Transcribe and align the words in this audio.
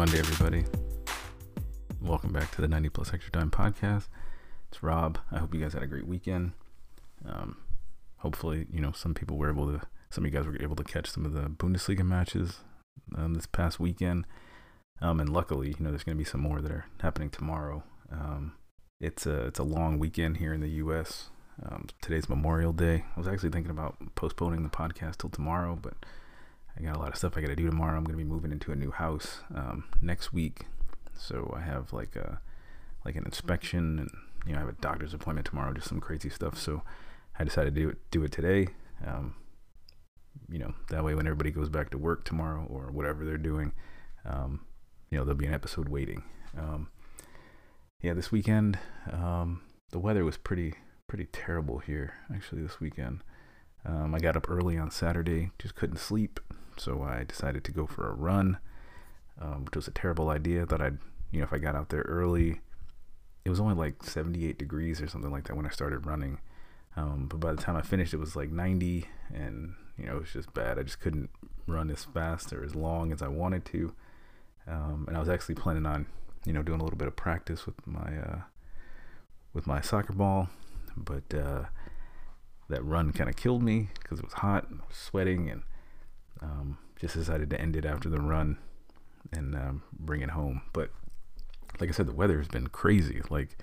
Monday, 0.00 0.18
everybody. 0.18 0.64
Welcome 2.00 2.32
back 2.32 2.50
to 2.52 2.62
the 2.62 2.68
90 2.68 2.88
Plus 2.88 3.12
Extra 3.12 3.30
Time 3.32 3.50
podcast. 3.50 4.08
It's 4.70 4.82
Rob. 4.82 5.18
I 5.30 5.36
hope 5.36 5.52
you 5.52 5.60
guys 5.60 5.74
had 5.74 5.82
a 5.82 5.86
great 5.86 6.06
weekend. 6.06 6.52
Um, 7.28 7.58
hopefully, 8.16 8.66
you 8.72 8.80
know, 8.80 8.92
some 8.92 9.12
people 9.12 9.36
were 9.36 9.50
able 9.50 9.66
to, 9.66 9.86
some 10.08 10.24
of 10.24 10.32
you 10.32 10.38
guys 10.38 10.46
were 10.46 10.56
able 10.62 10.74
to 10.76 10.84
catch 10.84 11.10
some 11.10 11.26
of 11.26 11.34
the 11.34 11.50
Bundesliga 11.50 12.02
matches 12.02 12.60
um, 13.14 13.34
this 13.34 13.44
past 13.44 13.78
weekend. 13.78 14.24
Um, 15.02 15.20
and 15.20 15.28
luckily, 15.28 15.68
you 15.68 15.76
know, 15.80 15.90
there's 15.90 16.04
going 16.04 16.16
to 16.16 16.24
be 16.24 16.24
some 16.24 16.40
more 16.40 16.62
that 16.62 16.72
are 16.72 16.86
happening 17.02 17.28
tomorrow. 17.28 17.82
Um, 18.10 18.54
it's 19.02 19.26
a 19.26 19.48
it's 19.48 19.58
a 19.58 19.64
long 19.64 19.98
weekend 19.98 20.38
here 20.38 20.54
in 20.54 20.62
the 20.62 20.70
U.S. 20.70 21.28
Um, 21.62 21.88
today's 22.00 22.26
Memorial 22.26 22.72
Day. 22.72 23.04
I 23.14 23.20
was 23.20 23.28
actually 23.28 23.50
thinking 23.50 23.70
about 23.70 23.98
postponing 24.14 24.62
the 24.62 24.70
podcast 24.70 25.18
till 25.18 25.28
tomorrow, 25.28 25.78
but 25.78 25.92
I 26.80 26.86
got 26.86 26.96
a 26.96 26.98
lot 26.98 27.10
of 27.10 27.16
stuff 27.16 27.36
I 27.36 27.42
got 27.42 27.48
to 27.48 27.56
do 27.56 27.68
tomorrow. 27.68 27.96
I'm 27.96 28.04
going 28.04 28.18
to 28.18 28.24
be 28.24 28.28
moving 28.28 28.52
into 28.52 28.72
a 28.72 28.76
new 28.76 28.90
house 28.90 29.40
um, 29.54 29.84
next 30.00 30.32
week, 30.32 30.66
so 31.14 31.52
I 31.54 31.60
have 31.60 31.92
like 31.92 32.16
a 32.16 32.40
like 33.04 33.16
an 33.16 33.24
inspection, 33.24 33.98
and 33.98 34.10
you 34.46 34.52
know 34.52 34.58
I 34.58 34.60
have 34.60 34.70
a 34.70 34.80
doctor's 34.80 35.12
appointment 35.12 35.46
tomorrow. 35.46 35.74
Just 35.74 35.88
some 35.88 36.00
crazy 36.00 36.30
stuff. 36.30 36.58
So 36.58 36.82
I 37.38 37.44
decided 37.44 37.74
to 37.74 37.80
do 37.80 37.88
it 37.90 37.98
do 38.10 38.24
it 38.24 38.32
today. 38.32 38.68
Um, 39.06 39.34
you 40.48 40.58
know 40.58 40.72
that 40.88 41.04
way 41.04 41.14
when 41.14 41.26
everybody 41.26 41.50
goes 41.50 41.68
back 41.68 41.90
to 41.90 41.98
work 41.98 42.24
tomorrow 42.24 42.66
or 42.70 42.90
whatever 42.90 43.26
they're 43.26 43.36
doing, 43.36 43.72
um, 44.24 44.60
you 45.10 45.18
know 45.18 45.24
there'll 45.24 45.36
be 45.36 45.46
an 45.46 45.54
episode 45.54 45.90
waiting. 45.90 46.22
Um, 46.56 46.88
yeah, 48.00 48.14
this 48.14 48.32
weekend 48.32 48.78
um, 49.12 49.60
the 49.90 49.98
weather 49.98 50.24
was 50.24 50.38
pretty 50.38 50.74
pretty 51.08 51.26
terrible 51.26 51.80
here 51.80 52.14
actually 52.34 52.62
this 52.62 52.80
weekend. 52.80 53.20
Um, 53.84 54.14
I 54.14 54.18
got 54.18 54.36
up 54.36 54.48
early 54.48 54.78
on 54.78 54.90
Saturday, 54.90 55.50
just 55.58 55.74
couldn't 55.74 55.98
sleep, 55.98 56.38
so 56.80 57.02
I 57.02 57.24
decided 57.24 57.64
to 57.64 57.72
go 57.72 57.86
for 57.86 58.08
a 58.08 58.14
run, 58.14 58.58
um, 59.40 59.64
which 59.64 59.76
was 59.76 59.88
a 59.88 59.92
terrible 59.92 60.30
idea. 60.30 60.66
Thought 60.66 60.80
I'd, 60.80 60.98
you 61.30 61.40
know, 61.40 61.44
if 61.44 61.52
I 61.52 61.58
got 61.58 61.76
out 61.76 61.90
there 61.90 62.02
early, 62.02 62.60
it 63.44 63.50
was 63.50 63.60
only 63.60 63.74
like 63.74 64.02
78 64.02 64.58
degrees 64.58 65.00
or 65.00 65.08
something 65.08 65.30
like 65.30 65.46
that 65.48 65.56
when 65.56 65.66
I 65.66 65.70
started 65.70 66.06
running. 66.06 66.38
Um, 66.96 67.26
but 67.28 67.40
by 67.40 67.52
the 67.52 67.62
time 67.62 67.76
I 67.76 67.82
finished, 67.82 68.14
it 68.14 68.18
was 68.18 68.34
like 68.34 68.50
90, 68.50 69.06
and 69.32 69.74
you 69.96 70.06
know, 70.06 70.16
it 70.16 70.20
was 70.20 70.32
just 70.32 70.52
bad. 70.54 70.78
I 70.78 70.82
just 70.82 71.00
couldn't 71.00 71.30
run 71.66 71.90
as 71.90 72.04
fast 72.04 72.52
or 72.52 72.64
as 72.64 72.74
long 72.74 73.12
as 73.12 73.22
I 73.22 73.28
wanted 73.28 73.64
to. 73.66 73.94
Um, 74.66 75.04
and 75.06 75.16
I 75.16 75.20
was 75.20 75.28
actually 75.28 75.54
planning 75.54 75.86
on, 75.86 76.06
you 76.44 76.52
know, 76.52 76.62
doing 76.62 76.80
a 76.80 76.82
little 76.82 76.98
bit 76.98 77.08
of 77.08 77.16
practice 77.16 77.66
with 77.66 77.86
my 77.86 78.18
uh, 78.18 78.40
with 79.52 79.66
my 79.66 79.80
soccer 79.80 80.12
ball, 80.12 80.48
but 80.96 81.34
uh, 81.34 81.64
that 82.68 82.84
run 82.84 83.12
kind 83.12 83.28
of 83.28 83.36
killed 83.36 83.62
me 83.62 83.88
because 84.00 84.18
it 84.18 84.24
was 84.24 84.34
hot, 84.34 84.66
I 84.70 84.86
was 84.86 84.96
sweating, 84.96 85.50
and 85.50 85.62
um, 86.40 86.78
just 86.98 87.14
decided 87.14 87.50
to 87.50 87.60
end 87.60 87.76
it 87.76 87.84
after 87.84 88.08
the 88.08 88.20
run 88.20 88.58
and 89.32 89.54
um, 89.54 89.82
bring 89.92 90.22
it 90.22 90.30
home. 90.30 90.62
But 90.72 90.90
like 91.78 91.88
I 91.88 91.92
said, 91.92 92.06
the 92.06 92.14
weather 92.14 92.38
has 92.38 92.48
been 92.48 92.68
crazy. 92.68 93.22
Like 93.30 93.58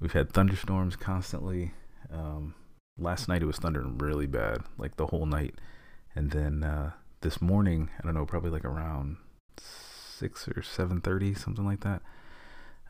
we've 0.00 0.12
had 0.12 0.32
thunderstorms 0.32 0.96
constantly. 0.96 1.72
Um, 2.12 2.54
last 2.98 3.28
night 3.28 3.42
it 3.42 3.46
was 3.46 3.58
thundering 3.58 3.98
really 3.98 4.26
bad, 4.26 4.62
like 4.76 4.96
the 4.96 5.06
whole 5.06 5.26
night, 5.26 5.54
and 6.14 6.30
then 6.30 6.64
uh, 6.64 6.92
this 7.20 7.40
morning, 7.40 7.90
I 7.98 8.04
don't 8.04 8.14
know, 8.14 8.26
probably 8.26 8.50
like 8.50 8.64
around 8.64 9.16
six 9.58 10.48
or 10.48 10.62
seven 10.62 11.00
thirty, 11.00 11.34
something 11.34 11.64
like 11.64 11.80
that. 11.80 12.02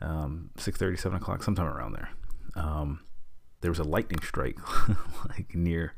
Um, 0.01 0.51
six 0.57 0.77
thirty, 0.77 0.97
seven 0.97 1.17
o'clock, 1.17 1.43
sometime 1.43 1.67
around 1.67 1.93
there. 1.93 2.09
Um, 2.55 3.01
there 3.61 3.71
was 3.71 3.79
a 3.79 3.83
lightning 3.83 4.21
strike 4.23 4.57
like 5.29 5.53
near 5.53 5.93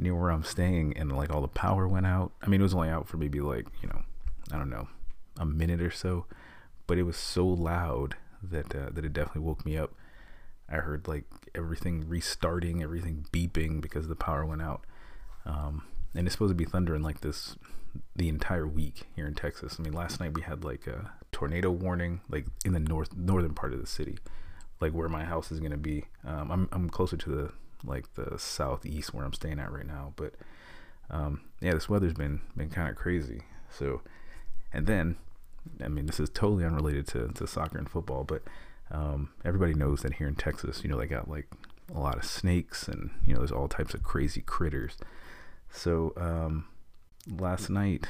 near 0.00 0.14
where 0.14 0.30
I'm 0.30 0.44
staying 0.44 0.96
and 0.96 1.14
like 1.16 1.30
all 1.30 1.40
the 1.40 1.48
power 1.48 1.86
went 1.86 2.06
out. 2.06 2.32
I 2.42 2.48
mean 2.48 2.60
it 2.60 2.64
was 2.64 2.74
only 2.74 2.88
out 2.88 3.08
for 3.08 3.16
maybe 3.16 3.40
like, 3.40 3.66
you 3.82 3.88
know, 3.88 4.02
I 4.52 4.58
don't 4.58 4.70
know, 4.70 4.88
a 5.38 5.46
minute 5.46 5.80
or 5.80 5.90
so, 5.90 6.26
but 6.86 6.98
it 6.98 7.04
was 7.04 7.16
so 7.16 7.46
loud 7.46 8.16
that 8.42 8.74
uh, 8.74 8.90
that 8.92 9.04
it 9.04 9.12
definitely 9.12 9.42
woke 9.42 9.64
me 9.64 9.76
up. 9.76 9.92
I 10.68 10.76
heard 10.76 11.08
like 11.08 11.24
everything 11.54 12.08
restarting, 12.08 12.82
everything 12.82 13.26
beeping 13.32 13.80
because 13.80 14.08
the 14.08 14.16
power 14.16 14.44
went 14.44 14.62
out. 14.62 14.84
Um, 15.44 15.82
and 16.14 16.26
it's 16.26 16.34
supposed 16.34 16.50
to 16.50 16.54
be 16.54 16.64
thundering 16.64 17.02
like 17.02 17.20
this 17.20 17.56
the 18.14 18.28
entire 18.28 18.66
week 18.66 19.08
here 19.16 19.26
in 19.26 19.34
Texas. 19.34 19.76
I 19.78 19.82
mean, 19.82 19.92
last 19.92 20.20
night 20.20 20.34
we 20.34 20.42
had 20.42 20.64
like 20.64 20.86
a 20.86 21.12
tornado 21.32 21.70
warning, 21.70 22.20
like 22.28 22.46
in 22.64 22.72
the 22.72 22.80
north 22.80 23.14
northern 23.16 23.54
part 23.54 23.72
of 23.72 23.80
the 23.80 23.86
city 23.86 24.18
like 24.80 24.92
where 24.92 25.08
my 25.08 25.24
house 25.24 25.52
is 25.52 25.60
gonna 25.60 25.76
be. 25.76 26.06
Um, 26.24 26.50
I'm 26.50 26.68
I'm 26.72 26.90
closer 26.90 27.16
to 27.16 27.30
the 27.30 27.52
like 27.84 28.14
the 28.14 28.38
southeast 28.38 29.14
where 29.14 29.24
I'm 29.24 29.32
staying 29.32 29.58
at 29.58 29.72
right 29.72 29.86
now, 29.86 30.12
but 30.16 30.34
um, 31.10 31.40
yeah, 31.60 31.74
this 31.74 31.88
weather's 31.88 32.14
been 32.14 32.40
been 32.56 32.70
kind 32.70 32.88
of 32.88 32.96
crazy. 32.96 33.42
So, 33.70 34.02
and 34.72 34.86
then, 34.86 35.16
I 35.82 35.88
mean, 35.88 36.06
this 36.06 36.20
is 36.20 36.30
totally 36.30 36.64
unrelated 36.64 37.06
to 37.08 37.28
to 37.28 37.46
soccer 37.46 37.78
and 37.78 37.88
football, 37.88 38.24
but 38.24 38.42
um, 38.90 39.30
everybody 39.44 39.74
knows 39.74 40.02
that 40.02 40.14
here 40.14 40.28
in 40.28 40.34
Texas, 40.34 40.82
you 40.82 40.90
know, 40.90 40.98
they 40.98 41.06
got 41.06 41.28
like 41.28 41.48
a 41.94 41.98
lot 41.98 42.16
of 42.16 42.24
snakes 42.24 42.88
and 42.88 43.10
you 43.26 43.32
know, 43.32 43.40
there's 43.40 43.52
all 43.52 43.68
types 43.68 43.94
of 43.94 44.02
crazy 44.02 44.40
critters. 44.40 44.96
So 45.70 46.12
um, 46.16 46.66
last 47.28 47.70
night 47.70 48.08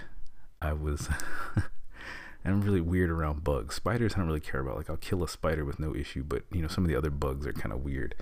I 0.61 0.73
was 0.73 1.09
I'm 2.45 2.63
really 2.63 2.81
weird 2.81 3.11
around 3.11 3.45
bugs. 3.45 3.75
Spiders 3.77 4.15
I 4.15 4.19
don't 4.19 4.27
really 4.27 4.41
care 4.41 4.61
about. 4.61 4.77
Like 4.77 4.91
I'll 4.91 4.97
kill 4.97 5.23
a 5.23 5.29
spider 5.29 5.65
with 5.65 5.79
no 5.79 5.95
issue, 5.95 6.23
but 6.23 6.43
you 6.53 6.63
know 6.63 6.69
some 6.69 6.85
of 6.85 6.89
the 6.89 6.97
other 6.97 7.11
bugs 7.11 7.47
are 7.47 7.53
kind 7.53 7.73
of 7.73 7.85
weird. 7.85 8.15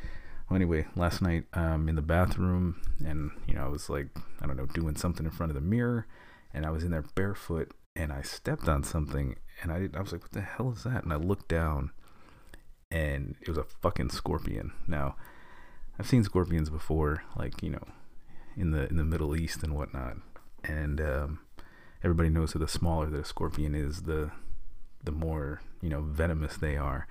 Well, 0.48 0.56
anyway, 0.56 0.86
last 0.96 1.20
night 1.20 1.44
um 1.52 1.88
in 1.88 1.96
the 1.96 2.02
bathroom, 2.02 2.80
and 3.04 3.30
you 3.46 3.54
know 3.54 3.64
I 3.64 3.68
was 3.68 3.90
like 3.90 4.08
I 4.40 4.46
don't 4.46 4.56
know 4.56 4.66
doing 4.66 4.96
something 4.96 5.26
in 5.26 5.32
front 5.32 5.50
of 5.50 5.54
the 5.54 5.60
mirror, 5.60 6.06
and 6.54 6.64
I 6.64 6.70
was 6.70 6.84
in 6.84 6.90
there 6.90 7.02
barefoot, 7.14 7.72
and 7.94 8.12
I 8.12 8.22
stepped 8.22 8.68
on 8.68 8.82
something, 8.82 9.36
and 9.62 9.72
I 9.72 9.78
did, 9.80 9.96
I 9.96 10.00
was 10.00 10.12
like 10.12 10.22
what 10.22 10.32
the 10.32 10.40
hell 10.40 10.72
is 10.72 10.84
that? 10.84 11.04
And 11.04 11.12
I 11.12 11.16
looked 11.16 11.48
down, 11.48 11.90
and 12.90 13.36
it 13.40 13.48
was 13.48 13.58
a 13.58 13.64
fucking 13.64 14.10
scorpion. 14.10 14.72
Now 14.86 15.16
I've 15.98 16.08
seen 16.08 16.24
scorpions 16.24 16.70
before, 16.70 17.24
like 17.36 17.62
you 17.62 17.70
know 17.70 17.84
in 18.56 18.70
the 18.72 18.88
in 18.88 18.96
the 18.96 19.04
Middle 19.04 19.36
East 19.36 19.62
and 19.62 19.74
whatnot, 19.74 20.16
and 20.64 21.00
um, 21.00 21.40
everybody 22.02 22.28
knows 22.28 22.52
that 22.52 22.60
the 22.60 22.68
smaller 22.68 23.06
the 23.06 23.24
scorpion 23.24 23.74
is, 23.74 24.02
the 24.02 24.30
the 25.02 25.12
more 25.12 25.60
you 25.80 25.88
know 25.88 26.00
venomous 26.00 26.56
they 26.56 26.76
are. 26.76 27.06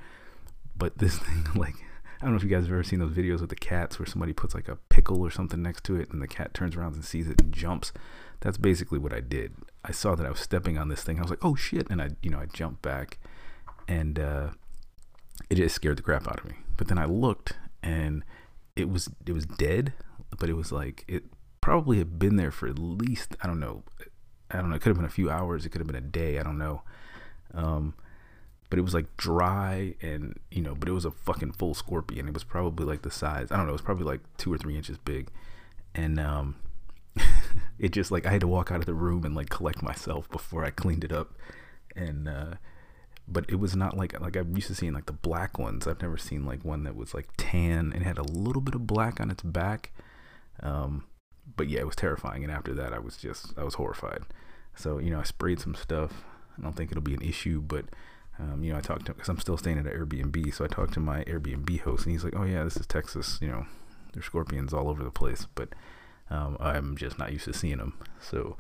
But 0.76 0.98
this 0.98 1.18
thing, 1.20 1.46
like, 1.56 1.76
I 2.20 2.26
don't 2.26 2.32
know 2.32 2.38
if 2.38 2.44
you 2.44 2.50
guys 2.50 2.64
have 2.64 2.74
ever 2.74 2.84
seen 2.84 3.00
those 3.00 3.12
videos 3.12 3.42
with 3.42 3.50
the 3.50 3.56
cats 3.56 4.00
where 4.00 4.06
somebody 4.06 4.34
puts 4.34 4.56
like 4.56 4.68
a 4.68 4.78
pickle 4.90 5.22
or 5.22 5.30
something 5.30 5.62
next 5.62 5.84
to 5.86 5.96
it, 5.96 6.12
and 6.12 6.22
the 6.22 6.28
cat 6.28 6.54
turns 6.54 6.76
around 6.76 6.96
and 6.96 7.06
sees 7.06 7.28
it 7.28 7.42
and 7.42 7.54
jumps. 7.54 7.92
That's 8.42 8.58
basically 8.58 9.00
what 9.00 9.14
I 9.14 9.20
did. 9.20 9.54
I 9.84 9.92
saw 9.92 10.16
that 10.16 10.26
I 10.26 10.30
was 10.30 10.40
stepping 10.40 10.78
on 10.78 10.90
this 10.90 11.04
thing. 11.04 11.20
I 11.20 11.22
was 11.22 11.30
like, 11.30 11.44
"Oh 11.46 11.56
shit!" 11.56 11.90
and 11.90 12.02
I, 12.02 12.10
you 12.22 12.30
know, 12.30 12.40
I 12.40 12.46
jumped 12.46 12.82
back, 12.82 13.20
and 13.88 14.20
uh, 14.20 14.50
it 15.50 15.56
just 15.56 15.76
scared 15.76 15.98
the 15.98 16.04
crap 16.04 16.28
out 16.28 16.40
of 16.40 16.46
me. 16.46 16.56
But 16.76 16.88
then 16.88 16.98
I 16.98 17.06
looked, 17.06 17.54
and 17.84 18.24
it 18.76 18.90
was 18.90 19.10
it 19.26 19.34
was 19.34 19.46
dead, 19.46 19.94
but 20.40 20.50
it 20.50 20.54
was 20.54 20.72
like 20.72 21.06
it 21.08 21.26
probably 21.62 21.98
had 21.98 22.18
been 22.18 22.38
there 22.38 22.52
for 22.52 22.68
at 22.68 22.80
least 22.80 23.36
I 23.44 23.48
don't 23.48 23.60
know 23.60 23.84
I 24.52 24.58
don't 24.58 24.70
know. 24.70 24.76
It 24.76 24.80
could 24.80 24.90
have 24.90 24.98
been 24.98 25.06
a 25.06 25.10
few 25.10 25.30
hours. 25.30 25.66
It 25.66 25.70
could 25.70 25.82
have 25.82 25.88
been 25.88 25.96
a 25.96 26.02
day. 26.02 26.40
I 26.40 26.44
don't 26.44 26.58
know. 26.58 26.84
Um, 27.54 27.96
but 28.70 28.80
it 28.80 28.82
was 28.82 28.94
like 28.94 29.16
dry 29.18 29.96
and 30.02 30.38
you 30.52 30.62
know, 30.62 30.76
but 30.76 30.90
it 30.90 30.94
was 30.94 31.06
a 31.06 31.12
fucking 31.12 31.54
full 31.54 31.74
scorpion. 31.74 32.28
It 32.28 32.34
was 32.34 32.44
probably 32.44 32.86
like 32.86 33.02
the 33.02 33.12
size. 33.12 33.52
I 33.52 33.58
don't 33.58 33.66
know. 33.66 33.72
It 33.72 33.74
was 33.74 33.82
probably 33.82 34.06
like 34.06 34.22
two 34.38 34.54
or 34.54 34.58
three 34.58 34.76
inches 34.76 34.98
big, 34.98 35.30
and 35.96 36.20
um, 36.20 36.56
it 37.80 37.92
just 37.92 38.12
like 38.12 38.26
I 38.26 38.32
had 38.32 38.42
to 38.42 38.48
walk 38.48 38.72
out 38.72 38.80
of 38.80 38.86
the 38.86 38.94
room 38.94 39.24
and 39.24 39.36
like 39.36 39.50
collect 39.50 39.82
myself 39.82 40.30
before 40.30 40.66
I 40.66 40.70
cleaned 40.70 41.04
it 41.04 41.12
up, 41.12 41.34
and 41.96 42.28
uh, 42.28 42.54
but 43.28 43.46
it 43.50 43.56
was 43.56 43.76
not 43.76 43.96
like 43.98 44.20
like 44.20 44.36
I'm 44.36 44.56
used 44.56 44.68
to 44.68 44.76
seeing 44.76 44.94
like 44.94 45.06
the 45.06 45.14
black 45.14 45.58
ones. 45.58 45.88
I've 45.88 46.02
never 46.02 46.18
seen 46.18 46.46
like 46.46 46.66
one 46.66 46.84
that 46.84 46.96
was 46.96 47.14
like 47.14 47.28
tan 47.38 47.92
and 47.94 48.04
had 48.04 48.18
a 48.18 48.24
little 48.24 48.62
bit 48.62 48.76
of 48.76 48.86
black 48.88 49.20
on 49.20 49.30
its 49.32 49.44
back. 49.44 49.92
Um, 50.62 51.06
but 51.56 51.70
yeah, 51.70 51.80
it 51.80 51.86
was 51.86 51.96
terrifying. 51.96 52.44
And 52.44 52.52
after 52.52 52.74
that, 52.74 52.94
I 52.94 53.00
was 53.00 53.16
just 53.18 53.58
I 53.58 53.64
was 53.64 53.76
horrified. 53.76 54.24
So 54.76 54.98
you 54.98 55.10
know, 55.10 55.20
I 55.20 55.24
sprayed 55.24 55.60
some 55.60 55.76
stuff. 55.76 56.26
I 56.58 56.62
don't 56.62 56.76
think 56.76 56.92
it'll 56.92 57.02
be 57.04 57.14
an 57.14 57.22
issue, 57.22 57.62
but 57.62 57.86
um, 58.40 58.64
you 58.64 58.72
know, 58.72 58.78
I 58.78 58.82
talked 58.82 59.06
to 59.08 59.14
because 59.14 59.30
I'm 59.30 59.40
still 59.40 59.58
staying 59.58 59.80
at 59.80 59.88
an 59.88 59.92
Airbnb, 59.92 60.54
so 60.54 60.64
I 60.64 60.68
talked 60.68 60.94
to 60.94 61.00
my 61.00 61.24
Airbnb 61.24 61.82
host, 61.82 62.06
and 62.06 62.12
he's 62.14 62.24
like, 62.24 62.36
"Oh 62.36 62.44
yeah, 62.44 62.64
this 62.64 62.78
is 62.78 62.86
Texas. 62.86 63.40
You 63.42 63.48
know, 63.48 63.66
there's 64.14 64.26
scorpions 64.26 64.74
all 64.74 64.90
over 64.90 65.04
the 65.04 65.12
place, 65.12 65.48
but 65.56 65.70
um, 66.30 66.58
I'm 66.60 66.96
just 66.98 67.18
not 67.18 67.32
used 67.34 67.46
to 67.46 67.54
seeing 67.54 67.78
them." 67.78 67.94
So 68.22 68.58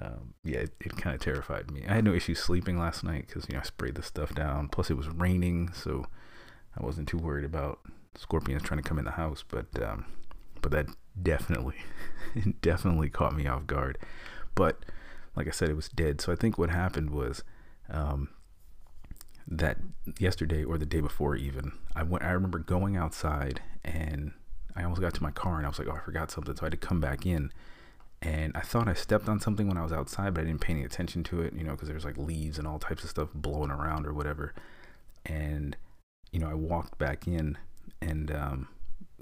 um, 0.00 0.34
yeah, 0.44 0.60
it, 0.60 0.74
it 0.80 0.96
kind 0.96 1.14
of 1.14 1.22
terrified 1.22 1.70
me. 1.70 1.84
I 1.88 1.94
had 1.94 2.04
no 2.04 2.12
issues 2.12 2.38
sleeping 2.38 2.78
last 2.78 3.04
night 3.04 3.26
because 3.26 3.46
you 3.48 3.54
know 3.54 3.60
I 3.60 3.64
sprayed 3.64 3.94
the 3.94 4.02
stuff 4.02 4.34
down. 4.34 4.68
Plus, 4.68 4.90
it 4.90 4.96
was 4.96 5.08
raining, 5.08 5.72
so 5.72 6.06
I 6.78 6.84
wasn't 6.84 7.08
too 7.08 7.18
worried 7.18 7.44
about 7.44 7.80
scorpions 8.14 8.62
trying 8.62 8.82
to 8.82 8.88
come 8.88 8.98
in 8.98 9.04
the 9.04 9.12
house. 9.12 9.44
But 9.48 9.66
um, 9.82 10.06
but 10.60 10.72
that 10.72 10.86
definitely 11.20 11.76
definitely 12.60 13.08
caught 13.08 13.34
me 13.34 13.46
off 13.46 13.66
guard. 13.66 13.98
But 14.54 14.84
like 15.34 15.46
I 15.46 15.52
said, 15.52 15.70
it 15.70 15.76
was 15.76 15.88
dead. 15.88 16.20
So 16.20 16.32
I 16.32 16.36
think 16.36 16.58
what 16.58 16.70
happened 16.70 17.10
was 17.10 17.42
um, 17.88 18.28
that 19.48 19.78
yesterday 20.18 20.64
or 20.64 20.78
the 20.78 20.86
day 20.86 21.00
before, 21.00 21.36
even 21.36 21.72
I 21.94 22.02
went. 22.02 22.24
I 22.24 22.30
remember 22.30 22.58
going 22.58 22.96
outside 22.96 23.60
and 23.84 24.32
I 24.74 24.82
almost 24.82 25.00
got 25.00 25.14
to 25.14 25.22
my 25.22 25.30
car 25.30 25.56
and 25.56 25.66
I 25.66 25.68
was 25.68 25.78
like, 25.78 25.88
oh, 25.88 25.96
I 25.96 26.00
forgot 26.00 26.30
something. 26.30 26.54
So 26.56 26.62
I 26.62 26.66
had 26.66 26.72
to 26.72 26.76
come 26.76 27.00
back 27.00 27.24
in, 27.24 27.50
and 28.22 28.56
I 28.56 28.60
thought 28.60 28.88
I 28.88 28.94
stepped 28.94 29.28
on 29.28 29.40
something 29.40 29.68
when 29.68 29.76
I 29.76 29.82
was 29.82 29.92
outside, 29.92 30.34
but 30.34 30.42
I 30.42 30.44
didn't 30.44 30.60
pay 30.60 30.72
any 30.72 30.84
attention 30.84 31.22
to 31.24 31.42
it, 31.42 31.54
you 31.54 31.64
know, 31.64 31.72
because 31.72 31.88
there's 31.88 32.04
like 32.04 32.16
leaves 32.16 32.58
and 32.58 32.66
all 32.66 32.78
types 32.78 33.04
of 33.04 33.10
stuff 33.10 33.28
blowing 33.34 33.70
around 33.70 34.06
or 34.06 34.12
whatever. 34.12 34.54
And, 35.24 35.76
you 36.32 36.40
know, 36.40 36.48
I 36.48 36.54
walked 36.54 36.98
back 36.98 37.26
in 37.26 37.58
and, 38.00 38.30
um, 38.30 38.68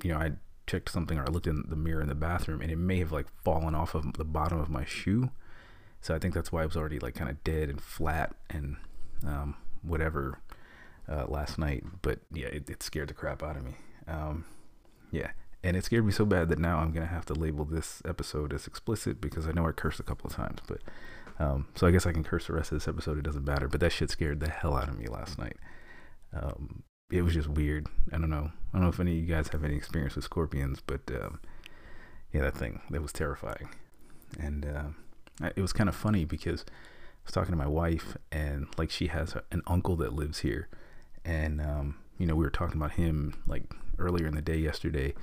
you 0.03 0.13
know, 0.13 0.19
I 0.19 0.33
checked 0.67 0.91
something 0.91 1.19
or 1.19 1.25
I 1.25 1.31
looked 1.31 1.47
in 1.47 1.65
the 1.69 1.77
mirror 1.77 2.01
in 2.01 2.09
the 2.09 2.15
bathroom 2.15 2.61
and 2.61 2.71
it 2.71 2.79
may 2.79 2.99
have 2.99 3.13
like 3.13 3.27
fallen 3.43 3.75
off 3.75 3.95
of 3.95 4.15
the 4.15 4.25
bottom 4.25 4.59
of 4.59 4.71
my 4.71 4.85
shoe. 4.85 5.31
So 6.01 6.15
I 6.15 6.19
think 6.19 6.35
that's 6.35 6.53
why 6.53 6.63
it 6.63 6.67
was 6.67 6.77
already 6.77 6.99
like 6.99 7.15
kind 7.15 7.31
of 7.31 7.43
dead 7.45 7.69
and 7.69 7.81
flat 7.81 8.35
and 8.49 8.77
um, 9.27 9.57
whatever 9.85 10.41
uh, 11.09 11.27
last 11.27 11.59
night. 11.59 11.85
But 12.03 12.21
yeah, 12.33 12.47
it, 12.47 12.69
it, 12.69 12.83
scared 12.83 13.09
the 13.09 13.15
crap 13.15 13.43
out 13.43 13.57
of 13.57 13.65
me. 13.65 13.77
Um, 14.09 14.45
yeah. 15.11 15.31
And 15.63 15.77
it 15.77 15.85
scared 15.85 16.05
me 16.05 16.13
so 16.13 16.25
bad 16.27 16.49
that 16.51 16.59
now 16.59 16.79
I'm 16.79 16.93
to 16.93 17.07
have 17.07 17.25
to 17.27 17.35
label 17.35 17.65
this 17.65 18.03
episode 18.07 18.53
as 18.53 18.67
explicit 18.67 19.21
because 19.21 19.49
I 19.49 19.53
know 19.53 19.67
I 19.67 19.73
cursed 19.73 20.01
a 20.01 20.05
couple 20.05 20.29
of 20.29 20.37
times. 20.37 20.61
But 20.67 20.81
um, 21.39 21.69
so 21.75 21.87
I 21.87 21.91
guess 21.91 22.07
I 22.07 22.13
can 22.13 22.25
curse 22.25 22.47
the 22.47 22.53
rest 22.53 22.71
of 22.71 22.77
this 22.77 22.89
episode. 22.89 23.19
It 23.19 23.25
doesn't 23.25 23.47
matter. 23.47 23.69
But 23.69 23.81
that 23.81 23.93
shit 23.93 24.11
scared 24.11 24.41
the 24.41 24.51
hell 24.51 24.77
out 24.77 24.89
of 24.89 24.99
me 24.99 25.07
last 25.07 25.39
night. 25.39 25.57
Um, 26.35 26.83
it 27.11 27.23
was 27.23 27.35
just 27.35 27.49
weird. 27.49 27.87
I 28.13 28.19
don't 28.19 28.31
know. 28.31 28.51
I 28.73 28.77
don't 28.77 28.83
know 28.83 28.89
if 28.89 29.01
any 29.01 29.13
of 29.13 29.19
you 29.19 29.35
guys 29.35 29.49
have 29.49 29.65
any 29.65 29.77
experience 29.77 30.17
with 30.17 30.25
scorpions, 30.25 30.83
but 30.85 31.01
um, 31.11 31.41
yeah, 32.33 32.43
that 32.43 32.57
thing 32.57 32.81
that 32.91 33.01
was 33.01 33.13
terrifying. 33.13 33.69
And 34.39 34.67
uh, 34.67 35.49
it 35.57 35.61
was 35.61 35.73
kind 35.73 35.89
of 35.89 35.95
funny 35.95 36.25
because 36.25 36.65
I 37.25 37.29
was 37.29 37.33
talking 37.33 37.53
to 37.53 37.59
my 37.59 37.67
wife, 37.67 38.17
and 38.31 38.67
like 38.77 38.91
she 38.91 39.07
has 39.07 39.35
an 39.51 39.63
uncle 39.67 39.97
that 39.97 40.13
lives 40.13 40.41
here, 40.41 40.69
and 41.25 41.61
um, 41.61 41.97
you 42.19 42.27
know 42.27 42.35
we 42.35 42.45
were 42.45 42.51
talking 42.51 42.77
about 42.77 42.93
him 42.93 43.43
like 43.47 43.65
earlier 43.99 44.27
in 44.27 44.35
the 44.35 44.43
day 44.43 44.59
yesterday, 44.59 45.15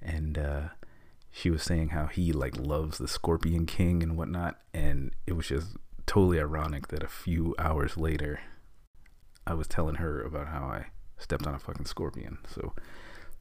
and 0.00 0.38
uh, 0.38 0.62
she 1.32 1.50
was 1.50 1.62
saying 1.62 1.88
how 1.88 2.06
he 2.06 2.32
like 2.32 2.56
loves 2.56 2.98
the 2.98 3.08
Scorpion 3.08 3.66
King 3.66 4.02
and 4.02 4.16
whatnot, 4.16 4.60
and 4.72 5.10
it 5.26 5.32
was 5.32 5.48
just 5.48 5.76
totally 6.06 6.38
ironic 6.38 6.88
that 6.88 7.02
a 7.02 7.08
few 7.08 7.56
hours 7.58 7.96
later, 7.96 8.40
I 9.46 9.54
was 9.54 9.66
telling 9.66 9.96
her 9.96 10.22
about 10.22 10.48
how 10.48 10.64
I 10.64 10.86
stepped 11.18 11.46
on 11.46 11.54
a 11.54 11.58
fucking 11.58 11.86
scorpion. 11.86 12.38
So 12.46 12.72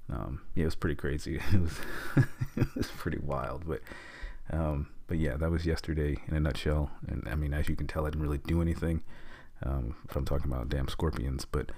um, 0.10 0.42
yeah, 0.56 0.64
it 0.64 0.66
was 0.66 0.76
pretty 0.76 0.96
crazy. 0.96 1.40
It 1.54 1.62
was 1.62 1.80
it 2.56 2.76
was 2.76 2.88
pretty 2.88 3.20
wild, 3.20 3.68
but 3.68 3.82
um, 4.52 4.88
but 5.08 5.18
yeah, 5.18 5.38
that 5.38 5.50
was 5.50 5.66
yesterday 5.66 6.18
in 6.28 6.36
a 6.36 6.40
nutshell. 6.40 6.92
And 7.08 7.28
I 7.30 7.36
mean, 7.36 7.54
as 7.54 7.70
you 7.70 7.76
can 7.76 7.88
tell, 7.88 8.06
I 8.06 8.10
didn't 8.10 8.24
really 8.24 8.38
do 8.40 8.62
anything. 8.62 9.02
Um, 9.64 9.96
if 10.08 10.16
I'm 10.16 10.26
talking 10.26 10.52
about 10.52 10.70
damn 10.70 10.88
scorpions, 10.88 11.46
but 11.46 11.72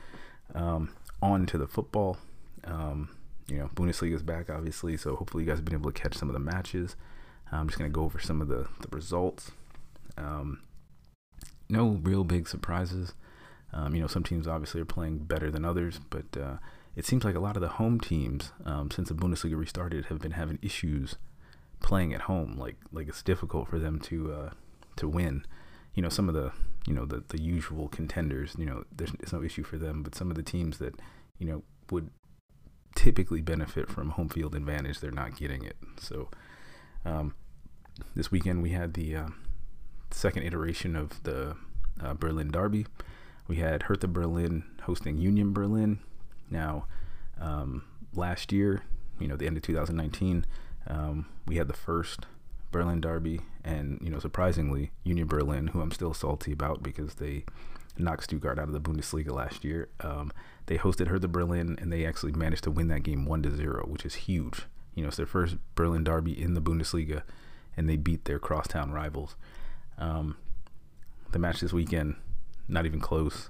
um, 0.54 0.94
on 1.22 1.46
to 1.48 1.58
the 1.58 1.68
football. 1.68 2.18
Um, 2.66 3.10
you 3.48 3.58
know, 3.58 3.70
Bundesliga 3.74 4.14
is 4.14 4.24
back, 4.24 4.50
obviously, 4.50 4.98
so 4.98 5.16
hopefully 5.16 5.44
you 5.44 5.50
guys 5.50 5.58
have 5.58 5.66
been 5.66 5.76
able 5.76 5.92
to 5.92 6.02
catch 6.02 6.16
some 6.16 6.30
of 6.30 6.34
the 6.34 6.40
matches. 6.40 6.96
I'm 7.52 7.68
just 7.68 7.78
gonna 7.78 7.90
go 7.90 8.04
over 8.04 8.20
some 8.20 8.42
of 8.42 8.48
the 8.48 8.68
the 8.82 8.96
results. 8.96 9.52
Um, 10.18 10.62
no 11.70 12.00
real 12.04 12.24
big 12.24 12.48
surprises. 12.48 13.14
Um, 13.72 13.96
you 13.96 14.02
know, 14.02 14.08
some 14.08 14.24
teams 14.24 14.48
obviously 14.48 14.82
are 14.82 14.86
playing 14.86 15.20
better 15.20 15.52
than 15.52 15.64
others, 15.64 16.00
but 16.10 16.26
uh, 16.40 16.58
it 16.96 17.06
seems 17.06 17.24
like 17.24 17.36
a 17.36 17.40
lot 17.40 17.56
of 17.56 17.62
the 17.62 17.70
home 17.70 18.00
teams, 18.00 18.52
um, 18.66 18.90
since 18.92 19.10
the 19.10 19.16
Bundesliga 19.16 19.58
restarted, 19.58 20.06
have 20.06 20.20
been 20.20 20.32
having 20.32 20.60
issues 20.62 21.16
playing 21.80 22.14
at 22.14 22.22
home. 22.22 22.58
Like, 22.58 22.78
like 22.92 23.08
it's 23.08 23.24
difficult 23.24 23.68
for 23.68 23.80
them 23.80 24.00
to 24.02 24.34
uh, 24.34 24.50
to 24.98 25.08
win. 25.08 25.46
You 25.94 26.04
know, 26.04 26.10
some 26.10 26.30
of 26.30 26.36
the 26.36 26.52
you 26.88 26.94
know 26.94 27.06
the 27.06 27.24
the 27.28 27.42
usual 27.42 27.90
contenders. 27.90 28.56
You 28.58 28.66
know, 28.66 28.84
there's 28.96 29.12
it's 29.20 29.34
no 29.34 29.44
issue 29.44 29.64
for 29.64 29.78
them, 29.78 30.04
but 30.04 30.16
some 30.16 30.30
of 30.30 30.36
the 30.36 30.44
teams 30.44 30.78
that 30.80 30.96
you 31.38 31.48
know 31.48 31.64
would 31.92 32.10
typically 32.96 33.42
benefit 33.42 33.90
from 33.90 34.12
home 34.12 34.30
field 34.30 34.56
advantage, 34.56 35.00
they're 35.00 35.12
not 35.12 35.38
getting 35.38 35.64
it. 35.64 35.78
So, 36.00 36.30
um, 37.06 37.36
this 38.16 38.32
weekend 38.32 38.62
we 38.62 38.72
had 38.72 38.94
the 38.94 39.16
uh, 39.16 39.28
second 40.12 40.44
iteration 40.44 40.96
of 40.96 41.24
the 41.24 41.56
uh, 42.02 42.14
Berlin 42.14 42.52
Derby 42.52 42.86
we 43.50 43.56
had 43.58 43.84
Hertha 43.84 44.08
Berlin 44.08 44.64
hosting 44.84 45.18
Union 45.18 45.52
Berlin. 45.52 46.00
Now, 46.52 46.86
um, 47.42 47.84
last 48.14 48.54
year, 48.54 48.84
you 49.20 49.28
know, 49.28 49.36
the 49.36 49.48
end 49.48 49.58
of 49.58 49.64
2019, 49.64 50.46
um, 50.90 51.28
we 51.48 51.58
had 51.58 51.68
the 51.68 51.74
first 51.74 52.26
Berlin 52.72 53.02
Derby, 53.02 53.42
and 53.64 54.00
you 54.02 54.10
know, 54.10 54.20
surprisingly, 54.20 54.92
Union 55.04 55.28
Berlin, 55.28 55.68
who 55.68 55.82
I'm 55.82 55.92
still 55.92 56.14
salty 56.14 56.52
about 56.52 56.84
because 56.84 57.16
they 57.16 57.46
knocked 57.98 58.26
Stuttgart 58.26 58.60
out 58.60 58.68
of 58.68 58.74
the 58.74 58.80
Bundesliga 58.80 59.32
last 59.32 59.64
year. 59.64 59.90
Um, 60.02 60.32
they 60.68 60.78
hosted 60.78 61.08
Hertha 61.08 61.28
Berlin, 61.28 61.78
and 61.82 61.92
they 61.92 62.06
actually 62.06 62.32
managed 62.32 62.64
to 62.66 62.72
win 62.72 62.88
that 62.90 63.04
game 63.04 63.26
one 63.26 63.42
to 63.44 63.56
zero, 63.56 63.86
which 63.88 64.06
is 64.06 64.16
huge. 64.16 64.64
You 64.96 65.04
know, 65.04 65.08
it's 65.08 65.18
their 65.18 65.26
first 65.26 65.58
Berlin 65.76 66.04
Derby 66.04 66.40
in 66.40 66.54
the 66.54 66.62
Bundesliga, 66.62 67.24
and 67.76 67.90
they 67.90 67.98
beat 67.98 68.26
their 68.26 68.40
crosstown 68.40 68.92
rivals. 68.92 69.36
Um, 69.98 70.38
the 71.32 71.40
match 71.40 71.60
this 71.60 71.74
weekend 71.74 72.16
not 72.70 72.86
even 72.86 73.00
close. 73.00 73.50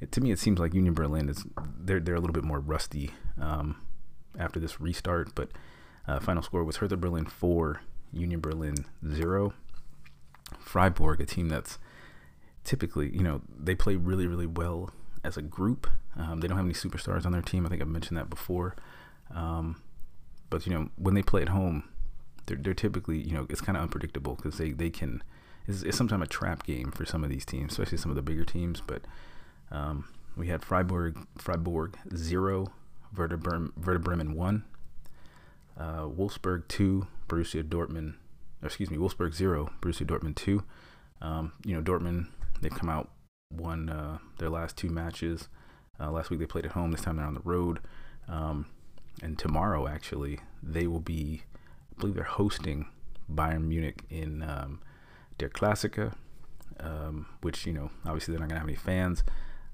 It, 0.00 0.12
to 0.12 0.20
me, 0.20 0.30
it 0.30 0.38
seems 0.38 0.58
like 0.58 0.74
Union 0.74 0.94
Berlin 0.94 1.28
is 1.28 1.44
they're 1.78 2.00
they're 2.00 2.14
a 2.14 2.20
little 2.20 2.34
bit 2.34 2.44
more 2.44 2.60
rusty 2.60 3.10
um, 3.40 3.76
after 4.38 4.60
this 4.60 4.80
restart. 4.80 5.34
But 5.34 5.50
uh, 6.08 6.18
final 6.18 6.42
score 6.42 6.64
was 6.64 6.78
Hertha 6.78 6.96
Berlin 6.96 7.26
four, 7.26 7.82
Union 8.12 8.40
Berlin 8.40 8.86
zero. 9.06 9.52
Freiburg, 10.58 11.20
a 11.20 11.26
team 11.26 11.48
that's 11.48 11.78
typically 12.64 13.14
you 13.14 13.22
know 13.22 13.42
they 13.58 13.74
play 13.74 13.96
really 13.96 14.26
really 14.26 14.46
well 14.46 14.90
as 15.22 15.36
a 15.36 15.42
group. 15.42 15.88
Um, 16.16 16.40
they 16.40 16.48
don't 16.48 16.56
have 16.56 16.66
any 16.66 16.74
superstars 16.74 17.24
on 17.26 17.32
their 17.32 17.42
team. 17.42 17.66
I 17.66 17.68
think 17.68 17.82
I've 17.82 17.88
mentioned 17.88 18.16
that 18.16 18.30
before. 18.30 18.74
Um, 19.34 19.82
but 20.50 20.66
you 20.66 20.72
know 20.72 20.88
when 20.96 21.14
they 21.14 21.22
play 21.22 21.42
at 21.42 21.50
home, 21.50 21.84
they're 22.46 22.56
they're 22.56 22.74
typically 22.74 23.18
you 23.18 23.34
know 23.34 23.46
it's 23.50 23.60
kind 23.60 23.76
of 23.76 23.82
unpredictable 23.82 24.34
because 24.34 24.58
they 24.58 24.72
they 24.72 24.90
can 24.90 25.22
it's, 25.66 25.82
is 25.82 25.96
sometimes 25.96 26.22
a 26.22 26.26
trap 26.26 26.64
game 26.64 26.90
for 26.90 27.04
some 27.04 27.22
of 27.22 27.30
these 27.30 27.44
teams, 27.44 27.72
especially 27.72 27.98
some 27.98 28.10
of 28.10 28.16
the 28.16 28.22
bigger 28.22 28.44
teams. 28.44 28.80
But 28.80 29.02
um, 29.70 30.08
we 30.36 30.48
had 30.48 30.64
Freiburg, 30.64 31.26
Freiburg 31.36 31.98
zero, 32.16 32.68
Werder, 33.14 33.36
Bremen, 33.36 33.72
Werder 33.76 33.98
Bremen 33.98 34.34
one, 34.34 34.64
uh, 35.78 36.02
Wolfsburg 36.02 36.68
two, 36.68 37.06
Borussia 37.28 37.62
Dortmund, 37.62 38.14
excuse 38.62 38.90
me, 38.90 38.98
Wolfsburg 38.98 39.34
zero, 39.34 39.70
Borussia 39.80 40.06
Dortmund 40.06 40.34
two. 40.34 40.64
Um, 41.20 41.52
you 41.64 41.74
know, 41.74 41.82
Dortmund 41.82 42.26
they've 42.60 42.74
come 42.74 42.88
out 42.88 43.10
won 43.50 43.88
uh, 43.88 44.18
their 44.38 44.50
last 44.50 44.76
two 44.76 44.90
matches. 44.90 45.48
Uh, 46.00 46.10
last 46.10 46.30
week 46.30 46.38
they 46.40 46.46
played 46.46 46.64
at 46.66 46.72
home. 46.72 46.90
This 46.90 47.00
time 47.02 47.16
they're 47.16 47.26
on 47.26 47.34
the 47.34 47.40
road. 47.40 47.80
Um, 48.28 48.66
and 49.22 49.38
tomorrow, 49.38 49.88
actually, 49.88 50.40
they 50.62 50.86
will 50.86 51.00
be, 51.00 51.42
I 51.96 52.00
believe 52.00 52.14
they're 52.14 52.24
hosting 52.24 52.86
Bayern 53.32 53.64
Munich 53.64 54.04
in 54.10 54.42
um, 54.42 54.80
Der 55.38 55.48
Klassiker, 55.48 56.14
um, 56.78 57.26
which, 57.40 57.66
you 57.66 57.72
know, 57.72 57.90
obviously 58.04 58.32
they're 58.32 58.40
not 58.40 58.48
going 58.48 58.56
to 58.56 58.60
have 58.60 58.68
any 58.68 58.76
fans. 58.76 59.24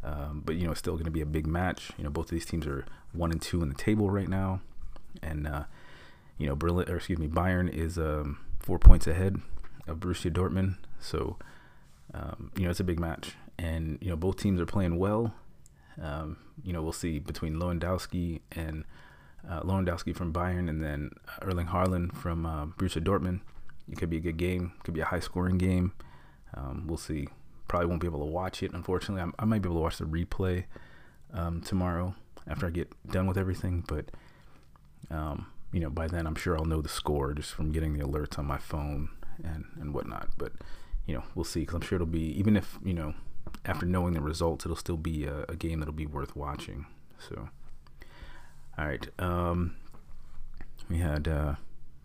Um, 0.02 0.42
but, 0.44 0.56
you 0.56 0.64
know, 0.64 0.70
it's 0.70 0.80
still 0.80 0.94
going 0.94 1.04
to 1.04 1.10
be 1.10 1.20
a 1.20 1.26
big 1.26 1.46
match. 1.46 1.90
You 1.98 2.04
know, 2.04 2.10
both 2.10 2.26
of 2.26 2.30
these 2.30 2.46
teams 2.46 2.66
are 2.66 2.86
one 3.12 3.32
and 3.32 3.42
two 3.42 3.62
in 3.62 3.68
the 3.68 3.74
table 3.74 4.10
right 4.10 4.28
now. 4.28 4.60
And, 5.22 5.46
uh, 5.46 5.64
you 6.38 6.46
know, 6.46 6.56
Berlin, 6.56 6.88
or 6.88 6.96
excuse 6.96 7.18
me, 7.18 7.28
Bayern 7.28 7.68
is 7.68 7.98
um, 7.98 8.38
four 8.58 8.78
points 8.78 9.06
ahead 9.06 9.40
of 9.86 9.98
Borussia 9.98 10.32
Dortmund. 10.32 10.76
So, 11.00 11.36
um, 12.12 12.50
you 12.56 12.64
know, 12.64 12.70
it's 12.70 12.80
a 12.80 12.84
big 12.84 12.98
match. 12.98 13.34
And, 13.58 13.98
you 14.00 14.10
know, 14.10 14.16
both 14.16 14.36
teams 14.36 14.60
are 14.60 14.66
playing 14.66 14.98
well. 14.98 15.34
Um, 16.00 16.38
you 16.64 16.72
know, 16.72 16.82
we'll 16.82 16.92
see 16.92 17.18
between 17.18 17.54
Lewandowski 17.54 18.40
and 18.52 18.84
uh, 19.48 19.60
Lewandowski 19.60 20.14
from 20.16 20.32
Bayern 20.32 20.68
and 20.68 20.82
then 20.82 21.10
Erling 21.42 21.68
Haaland 21.68 22.16
from 22.16 22.46
uh, 22.46 22.66
Borussia 22.66 23.02
Dortmund. 23.02 23.40
It 23.90 23.98
could 23.98 24.10
be 24.10 24.16
a 24.16 24.20
good 24.20 24.38
game. 24.38 24.72
Could 24.82 24.94
be 24.94 25.00
a 25.00 25.04
high 25.04 25.20
scoring 25.20 25.58
game. 25.58 25.92
Um, 26.54 26.84
we'll 26.86 26.96
see. 26.96 27.28
Probably 27.68 27.86
won't 27.86 28.00
be 28.00 28.06
able 28.06 28.20
to 28.20 28.32
watch 28.32 28.62
it, 28.62 28.72
unfortunately. 28.72 29.22
I, 29.22 29.42
I 29.42 29.44
might 29.44 29.62
be 29.62 29.68
able 29.68 29.76
to 29.76 29.82
watch 29.82 29.98
the 29.98 30.04
replay 30.04 30.64
um, 31.32 31.60
tomorrow 31.60 32.14
after 32.46 32.66
I 32.66 32.70
get 32.70 32.90
done 33.10 33.26
with 33.26 33.38
everything. 33.38 33.84
But, 33.86 34.10
um, 35.10 35.46
you 35.74 35.80
know, 35.80 35.90
by 35.90 36.06
then 36.06 36.26
I'm 36.26 36.34
sure 36.34 36.56
I'll 36.56 36.64
know 36.64 36.80
the 36.80 36.88
score 36.88 37.34
just 37.34 37.52
from 37.52 37.72
getting 37.72 37.94
the 37.96 38.04
alerts 38.04 38.38
on 38.38 38.46
my 38.46 38.58
phone 38.58 39.10
and, 39.42 39.64
and 39.80 39.92
whatnot. 39.92 40.28
But, 40.38 40.52
you 41.06 41.14
know, 41.14 41.24
we'll 41.34 41.44
see 41.44 41.60
because 41.60 41.74
I'm 41.74 41.80
sure 41.82 41.96
it'll 41.96 42.06
be, 42.06 42.38
even 42.38 42.56
if, 42.56 42.78
you 42.84 42.94
know, 42.94 43.14
after 43.64 43.84
knowing 43.84 44.14
the 44.14 44.20
results, 44.20 44.64
it'll 44.64 44.76
still 44.76 44.96
be 44.96 45.24
a, 45.24 45.44
a 45.48 45.56
game 45.56 45.80
that'll 45.80 45.92
be 45.92 46.06
worth 46.06 46.34
watching. 46.34 46.86
So, 47.18 47.48
all 48.78 48.86
right. 48.86 49.06
Um, 49.18 49.76
we 50.88 50.98
had. 50.98 51.28
Uh, 51.28 51.54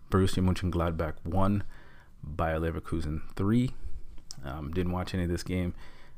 Borussia 0.10 0.44
Mönchengladbach 0.44 1.16
1, 1.24 1.64
Bayer 2.24 2.60
Leverkusen 2.60 3.22
3. 3.36 3.72
Um, 4.44 4.72
didn't 4.72 4.92
watch 4.92 5.14
any 5.14 5.24
of 5.24 5.30
this 5.30 5.44
game, 5.44 5.74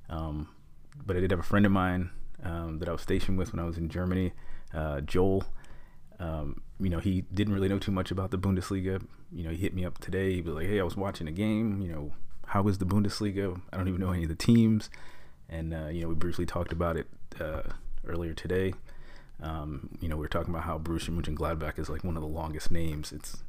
um, 0.09 0.47
but 1.05 1.17
I 1.17 1.19
did 1.19 1.31
have 1.31 1.39
a 1.39 1.43
friend 1.43 1.65
of 1.65 1.71
mine 1.71 2.11
um, 2.43 2.79
that 2.79 2.87
I 2.87 2.91
was 2.91 3.01
stationed 3.01 3.37
with 3.37 3.51
when 3.51 3.59
I 3.59 3.65
was 3.65 3.77
in 3.77 3.89
Germany, 3.89 4.33
uh, 4.73 5.01
Joel. 5.01 5.43
Um, 6.21 6.61
you 6.79 6.89
know, 6.89 6.99
he 6.99 7.21
didn't 7.33 7.53
really 7.53 7.67
know 7.67 7.79
too 7.79 7.91
much 7.91 8.11
about 8.11 8.29
the 8.29 8.37
Bundesliga. 8.37 9.03
You 9.31 9.43
know, 9.43 9.49
he 9.49 9.57
hit 9.57 9.73
me 9.73 9.83
up 9.83 9.97
today. 9.97 10.35
He 10.35 10.41
was 10.41 10.53
like, 10.53 10.67
"Hey, 10.67 10.79
I 10.79 10.83
was 10.83 10.95
watching 10.95 11.27
a 11.27 11.31
game. 11.31 11.81
You 11.81 11.91
know, 11.91 12.11
how 12.47 12.67
is 12.67 12.77
the 12.77 12.85
Bundesliga? 12.85 13.59
I 13.73 13.77
don't 13.77 13.87
even 13.87 13.99
know 13.99 14.11
any 14.11 14.23
of 14.23 14.29
the 14.29 14.35
teams." 14.35 14.89
And 15.49 15.73
uh, 15.73 15.87
you 15.87 16.01
know, 16.01 16.09
we 16.09 16.15
briefly 16.15 16.45
talked 16.45 16.71
about 16.71 16.95
it 16.95 17.07
uh, 17.39 17.63
earlier 18.05 18.33
today. 18.33 18.73
Um, 19.41 19.97
you 19.99 20.07
know, 20.07 20.15
we 20.15 20.21
were 20.21 20.27
talking 20.27 20.53
about 20.53 20.63
how 20.63 20.77
Borussia 20.77 21.09
Mönchengladbach 21.09 21.79
is 21.79 21.89
like 21.89 22.03
one 22.03 22.15
of 22.15 22.21
the 22.21 22.27
longest 22.27 22.71
names. 22.71 23.11
It's 23.11 23.43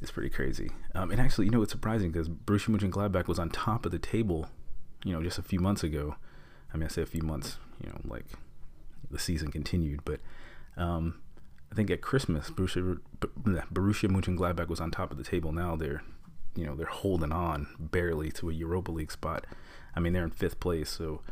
it's 0.00 0.12
pretty 0.12 0.30
crazy. 0.30 0.70
Um, 0.94 1.10
and 1.10 1.20
actually, 1.20 1.46
you 1.46 1.50
know, 1.50 1.62
it's 1.62 1.72
surprising 1.72 2.12
because 2.12 2.28
Borussia 2.28 2.76
Mönchengladbach 2.76 3.26
was 3.26 3.40
on 3.40 3.50
top 3.50 3.84
of 3.84 3.90
the 3.90 3.98
table, 3.98 4.48
you 5.04 5.12
know, 5.12 5.22
just 5.22 5.38
a 5.38 5.42
few 5.42 5.58
months 5.58 5.82
ago. 5.82 6.14
I 6.72 6.76
mean, 6.76 6.84
I 6.84 6.88
say 6.88 7.02
a 7.02 7.06
few 7.06 7.22
months, 7.22 7.58
you 7.82 7.88
know, 7.88 7.98
like 8.04 8.26
the 9.10 9.18
season 9.18 9.50
continued, 9.50 10.00
but 10.04 10.20
um, 10.76 11.20
I 11.74 11.76
think 11.76 11.90
at 11.90 12.02
Christmas, 12.02 12.50
Borussia, 12.50 13.00
Borussia 13.18 14.08
Mönchengladbach 14.08 14.68
was 14.68 14.80
on 14.80 14.92
top 14.92 15.10
of 15.10 15.18
the 15.18 15.24
table. 15.24 15.50
Now 15.50 15.74
they're, 15.74 16.04
you 16.54 16.64
know, 16.64 16.76
they're 16.76 16.86
holding 16.86 17.32
on 17.32 17.66
barely 17.80 18.30
to 18.30 18.48
a 18.48 18.52
Europa 18.52 18.92
League 18.92 19.10
spot. 19.10 19.44
I 19.92 19.98
mean, 19.98 20.12
they're 20.12 20.22
in 20.22 20.30
fifth 20.30 20.60
place, 20.60 20.88
so, 20.88 21.22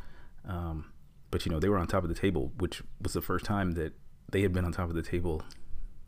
um, 0.44 0.90
but 1.30 1.46
you 1.46 1.52
know, 1.52 1.60
they 1.60 1.68
were 1.68 1.78
on 1.78 1.86
top 1.86 2.02
of 2.02 2.08
the 2.08 2.16
table, 2.16 2.50
which 2.58 2.82
was 3.00 3.12
the 3.12 3.22
first 3.22 3.44
time 3.44 3.74
that 3.74 3.92
they 4.32 4.42
had 4.42 4.52
been 4.52 4.64
on 4.64 4.72
top 4.72 4.88
of 4.88 4.96
the 4.96 5.02
table 5.02 5.44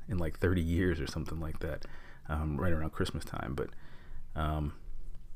in 0.08 0.18
like 0.18 0.40
30 0.40 0.60
years 0.60 1.00
or 1.00 1.06
something 1.06 1.38
like 1.38 1.60
that, 1.60 1.84
um, 2.28 2.56
right 2.56 2.72
around 2.72 2.90
Christmas 2.90 3.24
time. 3.24 3.54
But, 3.54 3.70
um, 4.34 4.72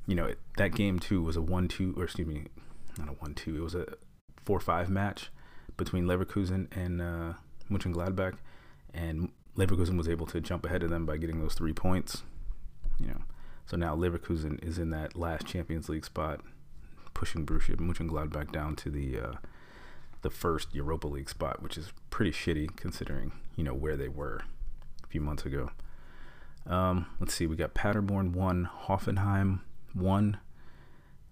you 0.09 0.17
know, 0.17 0.25
it, 0.25 0.41
that 0.57 0.75
game 0.75 0.99
too 0.99 1.23
was 1.23 1.37
a 1.37 1.41
one-two, 1.41 1.95
or 1.97 2.03
excuse 2.03 2.27
me, 2.27 2.47
not 2.99 3.09
a 3.09 3.13
one-two. 3.13 3.59
It 3.59 3.63
was 3.63 3.77
a 3.77 3.87
four-five 4.45 4.91
match 4.91 5.31
between 5.77 6.07
Leverkusen 6.07 6.67
and 6.77 7.01
uh, 7.01 7.35
Mönchengladbach, 7.71 8.35
and 8.95 9.31
Leverkusen 9.57 9.97
was 9.97 10.09
able 10.09 10.27
to 10.27 10.41
jump 10.41 10.65
ahead 10.65 10.83
of 10.83 10.91
them 10.91 11.05
by 11.05 11.17
getting 11.17 11.41
those 11.41 11.55
three 11.55 11.73
points. 11.73 12.23
You 12.99 13.09
know, 13.09 13.23
so 13.67 13.77
now 13.77 13.95
Leverkusen 13.97 14.63
is 14.65 14.79
in 14.79 14.91
that 14.91 15.17
last 15.17 15.47
Champions 15.47 15.89
League 15.89 16.05
spot, 16.05 16.41
pushing 17.15 17.45
Borussia 17.45 17.77
Mönchengladbach 17.77 18.53
down 18.53 18.77
to 18.77 18.91
the 18.91 19.21
uh, 19.21 19.33
the 20.23 20.31
first 20.31 20.75
Europa 20.75 21.07
League 21.07 21.29
spot, 21.29 21.63
which 21.63 21.77
is 21.77 21.93
pretty 22.11 22.33
shitty 22.33 22.77
considering 22.77 23.33
you 23.57 23.65
know 23.65 23.75
where 23.75 23.97
they 23.97 24.09
were 24.09 24.43
a 25.03 25.07
few 25.07 25.21
months 25.21 25.45
ago. 25.45 25.71
Um, 26.67 27.07
let's 27.19 27.35
see, 27.35 27.47
we 27.47 27.57
got 27.57 27.75
Paderborn 27.75 28.33
one, 28.33 28.69
Hoffenheim 28.87 29.61
one, 29.95 30.39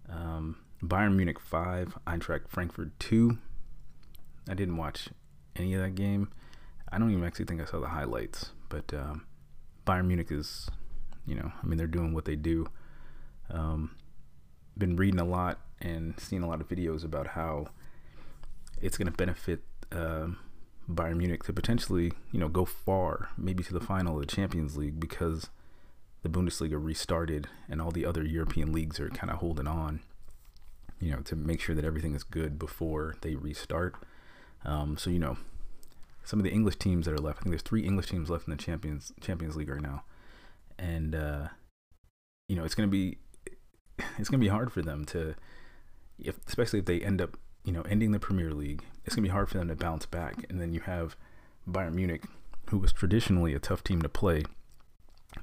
um, 0.08 0.56
Bayern 0.82 1.14
Munich 1.14 1.38
five, 1.38 1.98
Eintracht 2.06 2.48
Frankfurt 2.48 2.98
two. 2.98 3.38
I 4.48 4.54
didn't 4.54 4.76
watch 4.76 5.08
any 5.56 5.74
of 5.74 5.82
that 5.82 5.94
game. 5.94 6.30
I 6.90 6.98
don't 6.98 7.10
even 7.10 7.24
actually 7.24 7.46
think 7.46 7.60
I 7.60 7.64
saw 7.64 7.80
the 7.80 7.88
highlights, 7.88 8.52
but 8.68 8.92
um, 8.94 9.26
Bayern 9.86 10.06
Munich 10.06 10.30
is, 10.30 10.70
you 11.26 11.34
know, 11.34 11.52
I 11.62 11.66
mean, 11.66 11.78
they're 11.78 11.86
doing 11.86 12.14
what 12.14 12.24
they 12.24 12.36
do. 12.36 12.66
Um, 13.50 13.96
been 14.78 14.96
reading 14.96 15.20
a 15.20 15.24
lot 15.24 15.60
and 15.80 16.18
seeing 16.18 16.42
a 16.42 16.48
lot 16.48 16.60
of 16.60 16.68
videos 16.68 17.04
about 17.04 17.28
how 17.28 17.68
it's 18.80 18.96
going 18.96 19.06
to 19.06 19.16
benefit 19.16 19.60
uh, 19.92 20.28
Bayern 20.88 21.16
Munich 21.16 21.42
to 21.44 21.52
potentially, 21.52 22.12
you 22.32 22.38
know, 22.38 22.48
go 22.48 22.64
far, 22.64 23.30
maybe 23.36 23.62
to 23.64 23.72
the 23.72 23.80
final 23.80 24.14
of 24.14 24.20
the 24.20 24.26
Champions 24.26 24.76
League 24.76 25.00
because 25.00 25.50
the 26.22 26.28
Bundesliga 26.28 26.82
restarted 26.82 27.48
and 27.68 27.80
all 27.80 27.90
the 27.90 28.04
other 28.04 28.24
European 28.24 28.72
leagues 28.72 29.00
are 29.00 29.10
kind 29.10 29.30
of 29.30 29.38
holding 29.38 29.66
on, 29.66 30.00
you 31.00 31.10
know, 31.10 31.20
to 31.20 31.36
make 31.36 31.60
sure 31.60 31.74
that 31.74 31.84
everything 31.84 32.14
is 32.14 32.24
good 32.24 32.58
before 32.58 33.16
they 33.20 33.34
restart. 33.34 33.94
Um, 34.64 34.96
so 34.96 35.10
you 35.10 35.18
know, 35.18 35.36
some 36.26 36.40
of 36.40 36.44
the 36.44 36.50
English 36.50 36.76
teams 36.76 37.06
that 37.06 37.12
are 37.12 37.18
left. 37.18 37.38
I 37.38 37.42
think 37.42 37.52
there's 37.52 37.62
three 37.62 37.84
English 37.84 38.10
teams 38.10 38.28
left 38.28 38.48
in 38.48 38.50
the 38.50 38.62
Champions 38.62 39.12
Champions 39.20 39.54
League 39.54 39.68
right 39.68 39.80
now, 39.80 40.02
and 40.76 41.14
uh, 41.14 41.48
you 42.48 42.56
know 42.56 42.64
it's 42.64 42.74
gonna 42.74 42.88
be 42.88 43.18
it's 44.18 44.28
gonna 44.28 44.40
be 44.40 44.48
hard 44.48 44.72
for 44.72 44.82
them 44.82 45.04
to, 45.06 45.36
if 46.18 46.36
especially 46.48 46.80
if 46.80 46.84
they 46.84 47.00
end 47.00 47.22
up 47.22 47.36
you 47.64 47.72
know 47.72 47.82
ending 47.82 48.10
the 48.10 48.18
Premier 48.18 48.52
League, 48.52 48.82
it's 49.04 49.14
gonna 49.14 49.26
be 49.26 49.32
hard 49.32 49.48
for 49.48 49.58
them 49.58 49.68
to 49.68 49.76
bounce 49.76 50.04
back. 50.04 50.44
And 50.50 50.60
then 50.60 50.72
you 50.72 50.80
have 50.80 51.16
Bayern 51.66 51.94
Munich, 51.94 52.24
who 52.70 52.78
was 52.78 52.92
traditionally 52.92 53.54
a 53.54 53.60
tough 53.60 53.84
team 53.84 54.02
to 54.02 54.08
play. 54.08 54.42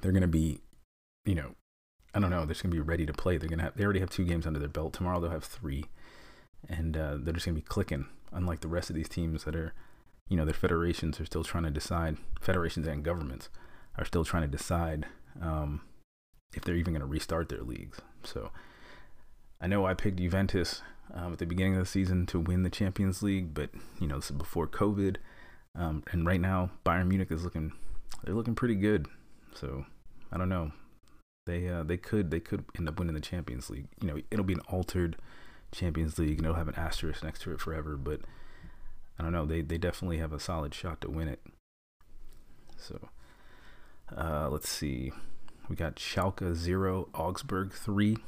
They're 0.02 0.12
gonna 0.12 0.28
be, 0.28 0.60
you 1.24 1.34
know, 1.34 1.54
I 2.14 2.20
don't 2.20 2.30
know. 2.30 2.40
They're 2.40 2.48
just 2.48 2.62
gonna 2.62 2.74
be 2.74 2.80
ready 2.80 3.06
to 3.06 3.14
play. 3.14 3.38
They're 3.38 3.48
gonna 3.48 3.62
have. 3.62 3.74
They 3.74 3.84
already 3.84 4.00
have 4.00 4.10
two 4.10 4.24
games 4.24 4.46
under 4.46 4.58
their 4.58 4.68
belt. 4.68 4.92
Tomorrow 4.92 5.18
they'll 5.20 5.30
have 5.30 5.44
three, 5.44 5.86
and 6.68 6.94
uh, 6.94 7.16
they're 7.18 7.32
just 7.32 7.46
gonna 7.46 7.54
be 7.54 7.62
clicking. 7.62 8.06
Unlike 8.32 8.60
the 8.60 8.68
rest 8.68 8.90
of 8.90 8.96
these 8.96 9.08
teams 9.08 9.44
that 9.44 9.56
are 9.56 9.72
you 10.28 10.36
know, 10.36 10.44
their 10.44 10.54
federations 10.54 11.20
are 11.20 11.26
still 11.26 11.44
trying 11.44 11.64
to 11.64 11.70
decide, 11.70 12.16
federations 12.40 12.86
and 12.86 13.04
governments 13.04 13.48
are 13.98 14.04
still 14.04 14.24
trying 14.24 14.42
to 14.42 14.48
decide 14.48 15.06
um, 15.40 15.82
if 16.54 16.64
they're 16.64 16.74
even 16.76 16.94
going 16.94 17.00
to 17.00 17.06
restart 17.06 17.48
their 17.48 17.62
leagues. 17.62 18.00
So 18.22 18.50
I 19.60 19.66
know 19.66 19.86
I 19.86 19.94
picked 19.94 20.18
Juventus 20.18 20.82
um, 21.12 21.32
at 21.32 21.38
the 21.38 21.46
beginning 21.46 21.74
of 21.74 21.80
the 21.80 21.86
season 21.86 22.26
to 22.26 22.40
win 22.40 22.62
the 22.62 22.70
Champions 22.70 23.22
League, 23.22 23.54
but, 23.54 23.70
you 24.00 24.06
know, 24.06 24.16
this 24.16 24.30
is 24.30 24.36
before 24.36 24.66
COVID. 24.66 25.16
Um, 25.76 26.02
and 26.10 26.26
right 26.26 26.40
now, 26.40 26.70
Bayern 26.84 27.08
Munich 27.08 27.30
is 27.30 27.44
looking, 27.44 27.72
they're 28.24 28.34
looking 28.34 28.54
pretty 28.54 28.76
good. 28.76 29.06
So 29.54 29.84
I 30.32 30.38
don't 30.38 30.48
know. 30.48 30.72
They, 31.46 31.68
uh, 31.68 31.82
they 31.82 31.98
could 31.98 32.30
they 32.30 32.40
could 32.40 32.64
end 32.78 32.88
up 32.88 32.98
winning 32.98 33.14
the 33.14 33.20
Champions 33.20 33.68
League. 33.68 33.88
You 34.00 34.08
know, 34.08 34.20
it'll 34.30 34.46
be 34.46 34.54
an 34.54 34.60
altered 34.60 35.16
Champions 35.72 36.18
League, 36.18 36.38
and 36.38 36.46
it'll 36.46 36.56
have 36.56 36.68
an 36.68 36.74
asterisk 36.74 37.22
next 37.22 37.42
to 37.42 37.52
it 37.52 37.60
forever. 37.60 37.98
But 37.98 38.22
I 39.18 39.22
don't 39.22 39.32
know. 39.32 39.46
They 39.46 39.60
they 39.62 39.78
definitely 39.78 40.18
have 40.18 40.32
a 40.32 40.40
solid 40.40 40.74
shot 40.74 41.00
to 41.02 41.10
win 41.10 41.28
it. 41.28 41.40
So 42.76 43.08
uh, 44.16 44.48
let's 44.50 44.68
see. 44.68 45.12
We 45.68 45.76
got 45.76 45.96
Schalke 45.96 46.54
zero, 46.54 47.08
Augsburg 47.14 47.72
three. 47.72 48.18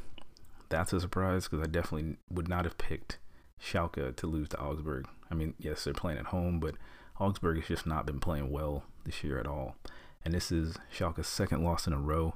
That's 0.68 0.92
a 0.92 1.00
surprise 1.00 1.48
because 1.48 1.62
I 1.62 1.68
definitely 1.68 2.16
would 2.30 2.48
not 2.48 2.64
have 2.64 2.78
picked 2.78 3.18
Schalke 3.60 4.16
to 4.16 4.26
lose 4.26 4.48
to 4.50 4.60
Augsburg. 4.60 5.06
I 5.30 5.34
mean, 5.34 5.54
yes, 5.58 5.84
they're 5.84 5.94
playing 5.94 6.18
at 6.18 6.26
home, 6.26 6.60
but 6.60 6.74
Augsburg 7.20 7.58
has 7.58 7.68
just 7.68 7.86
not 7.86 8.06
been 8.06 8.20
playing 8.20 8.50
well 8.50 8.84
this 9.04 9.22
year 9.22 9.38
at 9.38 9.46
all. 9.46 9.76
And 10.24 10.34
this 10.34 10.50
is 10.50 10.76
Schalke's 10.92 11.28
second 11.28 11.62
loss 11.62 11.86
in 11.86 11.92
a 11.92 12.00
row. 12.00 12.34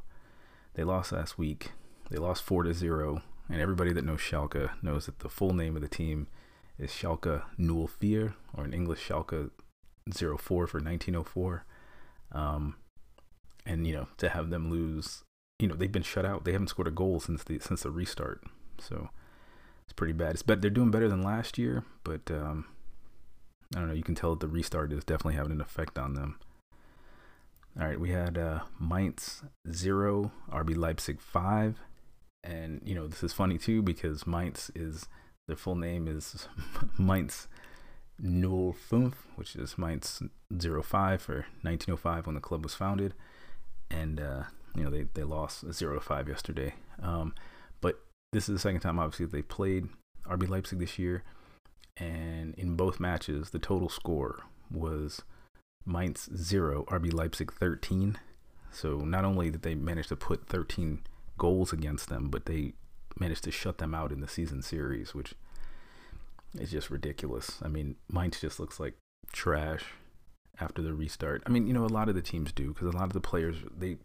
They 0.74 0.84
lost 0.84 1.12
last 1.12 1.38
week. 1.38 1.72
They 2.10 2.18
lost 2.18 2.42
four 2.42 2.62
to 2.62 2.72
zero. 2.72 3.22
And 3.48 3.60
everybody 3.60 3.92
that 3.92 4.04
knows 4.04 4.20
Schalke 4.20 4.70
knows 4.80 5.06
that 5.06 5.18
the 5.20 5.28
full 5.28 5.52
name 5.52 5.74
of 5.74 5.82
the 5.82 5.88
team 5.88 6.28
is 6.80 6.90
Schalke 6.90 7.42
04, 7.58 8.34
or 8.54 8.64
in 8.64 8.72
English, 8.72 9.06
Schalke 9.06 9.50
04 10.12 10.38
for 10.38 10.78
1904. 10.78 11.64
Um, 12.32 12.76
and, 13.66 13.86
you 13.86 13.92
know, 13.92 14.08
to 14.16 14.30
have 14.30 14.50
them 14.50 14.70
lose, 14.70 15.22
you 15.58 15.68
know, 15.68 15.74
they've 15.74 15.92
been 15.92 16.02
shut 16.02 16.24
out. 16.24 16.44
They 16.44 16.52
haven't 16.52 16.68
scored 16.68 16.88
a 16.88 16.92
goal 16.92 17.20
since 17.20 17.44
the, 17.44 17.58
since 17.58 17.82
the 17.82 17.90
restart. 17.90 18.42
So 18.78 19.10
it's 19.84 19.92
pretty 19.92 20.14
bad. 20.14 20.32
It's 20.32 20.42
bet 20.42 20.62
they're 20.62 20.70
doing 20.70 20.90
better 20.90 21.08
than 21.08 21.22
last 21.22 21.58
year, 21.58 21.84
but 22.02 22.30
um, 22.30 22.64
I 23.74 23.80
don't 23.80 23.88
know. 23.88 23.94
You 23.94 24.02
can 24.02 24.14
tell 24.14 24.30
that 24.30 24.40
the 24.40 24.48
restart 24.48 24.92
is 24.92 25.04
definitely 25.04 25.34
having 25.34 25.52
an 25.52 25.60
effect 25.60 25.98
on 25.98 26.14
them. 26.14 26.38
All 27.78 27.86
right, 27.86 28.00
we 28.00 28.10
had 28.10 28.38
uh, 28.38 28.60
Mainz 28.80 29.42
0, 29.70 30.32
RB 30.50 30.76
Leipzig 30.76 31.20
5. 31.20 31.78
And, 32.42 32.80
you 32.84 32.94
know, 32.94 33.06
this 33.06 33.22
is 33.22 33.34
funny 33.34 33.58
too 33.58 33.82
because 33.82 34.26
Mainz 34.26 34.70
is 34.74 35.06
their 35.50 35.56
full 35.56 35.74
name 35.74 36.06
is 36.06 36.46
Mainz 36.98 37.48
05, 38.22 39.16
which 39.34 39.56
is 39.56 39.76
Mainz 39.76 40.22
05 40.48 41.20
for 41.20 41.34
1905 41.62 42.26
when 42.26 42.36
the 42.36 42.40
club 42.40 42.62
was 42.62 42.72
founded. 42.72 43.14
And, 43.90 44.20
uh, 44.20 44.44
you 44.76 44.84
know, 44.84 44.90
they, 44.90 45.08
they 45.12 45.24
lost 45.24 45.70
0 45.72 45.98
5 45.98 46.28
yesterday. 46.28 46.74
Um, 47.02 47.34
but 47.80 47.98
this 48.32 48.48
is 48.48 48.54
the 48.54 48.58
second 48.60 48.78
time, 48.78 49.00
obviously, 49.00 49.26
they 49.26 49.42
played 49.42 49.88
RB 50.24 50.48
Leipzig 50.48 50.78
this 50.78 51.00
year. 51.00 51.24
And 51.96 52.54
in 52.54 52.76
both 52.76 53.00
matches, 53.00 53.50
the 53.50 53.58
total 53.58 53.88
score 53.88 54.44
was 54.70 55.22
Mainz 55.84 56.30
0, 56.32 56.84
RB 56.84 57.12
Leipzig 57.12 57.52
13. 57.52 58.18
So 58.70 58.98
not 58.98 59.24
only 59.24 59.50
did 59.50 59.62
they 59.62 59.74
manage 59.74 60.06
to 60.08 60.16
put 60.16 60.46
13 60.46 61.00
goals 61.38 61.72
against 61.72 62.08
them, 62.08 62.28
but 62.28 62.46
they 62.46 62.74
managed 63.18 63.44
to 63.44 63.50
shut 63.50 63.78
them 63.78 63.94
out 63.94 64.12
in 64.12 64.20
the 64.20 64.28
season 64.28 64.62
series, 64.62 65.14
which 65.14 65.34
is 66.58 66.70
just 66.70 66.90
ridiculous. 66.90 67.58
I 67.62 67.68
mean, 67.68 67.96
Mainz 68.12 68.40
just 68.40 68.60
looks 68.60 68.80
like 68.80 68.94
trash 69.32 69.84
after 70.60 70.82
the 70.82 70.94
restart. 70.94 71.42
I 71.46 71.50
mean, 71.50 71.66
you 71.66 71.72
know, 71.72 71.84
a 71.84 71.86
lot 71.86 72.08
of 72.08 72.14
the 72.14 72.22
teams 72.22 72.52
do 72.52 72.68
because 72.68 72.92
a 72.92 72.96
lot 72.96 73.04
of 73.04 73.12
the 73.12 73.20
players 73.20 73.56
they 73.76 73.98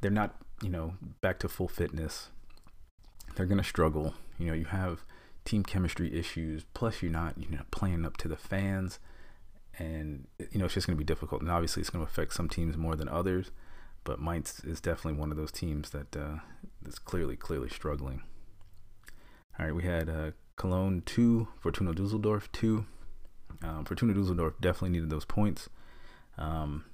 they're 0.00 0.10
not, 0.10 0.36
you 0.62 0.70
know, 0.70 0.94
back 1.20 1.38
to 1.40 1.48
full 1.48 1.68
fitness. 1.68 2.28
They're 3.36 3.46
gonna 3.46 3.64
struggle. 3.64 4.14
You 4.38 4.46
know, 4.46 4.54
you 4.54 4.66
have 4.66 5.04
team 5.44 5.62
chemistry 5.62 6.12
issues. 6.14 6.64
Plus, 6.74 7.02
you're 7.02 7.12
not, 7.12 7.38
you 7.38 7.50
know, 7.50 7.62
playing 7.70 8.04
up 8.04 8.16
to 8.18 8.28
the 8.28 8.36
fans, 8.36 8.98
and 9.78 10.26
you 10.50 10.58
know, 10.58 10.66
it's 10.66 10.74
just 10.74 10.86
gonna 10.86 10.96
be 10.96 11.04
difficult. 11.04 11.42
And 11.42 11.50
obviously, 11.50 11.80
it's 11.80 11.90
gonna 11.90 12.04
affect 12.04 12.34
some 12.34 12.48
teams 12.48 12.76
more 12.76 12.96
than 12.96 13.08
others. 13.08 13.50
But 14.10 14.20
Mainz 14.20 14.60
is 14.64 14.80
definitely 14.80 15.20
one 15.20 15.30
of 15.30 15.36
those 15.36 15.52
teams 15.52 15.90
that 15.90 16.16
uh, 16.16 16.38
is 16.84 16.98
clearly, 16.98 17.36
clearly 17.36 17.68
struggling. 17.68 18.22
All 19.56 19.66
right, 19.66 19.72
we 19.72 19.84
had 19.84 20.10
uh, 20.10 20.32
Cologne 20.56 21.04
2, 21.06 21.46
Fortuna 21.60 21.94
Dusseldorf 21.94 22.50
2. 22.50 22.84
Um, 23.62 23.84
Fortuna 23.84 24.12
Dusseldorf 24.12 24.54
definitely 24.60 24.90
needed 24.90 25.10
those 25.10 25.24
points. 25.24 25.68
Um, 26.36 26.86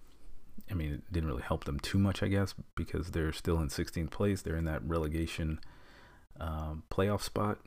I 0.70 0.75
mean, 0.75 0.92
it 0.92 1.11
didn't 1.11 1.30
really 1.30 1.40
help 1.40 1.64
them 1.64 1.80
too 1.80 1.96
much, 1.99 2.23
I 2.23 2.28
guess, 2.28 2.54
because 2.75 3.12
they're 3.12 3.32
still 3.32 3.61
in 3.61 3.68
16th 3.68 4.11
place. 4.11 4.42
They're 4.42 4.54
in 4.54 4.66
that 4.66 4.87
relegation 4.87 5.58
um, 6.38 6.82
playoff 6.90 7.23
spot. 7.23 7.61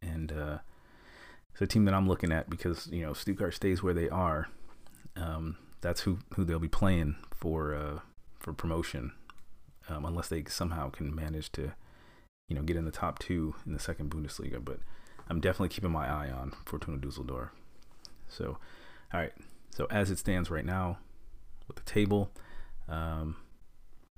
And 0.00 0.32
uh, 0.32 0.58
it's 1.52 1.60
a 1.60 1.66
team 1.66 1.84
that 1.84 1.92
I'm 1.92 2.08
looking 2.08 2.32
at 2.32 2.48
because, 2.48 2.86
you 2.86 3.02
know, 3.02 3.12
Stuttgart 3.12 3.52
stays 3.52 3.82
where 3.82 3.92
they 3.92 4.08
are. 4.08 4.48
Um, 5.16 5.58
that's 5.82 6.00
who, 6.00 6.20
who 6.34 6.44
they'll 6.44 6.58
be 6.58 6.66
playing 6.66 7.16
for 7.30 7.74
uh, 7.74 7.98
for 8.44 8.52
promotion, 8.52 9.12
um, 9.88 10.04
unless 10.04 10.28
they 10.28 10.44
somehow 10.46 10.90
can 10.90 11.14
manage 11.14 11.50
to, 11.52 11.72
you 12.46 12.54
know, 12.54 12.62
get 12.62 12.76
in 12.76 12.84
the 12.84 12.90
top 12.90 13.18
two 13.18 13.54
in 13.66 13.72
the 13.72 13.78
second 13.78 14.10
Bundesliga. 14.10 14.62
But 14.62 14.78
I'm 15.28 15.40
definitely 15.40 15.70
keeping 15.70 15.90
my 15.90 16.06
eye 16.06 16.30
on 16.30 16.52
Fortuna 16.66 16.98
Dusseldorf. 16.98 17.48
So, 18.28 18.58
all 19.12 19.20
right. 19.20 19.32
So 19.70 19.86
as 19.90 20.10
it 20.10 20.18
stands 20.18 20.50
right 20.50 20.64
now, 20.64 20.98
with 21.66 21.76
the 21.76 21.82
table, 21.82 22.30
um, 22.86 23.36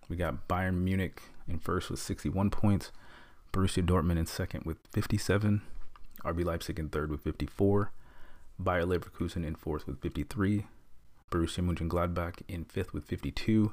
we 0.08 0.16
got 0.16 0.48
Bayern 0.48 0.82
Munich 0.82 1.22
in 1.48 1.60
first 1.60 1.88
with 1.88 2.00
61 2.00 2.50
points, 2.50 2.90
Borussia 3.52 3.86
Dortmund 3.86 4.18
in 4.18 4.26
second 4.26 4.64
with 4.64 4.78
57, 4.92 5.62
RB 6.24 6.44
Leipzig 6.44 6.78
in 6.80 6.88
third 6.88 7.10
with 7.10 7.22
54, 7.22 7.92
Bayer 8.58 8.84
Leverkusen 8.84 9.46
in 9.46 9.54
fourth 9.54 9.86
with 9.86 10.00
53, 10.00 10.66
Borussia 11.30 11.64
Mönchengladbach 11.64 12.42
in 12.48 12.64
fifth 12.64 12.92
with 12.92 13.04
52, 13.04 13.72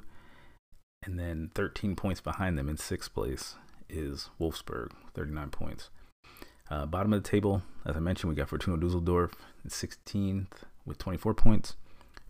and 1.04 1.18
then 1.18 1.50
13 1.54 1.96
points 1.96 2.20
behind 2.20 2.58
them 2.58 2.68
in 2.68 2.76
sixth 2.76 3.12
place 3.12 3.56
is 3.88 4.30
Wolfsburg, 4.40 4.90
39 5.14 5.50
points. 5.50 5.90
Uh, 6.70 6.86
bottom 6.86 7.12
of 7.12 7.22
the 7.22 7.28
table, 7.28 7.62
as 7.84 7.96
I 7.96 8.00
mentioned, 8.00 8.30
we 8.30 8.36
got 8.36 8.48
Fortuna 8.48 8.78
Dusseldorf 8.78 9.34
in 9.62 9.70
16th 9.70 10.62
with 10.86 10.98
24 10.98 11.34
points. 11.34 11.76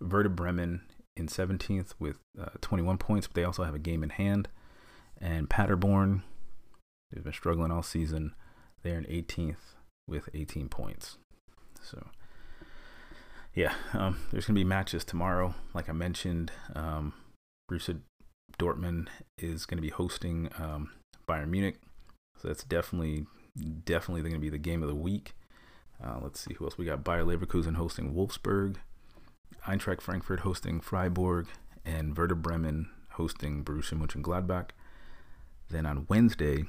Werder 0.01 0.29
Bremen 0.29 0.83
in 1.17 1.29
17th 1.29 1.95
with 1.99 2.19
uh, 2.41 2.51
21 2.61 2.99
points, 2.99 3.27
but 3.29 3.35
they 3.35 3.45
also 3.45 3.63
have 3.63 3.75
a 3.75 3.79
game 3.79 4.03
in 4.03 4.11
hand. 4.11 4.49
And 5.21 5.49
Paderborn, 5.49 6.23
they've 7.13 7.23
been 7.23 7.33
struggling 7.33 7.71
all 7.71 7.83
season. 7.83 8.35
They're 8.83 8.99
in 8.99 9.05
18th 9.05 9.57
with 10.09 10.29
18 10.35 10.69
points. 10.69 11.17
So, 11.81 12.09
yeah, 13.55 13.75
um, 13.93 14.19
there's 14.33 14.47
going 14.47 14.57
to 14.57 14.61
be 14.61 14.65
matches 14.65 15.05
tomorrow. 15.05 15.55
Like 15.73 15.89
I 15.89 15.93
mentioned, 15.93 16.51
um, 16.75 17.15
Borussia 17.71 18.01
Dortmund 18.59 19.09
is 19.39 19.67
going 19.67 19.79
to 19.79 19.83
be 19.83 19.91
hosting 19.91 20.51
um, 20.59 20.91
Bayern 21.29 21.49
Munich. 21.49 21.77
So 22.41 22.49
that's 22.49 22.65
definitely, 22.65 23.27
definitely 23.85 24.23
going 24.23 24.35
to 24.35 24.39
be 24.39 24.51
the 24.51 24.59
game 24.59 24.83
of 24.83 24.89
the 24.89 24.95
week. 24.95 25.35
Uh, 26.03 26.19
let's 26.21 26.41
see 26.41 26.55
who 26.55 26.65
else 26.65 26.77
we 26.77 26.85
got. 26.85 27.05
Bayer 27.05 27.25
Leverkusen 27.25 27.77
hosting 27.77 28.15
Wolfsburg. 28.15 28.77
Eintracht 29.67 30.03
Frankfurt 30.03 30.41
hosting 30.41 30.81
Freiburg, 30.81 31.47
and 31.85 32.17
Werder 32.17 32.35
Bremen 32.35 32.91
hosting 33.13 33.65
Borussia 33.65 33.99
Mönchengladbach. 33.99 34.71
Then 35.71 35.87
on 35.87 36.07
Wednesday, 36.09 36.65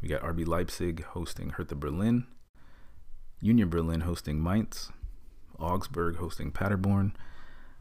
we 0.00 0.08
got 0.08 0.22
RB 0.22 0.46
Leipzig 0.46 1.04
hosting 1.04 1.50
Hertha 1.50 1.74
Berlin, 1.74 2.26
Union 3.40 3.68
Berlin 3.68 4.00
hosting 4.02 4.42
Mainz, 4.42 4.90
Augsburg 5.58 6.16
hosting 6.16 6.50
Paderborn, 6.50 7.12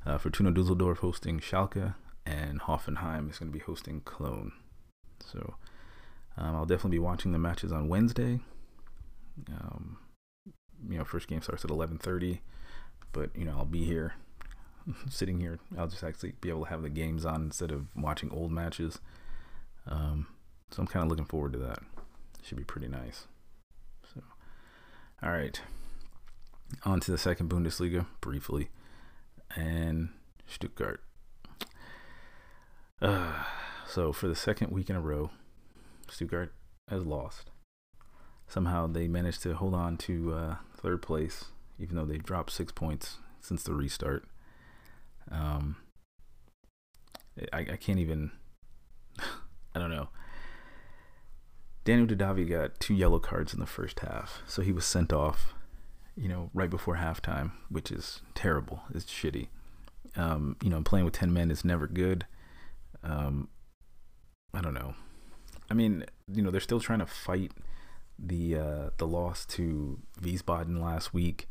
uh, 0.06 0.18
Fortuna 0.18 0.52
Dusseldorf 0.52 1.00
hosting 1.00 1.40
Schalke, 1.40 1.96
and 2.26 2.62
Hoffenheim 2.62 3.30
is 3.30 3.40
going 3.40 3.52
to 3.52 3.58
be 3.58 3.64
hosting 3.64 4.02
Cologne. 4.06 4.52
So 5.20 5.56
um, 6.38 6.56
I'll 6.56 6.66
definitely 6.66 6.98
be 6.98 7.00
watching 7.00 7.32
the 7.32 7.40
matches 7.40 7.72
on 7.72 7.88
Wednesday. 7.88 8.40
Um, 9.50 9.98
you 10.90 10.98
know, 10.98 11.04
first 11.04 11.28
game 11.28 11.42
starts 11.42 11.64
at 11.64 11.72
11:30, 11.72 12.40
but 13.12 13.30
you 13.36 13.46
know 13.46 13.56
I'll 13.58 13.66
be 13.66 13.86
here 13.86 14.16
sitting 15.10 15.40
here. 15.40 15.60
I'll 15.78 15.88
just 15.88 16.04
actually 16.04 16.34
be 16.42 16.50
able 16.50 16.66
to 16.66 16.70
have 16.70 16.82
the 16.82 16.90
games 16.90 17.26
on 17.26 17.44
instead 17.44 17.72
of 17.72 17.96
watching 17.96 18.32
old 18.32 18.52
matches. 18.52 19.00
Um, 19.88 20.28
so 20.70 20.82
I'm 20.82 20.88
kind 20.88 21.04
of 21.04 21.10
looking 21.10 21.26
forward 21.26 21.54
to 21.54 21.60
that. 21.60 21.80
Should 22.44 22.58
be 22.58 22.64
pretty 22.64 22.88
nice. 22.88 23.28
So, 24.14 24.22
all 25.22 25.32
right. 25.32 25.60
On 26.86 27.00
to 27.02 27.12
the 27.12 27.18
second 27.18 27.50
Bundesliga 27.50 28.06
briefly, 28.22 28.70
and 29.56 30.10
Stuttgart. 30.48 31.02
Uh, 33.02 33.44
so 33.88 34.14
for 34.14 34.28
the 34.28 34.36
second 34.36 34.72
week 34.72 34.90
in 34.90 34.96
a 34.96 35.02
row, 35.02 35.32
Stuttgart 36.10 36.54
has 36.88 37.06
lost. 37.06 37.50
Somehow 38.48 38.86
they 38.86 39.08
managed 39.08 39.42
to 39.44 39.56
hold 39.56 39.74
on 39.74 39.98
to 39.98 40.34
uh, 40.34 40.56
third 40.76 41.02
place, 41.02 41.46
even 41.80 41.96
though 41.96 42.06
they've 42.06 42.24
dropped 42.24 42.52
six 42.52 42.72
points 42.72 43.18
since 43.40 43.64
the 43.64 43.74
restart. 43.74 44.26
Um, 45.32 45.78
I, 47.54 47.60
I 47.60 47.76
can't 47.78 48.00
even. 48.00 48.32
I 49.74 49.80
don't 49.80 49.90
know. 49.90 50.10
Daniel 51.84 52.06
Didavi 52.06 52.48
got 52.48 52.80
two 52.80 52.94
yellow 52.94 53.20
cards 53.20 53.54
in 53.54 53.60
the 53.60 53.66
first 53.66 54.02
half, 54.02 54.42
so 54.46 54.62
he 54.62 54.72
was 54.72 54.86
sent 54.86 55.12
off. 55.12 55.54
You 56.18 56.28
know, 56.28 56.50
right 56.54 56.70
before 56.70 56.98
halftime, 56.98 57.54
which 57.70 57.90
is 57.90 58.22
terrible. 58.36 58.82
It's 58.94 59.06
shitty. 59.06 59.48
Um, 60.18 60.58
you 60.62 60.70
know, 60.70 60.82
playing 60.82 61.06
with 61.06 61.14
ten 61.14 61.34
men 61.34 61.50
is 61.50 61.64
never 61.64 61.88
good. 61.88 62.26
Um, 63.04 63.50
I 64.54 64.62
don't 64.62 64.74
know. 64.74 64.96
I 65.70 65.74
mean, 65.74 66.06
you 66.32 66.42
know, 66.42 66.52
they're 66.52 66.60
still 66.60 66.80
trying 66.80 67.00
to 67.00 67.06
fight 67.06 67.52
the 68.20 68.58
uh, 68.58 68.90
the 68.98 69.08
loss 69.08 69.46
to 69.48 70.00
Wiesbaden 70.22 70.82
last 70.82 71.14
week. 71.14 71.48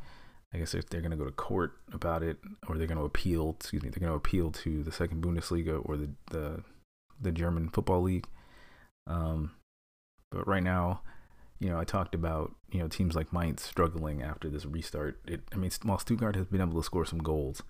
I 0.52 0.58
guess 0.58 0.72
they're, 0.72 0.82
they're 0.88 1.00
going 1.00 1.12
to 1.12 1.16
go 1.16 1.24
to 1.24 1.30
court 1.30 1.72
about 1.92 2.22
it, 2.22 2.38
or 2.68 2.76
they're 2.76 2.86
going 2.86 2.98
to 2.98 3.04
appeal. 3.04 3.56
Excuse 3.58 3.82
me, 3.82 3.88
they're 3.88 4.00
going 4.00 4.12
to 4.12 4.16
appeal 4.16 4.50
to 4.50 4.82
the 4.82 4.92
second 4.92 5.22
Bundesliga 5.22 5.80
or 5.84 5.96
the 5.96 6.10
the, 6.30 6.62
the 7.20 7.32
German 7.32 7.68
football 7.68 8.02
league. 8.02 8.26
Um, 9.06 9.52
but 10.30 10.46
right 10.46 10.62
now, 10.62 11.00
you 11.58 11.68
know, 11.68 11.78
I 11.78 11.84
talked 11.84 12.14
about 12.14 12.54
you 12.70 12.80
know 12.80 12.88
teams 12.88 13.14
like 13.14 13.32
Mainz 13.32 13.62
struggling 13.62 14.22
after 14.22 14.48
this 14.48 14.66
restart. 14.66 15.20
It, 15.26 15.42
I 15.52 15.56
mean, 15.56 15.70
while 15.82 15.98
Stuttgart 15.98 16.36
has 16.36 16.46
been 16.46 16.60
able 16.60 16.80
to 16.80 16.84
score 16.84 17.04
some 17.04 17.20
goals, 17.20 17.62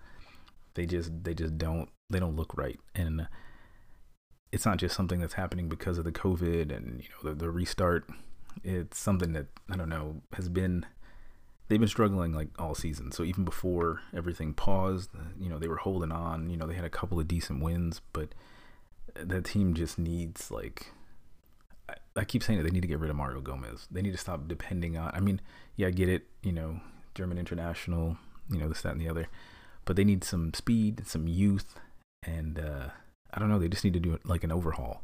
they 0.73 0.85
just 0.85 1.23
they 1.23 1.33
just 1.33 1.57
don't 1.57 1.89
they 2.09 2.19
don't 2.19 2.35
look 2.35 2.57
right, 2.57 2.79
and 2.95 3.27
it's 4.51 4.65
not 4.65 4.77
just 4.77 4.95
something 4.95 5.19
that's 5.19 5.33
happening 5.33 5.69
because 5.69 5.97
of 5.97 6.03
the 6.03 6.11
COVID 6.11 6.75
and 6.75 7.01
you 7.01 7.09
know 7.09 7.29
the, 7.29 7.35
the 7.35 7.51
restart. 7.51 8.09
It's 8.63 8.99
something 8.99 9.33
that 9.33 9.47
I 9.69 9.77
don't 9.77 9.89
know 9.89 10.21
has 10.33 10.49
been 10.49 10.85
they've 11.71 11.79
been 11.79 11.87
struggling 11.87 12.33
like 12.33 12.49
all 12.59 12.75
season. 12.75 13.13
So 13.13 13.23
even 13.23 13.45
before 13.45 14.01
everything 14.13 14.53
paused, 14.53 15.09
you 15.39 15.47
know, 15.47 15.57
they 15.57 15.69
were 15.69 15.77
holding 15.77 16.11
on. 16.11 16.49
You 16.49 16.57
know, 16.57 16.67
they 16.67 16.73
had 16.73 16.83
a 16.83 16.89
couple 16.89 17.17
of 17.17 17.29
decent 17.29 17.63
wins, 17.63 18.01
but 18.11 18.35
the 19.13 19.41
team 19.41 19.73
just 19.73 19.97
needs 19.97 20.51
like 20.51 20.91
I, 21.87 21.93
I 22.17 22.23
keep 22.25 22.43
saying 22.43 22.59
it. 22.59 22.63
They 22.63 22.71
need 22.71 22.81
to 22.81 22.89
get 22.89 22.99
rid 22.99 23.09
of 23.09 23.15
Mario 23.15 23.39
Gomez. 23.39 23.87
They 23.89 24.01
need 24.01 24.11
to 24.11 24.17
stop 24.17 24.49
depending 24.49 24.97
on. 24.97 25.11
I 25.13 25.21
mean, 25.21 25.39
yeah, 25.77 25.87
I 25.87 25.91
get 25.91 26.09
it. 26.09 26.27
You 26.43 26.51
know, 26.51 26.81
German 27.15 27.37
international. 27.37 28.17
You 28.49 28.59
know, 28.59 28.67
this, 28.67 28.81
that, 28.81 28.91
and 28.91 28.99
the 28.99 29.07
other. 29.07 29.27
But 29.85 29.95
they 29.95 30.03
need 30.03 30.25
some 30.25 30.53
speed, 30.53 31.07
some 31.07 31.25
youth, 31.25 31.79
and 32.21 32.59
uh, 32.59 32.89
I 33.33 33.39
don't 33.39 33.49
know. 33.49 33.59
They 33.59 33.69
just 33.69 33.83
need 33.83 33.93
to 33.93 33.99
do 33.99 34.13
it 34.13 34.25
like 34.25 34.43
an 34.43 34.51
overhaul. 34.51 35.03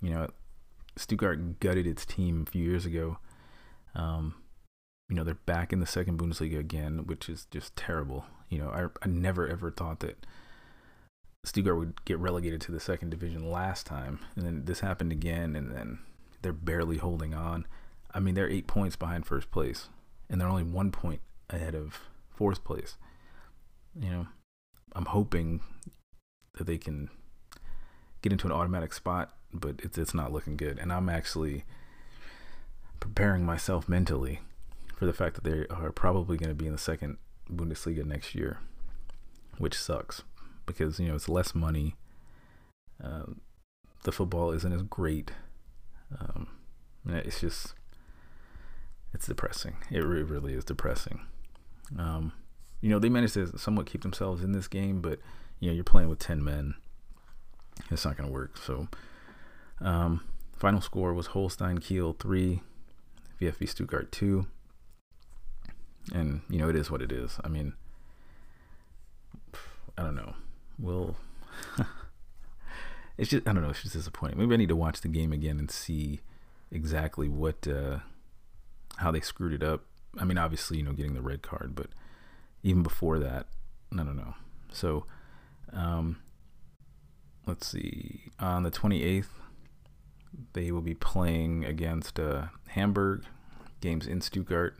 You 0.00 0.10
know, 0.10 0.28
Stuttgart 0.96 1.60
gutted 1.60 1.86
its 1.86 2.04
team 2.04 2.44
a 2.46 2.50
few 2.50 2.64
years 2.64 2.86
ago. 2.86 3.18
Um, 3.94 4.34
you 5.08 5.16
know, 5.16 5.24
they're 5.24 5.34
back 5.34 5.72
in 5.72 5.80
the 5.80 5.86
second 5.86 6.18
Bundesliga 6.18 6.58
again, 6.58 7.06
which 7.06 7.28
is 7.28 7.46
just 7.50 7.76
terrible. 7.76 8.24
You 8.48 8.58
know, 8.58 8.68
I, 8.70 8.86
I 9.04 9.08
never 9.08 9.46
ever 9.46 9.70
thought 9.70 10.00
that 10.00 10.24
Stuttgart 11.44 11.78
would 11.78 12.04
get 12.04 12.18
relegated 12.18 12.60
to 12.62 12.72
the 12.72 12.80
second 12.80 13.10
division 13.10 13.50
last 13.50 13.86
time, 13.86 14.20
and 14.36 14.46
then 14.46 14.64
this 14.64 14.80
happened 14.80 15.12
again, 15.12 15.56
and 15.56 15.72
then 15.72 15.98
they're 16.40 16.52
barely 16.52 16.98
holding 16.98 17.34
on. 17.34 17.66
I 18.14 18.20
mean, 18.20 18.34
they're 18.34 18.48
eight 18.48 18.66
points 18.66 18.96
behind 18.96 19.26
first 19.26 19.50
place, 19.50 19.88
and 20.28 20.40
they're 20.40 20.48
only 20.48 20.62
one 20.62 20.90
point 20.90 21.20
ahead 21.50 21.74
of 21.74 22.00
fourth 22.30 22.64
place. 22.64 22.96
You 23.98 24.10
know, 24.10 24.26
I'm 24.94 25.06
hoping 25.06 25.60
that 26.54 26.66
they 26.66 26.78
can 26.78 27.10
get 28.22 28.32
into 28.32 28.46
an 28.46 28.52
automatic 28.52 28.92
spot, 28.92 29.34
but 29.52 29.76
it's 29.82 29.98
it's 29.98 30.14
not 30.14 30.32
looking 30.32 30.56
good, 30.56 30.78
and 30.78 30.92
I'm 30.92 31.08
actually 31.08 31.64
preparing 33.00 33.44
myself 33.44 33.88
mentally 33.88 34.40
for 34.96 35.06
the 35.06 35.12
fact 35.12 35.34
that 35.34 35.44
they 35.44 35.66
are 35.74 35.90
probably 35.90 36.36
going 36.36 36.48
to 36.48 36.54
be 36.54 36.66
in 36.66 36.72
the 36.72 36.78
second 36.78 37.18
Bundesliga 37.52 38.04
next 38.04 38.34
year, 38.34 38.58
which 39.58 39.74
sucks 39.74 40.22
because 40.66 40.98
you 40.98 41.08
know 41.08 41.14
it's 41.14 41.28
less 41.28 41.54
money. 41.54 41.96
Uh, 43.02 43.24
the 44.04 44.12
football 44.12 44.52
isn't 44.52 44.72
as 44.72 44.82
great. 44.82 45.32
Um, 46.18 46.48
it's 47.06 47.40
just 47.40 47.74
it's 49.12 49.26
depressing. 49.26 49.76
It 49.90 50.04
really, 50.04 50.22
really 50.22 50.54
is 50.54 50.64
depressing. 50.64 51.20
Um, 51.98 52.32
you 52.80 52.90
know 52.90 52.98
they 52.98 53.08
managed 53.08 53.34
to 53.34 53.58
somewhat 53.58 53.86
keep 53.86 54.02
themselves 54.02 54.42
in 54.42 54.52
this 54.52 54.68
game, 54.68 55.00
but 55.00 55.18
you 55.60 55.68
know 55.68 55.74
you're 55.74 55.84
playing 55.84 56.08
with 56.08 56.18
ten 56.18 56.42
men. 56.42 56.74
It's 57.90 58.04
not 58.04 58.16
going 58.16 58.28
to 58.28 58.32
work. 58.32 58.56
So, 58.58 58.88
um, 59.80 60.24
final 60.56 60.80
score 60.80 61.12
was 61.14 61.28
Holstein 61.28 61.78
Kiel 61.78 62.14
three, 62.18 62.60
VfB 63.40 63.68
Stuttgart 63.68 64.12
two 64.12 64.46
and 66.10 66.40
you 66.48 66.58
know 66.58 66.68
it 66.68 66.76
is 66.76 66.90
what 66.90 67.02
it 67.02 67.12
is. 67.12 67.38
I 67.44 67.48
mean, 67.48 67.74
I 69.96 70.02
don't 70.02 70.16
know. 70.16 70.34
We'll. 70.78 71.16
it's 73.18 73.30
just 73.30 73.46
I 73.46 73.52
don't 73.52 73.62
know. 73.62 73.70
It's 73.70 73.82
just 73.82 73.94
disappointing. 73.94 74.38
Maybe 74.38 74.54
I 74.54 74.56
need 74.56 74.68
to 74.70 74.76
watch 74.76 75.02
the 75.02 75.08
game 75.08 75.32
again 75.32 75.58
and 75.58 75.70
see 75.70 76.20
exactly 76.70 77.28
what 77.28 77.68
uh, 77.68 77.98
how 78.96 79.10
they 79.12 79.20
screwed 79.20 79.52
it 79.52 79.62
up. 79.62 79.84
I 80.18 80.24
mean, 80.24 80.38
obviously, 80.38 80.78
you 80.78 80.82
know, 80.82 80.92
getting 80.92 81.14
the 81.14 81.22
red 81.22 81.42
card, 81.42 81.74
but 81.74 81.88
even 82.62 82.82
before 82.82 83.18
that, 83.18 83.46
I 83.92 83.96
don't 83.96 84.16
know. 84.16 84.34
So, 84.72 85.04
um, 85.72 86.20
let's 87.46 87.66
see, 87.66 88.30
on 88.38 88.62
the 88.62 88.70
28th, 88.70 89.26
they 90.52 90.70
will 90.70 90.82
be 90.82 90.94
playing 90.94 91.64
against 91.64 92.18
uh, 92.18 92.46
Hamburg. 92.68 93.24
Games 93.80 94.06
in 94.06 94.20
Stuttgart. 94.20 94.76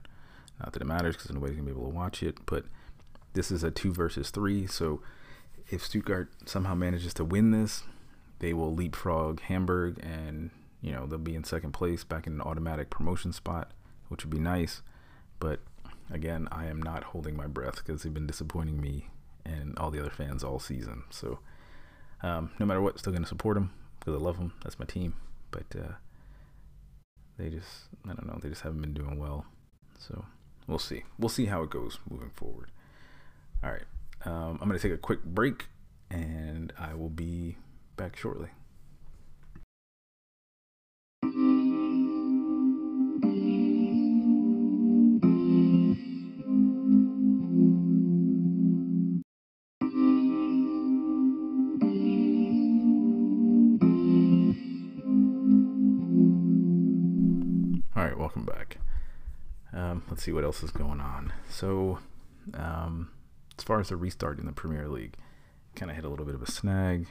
Not 0.61 0.73
that 0.73 0.83
it 0.83 0.87
matters 0.87 1.17
because 1.17 1.33
nobody's 1.33 1.57
gonna 1.57 1.67
be 1.67 1.73
able 1.73 1.91
to 1.91 1.95
watch 1.95 2.23
it, 2.23 2.39
but 2.47 2.65
this 3.35 3.51
is 3.51 3.65
a 3.65 3.71
two 3.71 3.93
versus 3.93 4.31
three. 4.31 4.67
So 4.67 5.03
if 5.69 5.85
Stuttgart 5.85 6.31
somehow 6.47 6.75
manages 6.75 7.13
to 7.15 7.25
win 7.25 7.51
this, 7.51 7.83
they 8.39 8.53
will 8.53 8.73
leapfrog 8.73 9.41
Hamburg, 9.41 9.99
and 10.03 10.51
you 10.81 10.93
know 10.93 11.07
they'll 11.07 11.19
be 11.19 11.35
in 11.35 11.45
second 11.45 11.73
place, 11.73 12.05
back 12.05 12.27
in 12.27 12.35
an 12.35 12.41
automatic 12.41 12.91
promotion 12.91 13.33
spot, 13.33 13.73
which 14.09 14.25
would 14.25 14.31
be 14.31 14.39
nice. 14.39 14.83
But 15.41 15.61
again, 16.11 16.47
I 16.53 16.67
am 16.67 16.81
not 16.81 17.05
holding 17.05 17.37
my 17.37 17.49
breath 17.49 17.77
because 17.77 18.03
they've 18.03 18.15
been 18.15 18.27
disappointing 18.27 18.81
me 18.81 19.09
and 19.45 19.77
all 19.79 19.91
the 19.91 20.01
other 20.01 20.11
fans 20.11 20.45
all 20.45 20.61
season. 20.61 21.03
So 21.11 21.41
um, 22.23 22.51
no 22.59 22.67
matter 22.67 22.81
what, 22.81 22.99
still 22.99 23.13
gonna 23.13 23.27
support 23.27 23.57
them 23.57 23.73
because 23.99 24.15
I 24.15 24.25
love 24.25 24.39
them. 24.39 24.53
That's 24.63 24.79
my 24.79 24.85
team. 24.85 25.15
But 25.51 25.67
uh, 25.77 25.93
they 27.39 27.51
just, 27.51 27.89
I 28.05 28.15
don't 28.15 28.27
know, 28.27 28.39
they 28.43 28.49
just 28.49 28.63
haven't 28.63 28.81
been 28.81 28.95
doing 28.95 29.19
well. 29.19 29.45
So 29.99 30.25
we'll 30.67 30.79
see. 30.79 31.05
We'll 31.19 31.29
see 31.29 31.47
how 31.47 31.63
it 31.63 31.71
goes 31.71 31.99
moving 32.09 32.31
forward. 32.31 32.71
All 33.63 33.71
right. 33.71 33.85
Um, 34.25 34.59
I'm 34.61 34.69
going 34.69 34.79
to 34.79 34.89
take 34.89 34.95
a 34.95 34.99
quick 34.99 35.25
break 35.25 35.67
and 36.11 36.73
I 36.79 36.95
will 36.95 37.09
be 37.09 37.57
back 37.97 38.17
shortly. 38.17 38.49
All 58.03 58.09
right, 58.09 58.19
welcome 58.19 58.45
back. 58.45 58.79
Um, 59.73 60.03
let's 60.11 60.25
see 60.25 60.33
what 60.33 60.43
else 60.43 60.65
is 60.65 60.73
going 60.73 61.01
on. 61.01 61.33
So, 61.49 62.01
um, 62.53 63.13
as 63.57 63.63
far 63.63 63.79
as 63.79 63.91
the 63.91 63.97
restart 63.97 64.41
in 64.41 64.47
the 64.47 64.51
Premier 64.51 64.89
League, 64.89 65.15
kind 65.77 65.89
of 65.89 65.95
hit 65.95 66.05
a 66.05 66.09
little 66.09 66.27
bit 66.27 66.35
of 66.35 66.43
a 66.43 66.51
snag. 66.51 67.07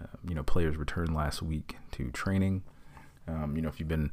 Uh, 0.00 0.06
you 0.24 0.36
know, 0.36 0.44
players 0.44 0.76
returned 0.76 1.16
last 1.16 1.42
week 1.42 1.78
to 1.90 2.12
training. 2.12 2.62
Um, 3.26 3.56
you 3.56 3.62
know, 3.62 3.68
if 3.68 3.80
you've 3.80 3.88
been 3.88 4.12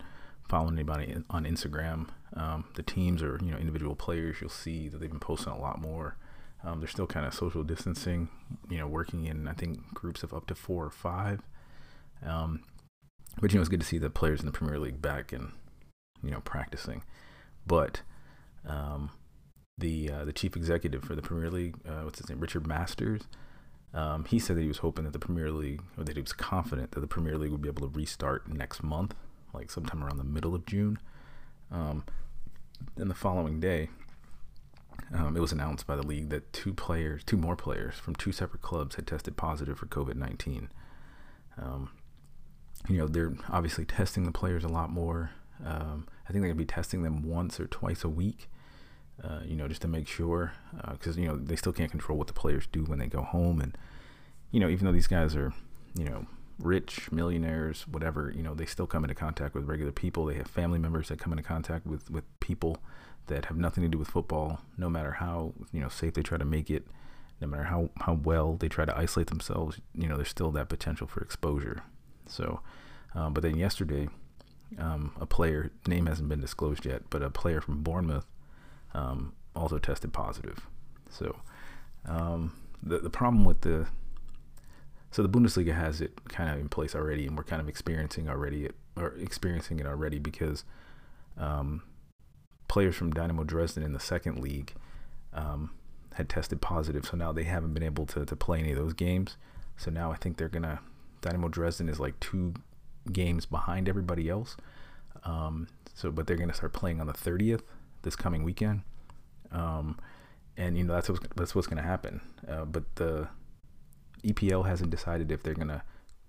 following 0.49 0.73
anybody 0.73 1.17
on 1.29 1.43
Instagram, 1.45 2.07
um, 2.35 2.65
the 2.73 2.81
teams 2.81 3.21
or 3.21 3.37
you 3.39 3.51
know 3.51 3.57
individual 3.57 3.95
players, 3.95 4.37
you'll 4.41 4.49
see 4.49 4.89
that 4.89 4.97
they've 4.97 5.07
been 5.07 5.19
posting 5.19 5.53
a 5.53 5.59
lot 5.59 5.79
more. 5.79 6.17
Um, 6.63 6.79
they're 6.79 6.89
still 6.89 7.05
kind 7.05 7.27
of 7.27 7.33
social 7.35 7.61
distancing. 7.61 8.27
You 8.71 8.79
know, 8.79 8.87
working 8.87 9.25
in 9.25 9.47
I 9.47 9.53
think 9.53 9.93
groups 9.93 10.23
of 10.23 10.33
up 10.33 10.47
to 10.47 10.55
four 10.55 10.83
or 10.83 10.89
five. 10.89 11.41
But 13.39 13.53
you 13.53 13.59
know, 13.59 13.61
it's 13.61 13.69
good 13.69 13.81
to 13.81 13.85
see 13.85 13.99
the 13.99 14.09
players 14.09 14.39
in 14.39 14.47
the 14.47 14.51
Premier 14.51 14.79
League 14.79 14.99
back 14.99 15.31
and 15.31 15.51
you 16.23 16.31
know 16.31 16.41
practicing. 16.41 17.03
But 17.65 18.01
um, 18.67 19.11
the 19.77 20.09
uh, 20.09 20.25
the 20.25 20.33
chief 20.33 20.55
executive 20.55 21.03
for 21.03 21.15
the 21.15 21.21
Premier 21.21 21.49
League, 21.49 21.75
uh, 21.87 22.01
what's 22.01 22.19
his 22.19 22.29
name, 22.29 22.39
Richard 22.39 22.67
Masters. 22.67 23.21
Um, 23.93 24.23
he 24.23 24.39
said 24.39 24.55
that 24.55 24.61
he 24.61 24.69
was 24.69 24.77
hoping 24.77 25.03
that 25.03 25.11
the 25.11 25.19
Premier 25.19 25.51
League, 25.51 25.81
or 25.97 26.05
that 26.05 26.15
he 26.15 26.21
was 26.21 26.31
confident 26.31 26.91
that 26.91 27.01
the 27.01 27.07
Premier 27.07 27.37
League 27.37 27.51
would 27.51 27.61
be 27.61 27.67
able 27.67 27.87
to 27.89 27.93
restart 27.93 28.47
next 28.47 28.83
month, 28.83 29.15
like 29.53 29.69
sometime 29.69 30.01
around 30.01 30.17
the 30.17 30.23
middle 30.23 30.55
of 30.55 30.65
June. 30.65 30.97
Um, 31.69 32.05
then 32.95 33.09
the 33.09 33.13
following 33.13 33.59
day, 33.59 33.89
um, 35.13 35.35
it 35.35 35.39
was 35.39 35.51
announced 35.51 35.85
by 35.85 35.95
the 35.95 36.05
league 36.05 36.29
that 36.29 36.53
two 36.53 36.73
players, 36.73 37.23
two 37.23 37.37
more 37.37 37.55
players 37.55 37.95
from 37.95 38.15
two 38.15 38.31
separate 38.31 38.61
clubs 38.61 38.95
had 38.95 39.07
tested 39.07 39.35
positive 39.35 39.77
for 39.77 39.87
COVID 39.87 40.15
19. 40.15 40.69
Um, 41.57 41.91
you 42.87 42.97
know, 42.97 43.07
they're 43.07 43.33
obviously 43.49 43.85
testing 43.85 44.23
the 44.23 44.31
players 44.31 44.63
a 44.63 44.69
lot 44.69 44.89
more. 44.89 45.31
Um, 45.65 46.07
I 46.27 46.31
think 46.31 46.43
they're 46.43 46.51
to 46.51 46.57
be 46.57 46.65
testing 46.65 47.03
them 47.03 47.23
once 47.23 47.59
or 47.59 47.67
twice 47.67 48.03
a 48.03 48.09
week 48.09 48.49
uh, 49.23 49.39
you 49.45 49.55
know, 49.55 49.67
just 49.67 49.81
to 49.81 49.87
make 49.87 50.07
sure, 50.07 50.53
because 50.91 51.17
uh, 51.17 51.21
you 51.21 51.27
know 51.27 51.35
they 51.35 51.55
still 51.55 51.73
can't 51.73 51.91
control 51.91 52.17
what 52.17 52.27
the 52.27 52.33
players 52.33 52.67
do 52.71 52.83
when 52.83 52.97
they 52.97 53.07
go 53.07 53.21
home, 53.21 53.61
and 53.61 53.77
you 54.51 54.59
know, 54.59 54.67
even 54.67 54.85
though 54.85 54.91
these 54.91 55.07
guys 55.07 55.35
are, 55.35 55.53
you 55.95 56.05
know, 56.05 56.25
rich 56.59 57.11
millionaires, 57.11 57.87
whatever, 57.87 58.33
you 58.35 58.41
know, 58.41 58.55
they 58.55 58.65
still 58.65 58.87
come 58.87 59.03
into 59.03 59.13
contact 59.13 59.53
with 59.53 59.65
regular 59.65 59.91
people. 59.91 60.25
They 60.25 60.35
have 60.35 60.47
family 60.47 60.79
members 60.79 61.09
that 61.09 61.19
come 61.19 61.33
into 61.33 61.43
contact 61.43 61.85
with 61.85 62.09
with 62.09 62.23
people 62.39 62.77
that 63.27 63.45
have 63.45 63.57
nothing 63.57 63.83
to 63.83 63.89
do 63.89 63.99
with 63.99 64.07
football. 64.07 64.61
No 64.75 64.89
matter 64.89 65.11
how 65.11 65.53
you 65.71 65.79
know 65.79 65.89
safe 65.89 66.13
they 66.13 66.23
try 66.23 66.39
to 66.39 66.45
make 66.45 66.71
it, 66.71 66.87
no 67.39 67.47
matter 67.47 67.65
how 67.65 67.89
how 67.99 68.13
well 68.13 68.55
they 68.55 68.69
try 68.69 68.85
to 68.85 68.97
isolate 68.97 69.27
themselves, 69.27 69.79
you 69.93 70.07
know, 70.07 70.15
there's 70.15 70.29
still 70.29 70.51
that 70.51 70.67
potential 70.67 71.05
for 71.05 71.21
exposure. 71.21 71.83
So, 72.25 72.61
um, 73.13 73.33
but 73.33 73.43
then 73.43 73.55
yesterday, 73.55 74.09
um, 74.77 75.13
a 75.19 75.25
player 75.25 75.71
name 75.87 76.05
hasn't 76.05 76.29
been 76.29 76.41
disclosed 76.41 76.85
yet, 76.85 77.03
but 77.09 77.21
a 77.21 77.29
player 77.29 77.61
from 77.61 77.81
Bournemouth 77.81 78.25
um, 78.93 79.33
also 79.55 79.77
tested 79.77 80.13
positive. 80.13 80.67
So 81.09 81.35
um, 82.05 82.53
the 82.81 82.99
the 82.99 83.09
problem 83.09 83.45
with 83.45 83.61
the 83.61 83.87
so 85.11 85.21
the 85.21 85.29
Bundesliga 85.29 85.75
has 85.75 85.99
it 85.99 86.23
kind 86.29 86.49
of 86.49 86.59
in 86.59 86.69
place 86.69 86.95
already, 86.95 87.27
and 87.27 87.37
we're 87.37 87.43
kind 87.43 87.61
of 87.61 87.67
experiencing 87.67 88.29
already 88.29 88.65
it, 88.65 88.75
or 88.95 89.13
experiencing 89.19 89.79
it 89.79 89.85
already 89.85 90.19
because 90.19 90.63
um, 91.37 91.83
players 92.67 92.95
from 92.95 93.11
Dynamo 93.11 93.43
Dresden 93.43 93.83
in 93.83 93.91
the 93.91 93.99
second 93.99 94.39
league 94.39 94.73
um, 95.33 95.71
had 96.13 96.29
tested 96.29 96.61
positive, 96.61 97.05
so 97.05 97.17
now 97.17 97.33
they 97.33 97.43
haven't 97.43 97.73
been 97.73 97.83
able 97.83 98.05
to 98.07 98.25
to 98.25 98.35
play 98.35 98.59
any 98.59 98.71
of 98.71 98.77
those 98.77 98.93
games. 98.93 99.35
So 99.75 99.91
now 99.91 100.11
I 100.11 100.15
think 100.15 100.37
they're 100.37 100.49
gonna 100.49 100.79
Dynamo 101.21 101.49
Dresden 101.49 101.89
is 101.89 101.99
like 101.99 102.19
two 102.19 102.53
games 103.11 103.45
behind 103.45 103.87
everybody 103.87 104.29
else. 104.29 104.57
Um, 105.23 105.67
so, 105.93 106.11
but 106.11 106.27
they're 106.27 106.37
gonna 106.37 106.53
start 106.53 106.73
playing 106.73 106.99
on 106.99 107.07
the 107.07 107.13
30th 107.13 107.61
this 108.01 108.15
coming 108.15 108.43
weekend. 108.43 108.81
Um, 109.51 109.97
and 110.57 110.77
you 110.77 110.83
know 110.83 110.93
that's 110.93 111.09
what's, 111.09 111.21
that's 111.35 111.55
what's 111.55 111.67
going 111.67 111.81
to 111.81 111.87
happen. 111.87 112.21
Uh, 112.47 112.65
but 112.65 112.95
the 112.95 113.27
EPL 114.23 114.67
hasn't 114.67 114.89
decided 114.89 115.31
if 115.31 115.43
they're 115.43 115.53
going 115.53 115.67
to 115.67 115.81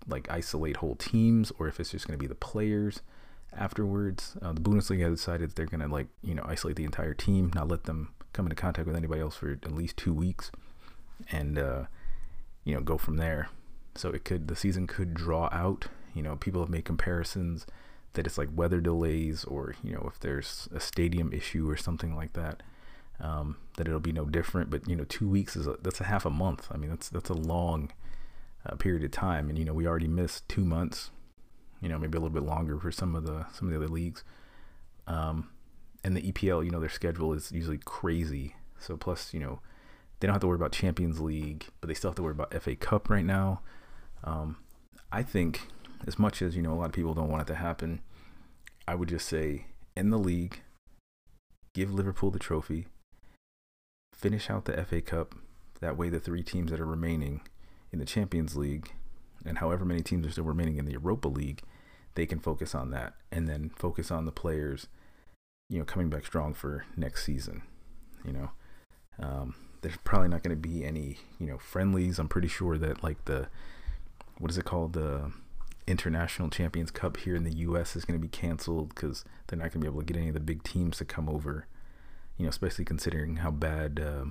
like 0.08 0.28
isolate 0.30 0.78
whole 0.78 0.96
teams 0.96 1.52
or 1.58 1.68
if 1.68 1.78
it's 1.78 1.90
just 1.90 2.06
going 2.06 2.18
to 2.18 2.22
be 2.22 2.26
the 2.26 2.34
players 2.34 3.02
afterwards. 3.56 4.36
Uh, 4.42 4.52
the 4.52 4.60
Bundesliga 4.60 5.02
has 5.02 5.18
decided 5.18 5.52
they're 5.52 5.66
going 5.66 5.80
to 5.80 5.88
like 5.88 6.08
you 6.22 6.34
know 6.34 6.44
isolate 6.46 6.76
the 6.76 6.84
entire 6.84 7.14
team, 7.14 7.50
not 7.54 7.68
let 7.68 7.84
them 7.84 8.12
come 8.32 8.46
into 8.46 8.56
contact 8.56 8.86
with 8.86 8.96
anybody 8.96 9.20
else 9.20 9.36
for 9.36 9.50
at 9.50 9.72
least 9.72 9.96
two 9.96 10.14
weeks, 10.14 10.50
and 11.30 11.58
uh, 11.58 11.84
you 12.64 12.74
know 12.74 12.80
go 12.80 12.96
from 12.96 13.16
there. 13.16 13.48
So 13.94 14.10
it 14.10 14.24
could 14.24 14.48
the 14.48 14.56
season 14.56 14.86
could 14.86 15.14
draw 15.14 15.48
out. 15.52 15.88
You 16.14 16.22
know, 16.22 16.36
people 16.36 16.60
have 16.60 16.70
made 16.70 16.84
comparisons 16.84 17.66
that 18.14 18.26
it's 18.26 18.38
like 18.38 18.48
weather 18.54 18.80
delays 18.80 19.44
or 19.44 19.74
you 19.82 19.92
know 19.92 20.10
if 20.12 20.20
there's 20.20 20.68
a 20.74 20.80
stadium 20.80 21.32
issue 21.32 21.68
or 21.68 21.76
something 21.76 22.14
like 22.14 22.34
that 22.34 22.62
um, 23.20 23.56
that 23.76 23.86
it'll 23.86 24.00
be 24.00 24.12
no 24.12 24.26
different. 24.26 24.70
But 24.70 24.88
you 24.88 24.96
know 24.96 25.04
two 25.04 25.28
weeks 25.28 25.56
is 25.56 25.66
a, 25.66 25.76
that's 25.82 26.00
a 26.00 26.04
half 26.04 26.26
a 26.26 26.30
month. 26.30 26.68
I 26.70 26.76
mean 26.76 26.90
that's 26.90 27.08
that's 27.08 27.30
a 27.30 27.34
long 27.34 27.92
uh, 28.66 28.76
period 28.76 29.04
of 29.04 29.10
time. 29.10 29.48
And 29.48 29.58
you 29.58 29.64
know 29.64 29.72
we 29.72 29.86
already 29.86 30.08
missed 30.08 30.48
two 30.48 30.64
months 30.64 31.10
you 31.80 31.88
know 31.88 31.98
maybe 31.98 32.16
a 32.16 32.20
little 32.20 32.34
bit 32.34 32.44
longer 32.44 32.78
for 32.78 32.92
some 32.92 33.14
of 33.14 33.24
the 33.24 33.46
some 33.52 33.68
of 33.68 33.72
the 33.72 33.78
other 33.78 33.92
leagues. 33.92 34.24
Um, 35.06 35.50
and 36.04 36.16
the 36.16 36.32
EPL 36.32 36.64
you 36.64 36.70
know 36.70 36.80
their 36.80 36.88
schedule 36.88 37.32
is 37.32 37.50
usually 37.52 37.78
crazy. 37.78 38.56
So 38.78 38.96
plus 38.96 39.32
you 39.32 39.40
know 39.40 39.60
they 40.20 40.26
don't 40.26 40.34
have 40.34 40.42
to 40.42 40.48
worry 40.48 40.56
about 40.56 40.72
Champions 40.72 41.20
League 41.20 41.66
but 41.80 41.88
they 41.88 41.94
still 41.94 42.10
have 42.10 42.16
to 42.16 42.22
worry 42.22 42.32
about 42.32 42.52
FA 42.62 42.76
Cup 42.76 43.08
right 43.08 43.24
now. 43.24 43.60
Um, 44.24 44.56
I 45.10 45.22
think 45.22 45.68
as 46.06 46.18
much 46.18 46.42
as 46.42 46.56
you 46.56 46.62
know 46.62 46.72
a 46.72 46.76
lot 46.76 46.86
of 46.86 46.92
people 46.92 47.14
don't 47.14 47.30
want 47.30 47.42
it 47.42 47.52
to 47.52 47.54
happen, 47.54 48.00
I 48.86 48.94
would 48.94 49.08
just 49.08 49.28
say 49.28 49.66
in 49.96 50.10
the 50.10 50.18
league, 50.18 50.60
give 51.74 51.92
Liverpool 51.92 52.30
the 52.30 52.38
trophy, 52.38 52.86
finish 54.14 54.50
out 54.50 54.64
the 54.64 54.84
FA 54.84 55.00
Cup. 55.00 55.34
That 55.80 55.96
way, 55.96 56.08
the 56.08 56.20
three 56.20 56.42
teams 56.42 56.70
that 56.70 56.80
are 56.80 56.86
remaining 56.86 57.42
in 57.92 57.98
the 57.98 58.04
Champions 58.04 58.56
League, 58.56 58.92
and 59.44 59.58
however 59.58 59.84
many 59.84 60.00
teams 60.00 60.26
are 60.26 60.30
still 60.30 60.44
remaining 60.44 60.78
in 60.78 60.84
the 60.84 60.92
Europa 60.92 61.28
League, 61.28 61.62
they 62.14 62.26
can 62.26 62.38
focus 62.38 62.74
on 62.74 62.90
that 62.90 63.14
and 63.30 63.48
then 63.48 63.70
focus 63.74 64.10
on 64.10 64.24
the 64.24 64.32
players, 64.32 64.86
you 65.68 65.78
know, 65.78 65.84
coming 65.84 66.08
back 66.08 66.24
strong 66.24 66.54
for 66.54 66.84
next 66.96 67.24
season. 67.24 67.62
You 68.24 68.32
know, 68.32 68.50
um, 69.18 69.54
there's 69.80 69.96
probably 70.04 70.28
not 70.28 70.42
going 70.42 70.56
to 70.56 70.68
be 70.68 70.84
any, 70.84 71.18
you 71.40 71.46
know, 71.46 71.58
friendlies. 71.58 72.18
I'm 72.18 72.28
pretty 72.28 72.48
sure 72.48 72.78
that 72.78 73.02
like 73.02 73.24
the, 73.24 73.48
what 74.38 74.50
is 74.50 74.58
it 74.58 74.64
called, 74.64 74.92
the 74.92 75.32
International 75.86 76.48
Champions 76.48 76.90
Cup 76.90 77.16
here 77.18 77.34
in 77.34 77.44
the 77.44 77.54
U.S. 77.56 77.96
is 77.96 78.04
going 78.04 78.18
to 78.18 78.22
be 78.22 78.28
canceled 78.28 78.94
because 78.94 79.24
they're 79.46 79.58
not 79.58 79.64
going 79.64 79.72
to 79.72 79.78
be 79.80 79.86
able 79.86 80.00
to 80.00 80.06
get 80.06 80.16
any 80.16 80.28
of 80.28 80.34
the 80.34 80.40
big 80.40 80.62
teams 80.62 80.98
to 80.98 81.04
come 81.04 81.28
over. 81.28 81.66
You 82.36 82.44
know, 82.44 82.50
especially 82.50 82.84
considering 82.84 83.36
how 83.36 83.50
bad 83.50 84.00
uh, 84.00 84.24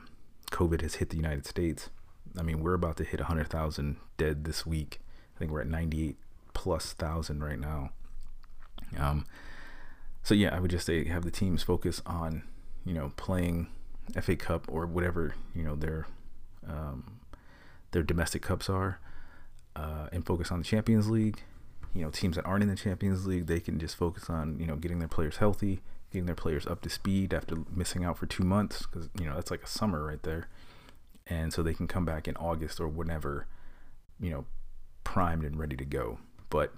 COVID 0.51 0.81
has 0.81 0.95
hit 0.95 1.09
the 1.09 1.17
United 1.17 1.45
States. 1.45 1.89
I 2.37 2.43
mean, 2.43 2.61
we're 2.61 2.73
about 2.73 2.97
to 2.97 3.03
hit 3.03 3.19
100,000 3.19 3.97
dead 4.17 4.45
this 4.45 4.65
week. 4.65 5.01
I 5.35 5.39
think 5.39 5.51
we're 5.51 5.61
at 5.61 5.67
98 5.67 6.17
plus 6.53 6.93
thousand 6.93 7.43
right 7.43 7.59
now. 7.59 7.91
Um, 8.97 9.25
so 10.23 10.33
yeah, 10.33 10.55
I 10.55 10.59
would 10.59 10.71
just 10.71 10.85
say 10.85 11.05
have 11.05 11.23
the 11.23 11.31
teams 11.31 11.63
focus 11.63 12.01
on 12.05 12.43
you 12.85 12.93
know 12.93 13.11
playing 13.15 13.67
FA 14.21 14.35
Cup 14.35 14.65
or 14.69 14.85
whatever 14.85 15.35
you 15.55 15.63
know 15.63 15.75
their 15.75 16.07
um, 16.67 17.19
their 17.91 18.03
domestic 18.03 18.41
cups 18.41 18.69
are 18.69 18.99
uh, 19.75 20.07
and 20.11 20.25
focus 20.25 20.51
on 20.51 20.59
the 20.59 20.65
Champions 20.65 21.09
League. 21.09 21.41
You 21.93 22.03
know, 22.03 22.09
teams 22.09 22.37
that 22.37 22.45
aren't 22.45 22.63
in 22.63 22.69
the 22.69 22.75
Champions 22.75 23.27
League, 23.27 23.47
they 23.47 23.59
can 23.59 23.77
just 23.79 23.95
focus 23.95 24.29
on 24.29 24.59
you 24.59 24.65
know 24.65 24.75
getting 24.75 24.99
their 24.99 25.07
players 25.07 25.37
healthy, 25.37 25.81
getting 26.11 26.25
their 26.25 26.35
players 26.35 26.65
up 26.65 26.81
to 26.81 26.89
speed 26.89 27.33
after 27.33 27.57
missing 27.73 28.05
out 28.05 28.17
for 28.17 28.25
two 28.25 28.43
months 28.43 28.85
because 28.85 29.09
you 29.19 29.25
know 29.25 29.35
that's 29.35 29.51
like 29.51 29.63
a 29.63 29.67
summer 29.67 30.05
right 30.05 30.23
there, 30.23 30.47
and 31.27 31.53
so 31.53 31.61
they 31.61 31.73
can 31.73 31.87
come 31.87 32.05
back 32.05 32.27
in 32.27 32.35
August 32.37 32.79
or 32.79 32.87
whenever, 32.87 33.47
you 34.19 34.29
know, 34.29 34.45
primed 35.03 35.43
and 35.43 35.59
ready 35.59 35.75
to 35.75 35.85
go. 35.85 36.19
But 36.49 36.73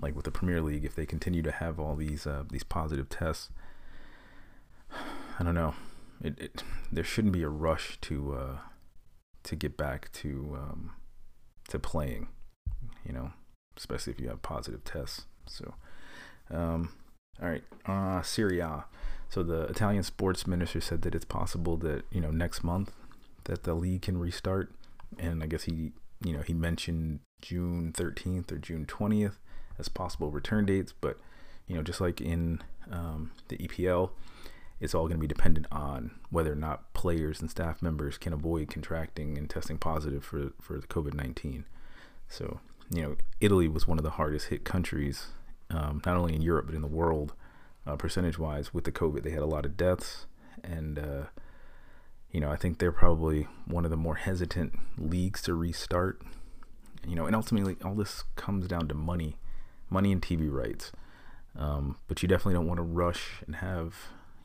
like 0.00 0.16
with 0.16 0.24
the 0.24 0.30
Premier 0.30 0.60
League, 0.60 0.84
if 0.84 0.94
they 0.94 1.06
continue 1.06 1.42
to 1.42 1.52
have 1.52 1.78
all 1.78 1.94
these 1.94 2.26
uh, 2.26 2.44
these 2.50 2.64
positive 2.64 3.08
tests, 3.08 3.50
I 5.38 5.42
don't 5.42 5.54
know. 5.54 5.74
It, 6.22 6.38
it 6.40 6.62
there 6.90 7.04
shouldn't 7.04 7.32
be 7.32 7.42
a 7.42 7.48
rush 7.48 7.98
to 8.02 8.34
uh, 8.34 8.56
to 9.44 9.56
get 9.56 9.76
back 9.76 10.10
to 10.12 10.56
um, 10.58 10.92
to 11.68 11.78
playing, 11.78 12.28
you 13.04 13.12
know, 13.12 13.32
especially 13.76 14.12
if 14.12 14.20
you 14.20 14.28
have 14.28 14.42
positive 14.42 14.84
tests. 14.84 15.24
So, 15.46 15.74
um, 16.50 16.92
all 17.42 17.48
right, 17.48 17.64
uh, 17.86 18.22
Serie 18.22 18.60
A. 18.60 18.84
So 19.28 19.42
the 19.42 19.62
Italian 19.62 20.02
sports 20.04 20.46
minister 20.46 20.80
said 20.80 21.02
that 21.02 21.14
it's 21.14 21.24
possible 21.24 21.76
that 21.78 22.04
you 22.12 22.20
know 22.20 22.30
next 22.30 22.62
month 22.62 22.92
that 23.44 23.64
the 23.64 23.74
league 23.74 24.02
can 24.02 24.18
restart, 24.18 24.72
and 25.18 25.42
I 25.42 25.46
guess 25.46 25.64
he 25.64 25.92
you 26.24 26.32
know 26.32 26.42
he 26.42 26.54
mentioned 26.54 27.20
June 27.42 27.92
13th 27.92 28.52
or 28.52 28.58
June 28.58 28.86
20th 28.86 29.34
as 29.78 29.88
possible 29.88 30.30
return 30.30 30.66
dates, 30.66 30.92
but 30.92 31.18
you 31.66 31.74
know 31.74 31.82
just 31.82 32.00
like 32.00 32.20
in 32.20 32.62
um, 32.90 33.32
the 33.48 33.56
EPL, 33.58 34.10
it's 34.84 34.94
all 34.94 35.08
going 35.08 35.16
to 35.16 35.20
be 35.20 35.26
dependent 35.26 35.66
on 35.72 36.12
whether 36.30 36.52
or 36.52 36.56
not 36.56 36.92
players 36.92 37.40
and 37.40 37.50
staff 37.50 37.80
members 37.80 38.18
can 38.18 38.32
avoid 38.32 38.68
contracting 38.68 39.38
and 39.38 39.48
testing 39.48 39.78
positive 39.78 40.24
for 40.24 40.52
for 40.60 40.78
the 40.78 40.86
COVID 40.86 41.14
19. 41.14 41.64
So 42.28 42.60
you 42.90 43.02
know 43.02 43.16
Italy 43.40 43.66
was 43.66 43.88
one 43.88 43.98
of 43.98 44.04
the 44.04 44.10
hardest 44.10 44.48
hit 44.48 44.64
countries, 44.64 45.28
um, 45.70 46.02
not 46.04 46.16
only 46.16 46.34
in 46.34 46.42
Europe 46.42 46.66
but 46.66 46.74
in 46.74 46.82
the 46.82 46.86
world, 46.86 47.32
uh, 47.86 47.96
percentage 47.96 48.38
wise 48.38 48.74
with 48.74 48.84
the 48.84 48.92
COVID. 48.92 49.22
They 49.22 49.30
had 49.30 49.42
a 49.42 49.46
lot 49.46 49.66
of 49.66 49.76
deaths 49.76 50.26
and. 50.62 50.98
Uh, 50.98 51.22
you 52.30 52.40
know, 52.40 52.50
I 52.50 52.56
think 52.56 52.80
they're 52.80 52.90
probably 52.90 53.46
one 53.64 53.84
of 53.84 53.92
the 53.92 53.96
more 53.96 54.16
hesitant 54.16 54.76
leagues 54.98 55.40
to 55.42 55.54
restart. 55.54 56.20
You 57.06 57.14
know, 57.14 57.26
and 57.26 57.36
ultimately, 57.36 57.76
all 57.84 57.94
this 57.94 58.24
comes 58.34 58.66
down 58.66 58.88
to 58.88 58.94
money, 58.94 59.36
money 59.88 60.10
and 60.10 60.20
TV 60.20 60.50
rights. 60.50 60.90
Um, 61.56 61.96
but 62.08 62.22
you 62.22 62.28
definitely 62.28 62.54
don't 62.54 62.66
want 62.66 62.78
to 62.78 62.82
rush 62.82 63.42
and 63.46 63.54
have, 63.56 63.94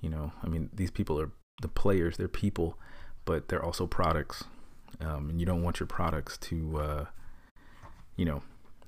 you 0.01 0.09
know, 0.09 0.31
I 0.43 0.47
mean, 0.47 0.69
these 0.73 0.91
people 0.91 1.19
are 1.19 1.31
the 1.61 1.67
players, 1.67 2.17
they're 2.17 2.27
people, 2.27 2.77
but 3.25 3.47
they're 3.47 3.63
also 3.63 3.85
products, 3.87 4.43
um, 5.01 5.29
and 5.29 5.39
you 5.39 5.45
don't 5.45 5.63
want 5.63 5.79
your 5.79 5.87
products 5.87 6.37
to, 6.37 6.77
uh, 6.79 7.05
you 8.15 8.25
know, 8.25 8.41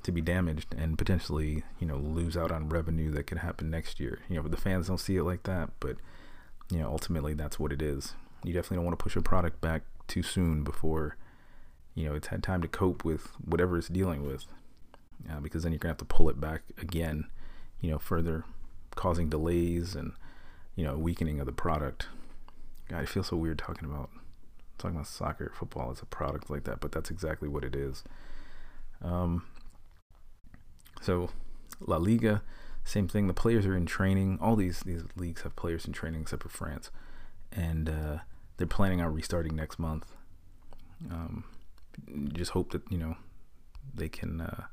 to 0.03 0.11
be 0.11 0.21
damaged 0.21 0.73
and 0.75 0.97
potentially, 0.97 1.63
you 1.79 1.85
know, 1.87 1.97
lose 1.97 2.35
out 2.35 2.51
on 2.51 2.69
revenue 2.69 3.11
that 3.11 3.27
could 3.27 3.39
happen 3.39 3.69
next 3.69 3.99
year. 3.99 4.19
You 4.29 4.37
know, 4.37 4.41
but 4.41 4.51
the 4.51 4.57
fans 4.57 4.87
don't 4.87 4.97
see 4.97 5.17
it 5.17 5.23
like 5.23 5.43
that, 5.43 5.69
but 5.79 5.97
you 6.71 6.79
know, 6.79 6.87
ultimately, 6.87 7.33
that's 7.33 7.59
what 7.59 7.71
it 7.71 7.81
is 7.81 8.15
you 8.43 8.53
definitely 8.53 8.77
don't 8.77 8.85
want 8.85 8.97
to 8.97 9.03
push 9.03 9.15
a 9.15 9.21
product 9.21 9.61
back 9.61 9.83
too 10.07 10.23
soon 10.23 10.63
before 10.63 11.15
you 11.93 12.07
know 12.07 12.15
it's 12.15 12.27
had 12.27 12.41
time 12.41 12.61
to 12.61 12.67
cope 12.67 13.03
with 13.03 13.27
whatever 13.43 13.77
it's 13.77 13.87
dealing 13.87 14.25
with 14.25 14.45
uh, 15.29 15.39
because 15.39 15.63
then 15.63 15.71
you're 15.71 15.79
gonna 15.79 15.91
have 15.91 15.97
to 15.97 16.05
pull 16.05 16.29
it 16.29 16.39
back 16.39 16.63
again 16.77 17.25
you 17.79 17.89
know 17.89 17.99
further 17.99 18.43
causing 18.95 19.29
delays 19.29 19.95
and 19.95 20.13
you 20.75 20.83
know 20.83 20.97
weakening 20.97 21.39
of 21.39 21.45
the 21.45 21.51
product. 21.51 22.07
God 22.89 23.01
i 23.01 23.05
feel 23.05 23.23
so 23.23 23.37
weird 23.37 23.57
talking 23.57 23.85
about 23.89 24.09
talking 24.77 24.95
about 24.95 25.07
soccer 25.07 25.51
football 25.55 25.91
as 25.91 26.01
a 26.01 26.05
product 26.05 26.49
like 26.49 26.63
that 26.63 26.79
but 26.79 26.91
that's 26.91 27.11
exactly 27.11 27.47
what 27.47 27.63
it 27.63 27.75
is. 27.75 28.03
Um 29.01 29.45
so 31.01 31.29
la 31.79 31.97
liga 31.97 32.43
same 32.83 33.07
thing. 33.07 33.27
The 33.27 33.33
players 33.33 33.67
are 33.67 33.77
in 33.77 33.85
training. 33.85 34.39
All 34.41 34.55
these 34.55 34.81
these 34.81 35.03
leagues 35.15 35.43
have 35.43 35.55
players 35.55 35.85
in 35.85 35.93
training 35.93 36.21
except 36.21 36.43
for 36.43 36.49
france. 36.49 36.89
And 37.51 37.89
uh 37.89 38.17
they're 38.61 38.67
planning 38.67 39.01
on 39.01 39.11
restarting 39.11 39.55
next 39.55 39.79
month. 39.79 40.05
Um, 41.09 41.45
just 42.31 42.51
hope 42.51 42.71
that 42.73 42.83
you 42.91 42.97
know 42.99 43.17
they 43.91 44.07
can 44.07 44.41
uh, 44.41 44.65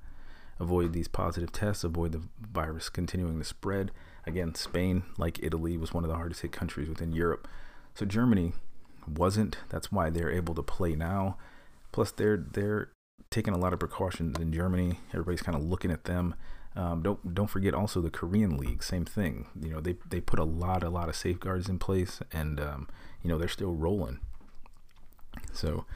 avoid 0.61 0.93
these 0.93 1.09
positive 1.09 1.53
tests, 1.53 1.85
avoid 1.85 2.13
the 2.13 2.23
virus 2.41 2.89
continuing 2.89 3.39
to 3.39 3.45
spread. 3.45 3.91
Again, 4.27 4.55
Spain, 4.55 5.05
like 5.17 5.43
Italy, 5.43 5.77
was 5.77 5.93
one 5.93 6.05
of 6.05 6.11
the 6.11 6.17
hardest 6.17 6.43
hit 6.43 6.53
countries 6.53 6.89
within 6.89 7.13
Europe. 7.13 7.49
So 7.95 8.05
Germany 8.05 8.53
wasn't. 9.07 9.59
That's 9.69 9.91
why 9.91 10.11
they're 10.11 10.31
able 10.31 10.55
to 10.55 10.63
play 10.63 10.95
now. 10.95 11.37
Plus, 11.93 12.11
they're 12.11 12.37
they're 12.37 12.91
taking 13.31 13.55
a 13.55 13.59
lot 13.59 13.73
of 13.73 13.79
precautions 13.79 14.39
in 14.39 14.53
Germany. 14.53 15.01
Everybody's 15.11 15.43
kind 15.43 15.57
of 15.57 15.65
looking 15.65 15.91
at 15.91 16.05
them. 16.05 16.35
Um, 16.77 17.03
don't 17.03 17.35
don't 17.35 17.49
forget 17.49 17.75
also 17.75 18.01
the 18.01 18.11
Korean 18.11 18.57
league, 18.57 18.83
same 18.83 19.05
thing. 19.05 19.47
You 19.61 19.71
know 19.71 19.81
they 19.81 19.97
they 20.09 20.21
put 20.21 20.39
a 20.39 20.45
lot 20.45 20.83
a 20.83 20.91
lot 20.91 21.09
of 21.09 21.17
safeguards 21.17 21.69
in 21.69 21.79
place, 21.79 22.21
and 22.33 22.61
um, 22.61 22.89
you 23.23 23.29
know 23.29 23.39
they're 23.39 23.49
still 23.49 23.75
rolling. 23.75 24.21
So, 25.53 25.87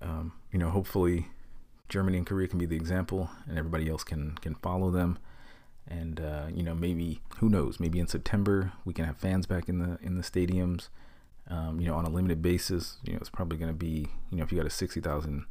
um, 0.00 0.32
you 0.50 0.58
know, 0.58 0.70
hopefully 0.70 1.28
Germany 1.92 2.16
and 2.16 2.26
Korea 2.26 2.48
can 2.48 2.58
be 2.58 2.64
the 2.64 2.74
example, 2.74 3.28
and 3.46 3.58
everybody 3.58 3.88
else 3.90 4.02
can 4.02 4.32
can 4.40 4.54
follow 4.56 4.90
them. 4.90 5.18
And 5.86 6.18
uh, 6.20 6.46
you 6.52 6.62
know, 6.62 6.74
maybe 6.74 7.20
who 7.36 7.50
knows? 7.50 7.78
Maybe 7.78 8.00
in 8.00 8.06
September 8.06 8.72
we 8.86 8.94
can 8.94 9.04
have 9.04 9.18
fans 9.18 9.46
back 9.46 9.68
in 9.68 9.78
the 9.78 9.98
in 10.02 10.16
the 10.16 10.22
stadiums. 10.22 10.88
Um, 11.48 11.80
you 11.80 11.88
know, 11.88 11.94
on 11.94 12.06
a 12.06 12.08
limited 12.08 12.40
basis. 12.40 12.96
You 13.04 13.12
know, 13.12 13.18
it's 13.18 13.28
probably 13.28 13.58
going 13.58 13.70
to 13.70 13.76
be 13.76 14.08
you 14.30 14.38
know 14.38 14.42
if 14.42 14.50
you 14.50 14.56
got 14.56 14.66
a 14.66 14.70
sixty 14.70 15.00
thousand 15.00 15.44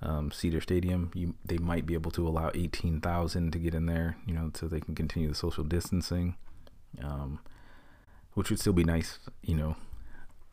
um, 0.00 0.30
seater 0.32 0.62
Stadium, 0.62 1.10
you 1.14 1.34
they 1.44 1.58
might 1.58 1.84
be 1.84 1.94
able 1.94 2.10
to 2.12 2.26
allow 2.26 2.50
eighteen 2.54 3.00
thousand 3.02 3.52
to 3.52 3.58
get 3.58 3.74
in 3.74 3.84
there. 3.84 4.16
You 4.26 4.32
know, 4.32 4.50
so 4.54 4.66
they 4.66 4.80
can 4.80 4.94
continue 4.94 5.28
the 5.28 5.34
social 5.34 5.64
distancing. 5.64 6.36
Um, 7.02 7.40
which 8.34 8.50
would 8.50 8.58
still 8.58 8.72
be 8.72 8.84
nice, 8.84 9.18
you 9.42 9.54
know, 9.54 9.76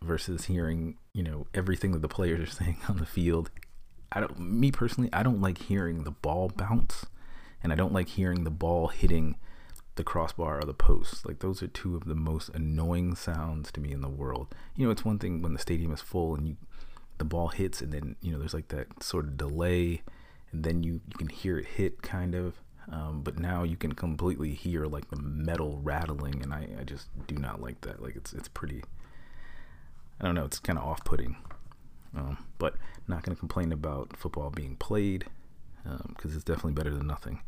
versus 0.02 0.46
hearing 0.46 0.98
you 1.14 1.24
know 1.24 1.48
everything 1.54 1.92
that 1.94 2.02
the 2.02 2.10
players 2.10 2.42
are 2.42 2.52
saying 2.64 2.78
on 2.90 2.98
the 2.98 3.06
field. 3.06 3.50
I 4.12 4.20
don't, 4.20 4.40
me 4.40 4.72
personally, 4.72 5.10
I 5.14 5.24
don't 5.24 5.42
like 5.42 5.58
hearing 5.58 6.04
the 6.04 6.12
ball 6.12 6.50
bounce, 6.50 7.06
and 7.64 7.72
I 7.72 7.76
don't 7.76 7.94
like 7.94 8.10
hearing 8.10 8.44
the 8.44 8.52
ball 8.52 8.88
hitting 8.88 9.38
the 9.96 10.04
crossbar 10.04 10.60
or 10.60 10.64
the 10.64 10.74
post. 10.74 11.28
Like 11.28 11.40
those 11.40 11.62
are 11.62 11.68
two 11.68 11.96
of 11.96 12.06
the 12.06 12.16
most 12.16 12.50
annoying 12.50 13.16
sounds 13.16 13.72
to 13.74 13.82
me 13.82 13.92
in 13.92 14.02
the 14.02 14.10
world. 14.10 14.54
You 14.76 14.86
know, 14.86 14.92
it's 14.92 15.06
one 15.06 15.20
thing 15.20 15.42
when 15.42 15.54
the 15.54 15.60
stadium 15.60 15.92
is 15.92 16.02
full 16.02 16.36
and 16.36 16.48
you 16.48 16.58
the 17.18 17.26
ball 17.26 17.50
hits 17.50 17.82
and 17.82 17.92
then 17.92 18.16
you 18.20 18.32
know 18.32 18.40
there's 18.40 18.54
like 18.56 18.70
that 18.70 19.04
sort 19.04 19.26
of 19.26 19.38
delay 19.38 20.02
and 20.52 20.64
then 20.64 20.82
you 20.82 20.94
you 20.94 21.18
can 21.20 21.28
hear 21.28 21.60
it 21.60 21.68
hit 21.68 22.02
kind 22.02 22.34
of 22.34 22.56
um, 22.92 23.22
but 23.22 23.38
now 23.38 23.62
you 23.62 23.78
can 23.78 23.92
completely 23.92 24.56
hear 24.56 24.88
like 24.88 25.08
the 25.12 25.22
metal 25.22 25.80
rattling 25.84 26.42
and 26.42 26.52
I, 26.52 26.68
I 26.80 26.84
just 26.84 27.10
do 27.28 27.36
not 27.36 27.62
like 27.62 27.82
that 27.82 28.02
like 28.02 28.16
it's 28.16 28.34
it's 28.34 28.48
pretty 28.48 28.82
I 30.22 30.26
don't 30.26 30.36
know, 30.36 30.46
it's 30.46 30.60
kind 30.60 30.78
of 30.78 30.86
off 30.86 31.04
putting. 31.04 31.36
Um, 32.16 32.46
but 32.58 32.76
not 33.08 33.24
going 33.24 33.36
to 33.36 33.40
complain 33.40 33.72
about 33.72 34.18
football 34.18 34.50
being 34.50 34.76
played 34.76 35.26
because 35.84 36.32
um, 36.32 36.36
it's 36.36 36.44
definitely 36.44 36.74
better 36.74 36.94
than 36.94 37.08
nothing. 37.08 37.42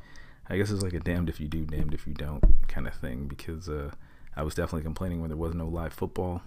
I 0.49 0.57
guess 0.57 0.71
it's 0.71 0.83
like 0.83 0.93
a 0.93 0.99
damned 0.99 1.29
if 1.29 1.39
you 1.39 1.47
do, 1.47 1.65
damned 1.65 1.93
if 1.93 2.07
you 2.07 2.13
don't 2.13 2.43
kind 2.67 2.87
of 2.87 2.93
thing 2.93 3.27
because 3.27 3.69
uh, 3.69 3.91
I 4.35 4.43
was 4.43 4.55
definitely 4.55 4.83
complaining 4.83 5.21
when 5.21 5.29
there 5.29 5.37
was 5.37 5.53
no 5.53 5.67
live 5.67 5.93
football. 5.93 6.41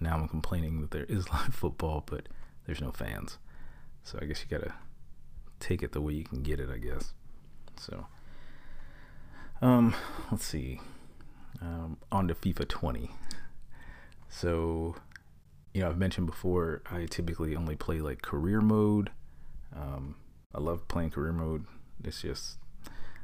Now 0.00 0.16
I'm 0.16 0.28
complaining 0.28 0.80
that 0.80 0.90
there 0.90 1.04
is 1.04 1.30
live 1.32 1.54
football, 1.54 2.02
but 2.06 2.28
there's 2.66 2.80
no 2.80 2.92
fans. 2.92 3.38
So 4.04 4.18
I 4.20 4.24
guess 4.24 4.42
you 4.42 4.58
got 4.58 4.64
to 4.64 4.74
take 5.60 5.82
it 5.82 5.92
the 5.92 6.00
way 6.00 6.12
you 6.12 6.24
can 6.24 6.42
get 6.42 6.60
it, 6.60 6.68
I 6.70 6.78
guess. 6.78 7.12
So, 7.78 8.06
um, 9.60 9.94
let's 10.30 10.44
see. 10.44 10.80
Um, 11.60 11.98
on 12.10 12.28
to 12.28 12.34
FIFA 12.34 12.68
20. 12.68 13.10
So 14.28 14.96
you 15.74 15.82
know, 15.82 15.88
I've 15.88 15.98
mentioned 15.98 16.26
before, 16.26 16.82
I 16.90 17.06
typically 17.06 17.56
only 17.56 17.76
play 17.76 18.00
like 18.00 18.22
career 18.22 18.60
mode. 18.60 19.10
Um, 19.74 20.16
I 20.54 20.60
love 20.60 20.86
playing 20.88 21.10
career 21.10 21.32
mode. 21.32 21.64
It's 22.04 22.22
just 22.22 22.58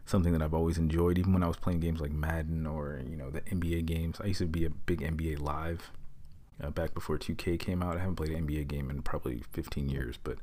something 0.06 0.32
that 0.32 0.40
I've 0.40 0.54
always 0.54 0.78
enjoyed, 0.78 1.18
even 1.18 1.34
when 1.34 1.42
I 1.42 1.48
was 1.48 1.58
playing 1.58 1.80
games 1.80 2.00
like 2.00 2.10
Madden 2.10 2.66
or 2.66 3.00
you 3.06 3.16
know 3.16 3.30
the 3.30 3.42
NBA 3.42 3.84
games. 3.86 4.18
I 4.22 4.28
used 4.28 4.40
to 4.40 4.46
be 4.46 4.64
a 4.64 4.70
big 4.70 5.00
NBA 5.00 5.40
live 5.40 5.90
uh, 6.62 6.70
back 6.70 6.94
before 6.94 7.18
2K 7.18 7.58
came 7.58 7.82
out. 7.82 7.96
I 7.96 8.00
haven't 8.00 8.16
played 8.16 8.32
an 8.32 8.46
NBA 8.46 8.68
game 8.68 8.90
in 8.90 9.02
probably 9.02 9.42
15 9.52 9.88
years, 9.88 10.18
but 10.22 10.38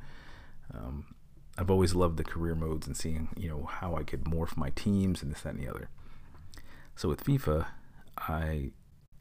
um, 0.74 1.16
I've 1.58 1.72
always 1.72 1.96
loved 1.96 2.18
the 2.18 2.24
career 2.24 2.56
modes 2.56 2.86
and 2.86 2.96
seeing 2.96 3.30
you 3.36 3.50
know 3.50 3.64
how 3.64 3.96
I 3.96 4.04
could 4.04 4.26
morph 4.26 4.56
my 4.56 4.70
teams 4.72 5.24
and 5.24 5.32
this 5.32 5.42
that 5.42 5.56
and 5.56 5.64
the 5.64 5.70
other. 5.70 5.90
So 6.96 7.10
with 7.10 7.24
FIFA, 7.24 7.66
I 8.18 8.72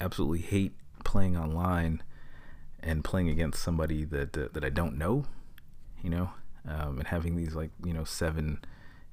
absolutely 0.01 0.41
hate 0.41 0.75
playing 1.03 1.37
online 1.37 2.03
and 2.85 3.03
playing 3.03 3.29
against 3.29 3.63
somebody 3.63 4.05
that 4.05 4.37
uh, 4.37 4.49
that 4.53 4.65
I 4.65 4.69
don't 4.69 4.97
know, 4.97 5.25
you 6.03 6.11
know, 6.11 6.31
um, 6.69 6.99
and 6.99 7.09
having 7.09 7.37
these 7.37 7.55
like 7.55 7.71
you 7.85 7.93
know 7.93 8.05
seven, 8.05 8.65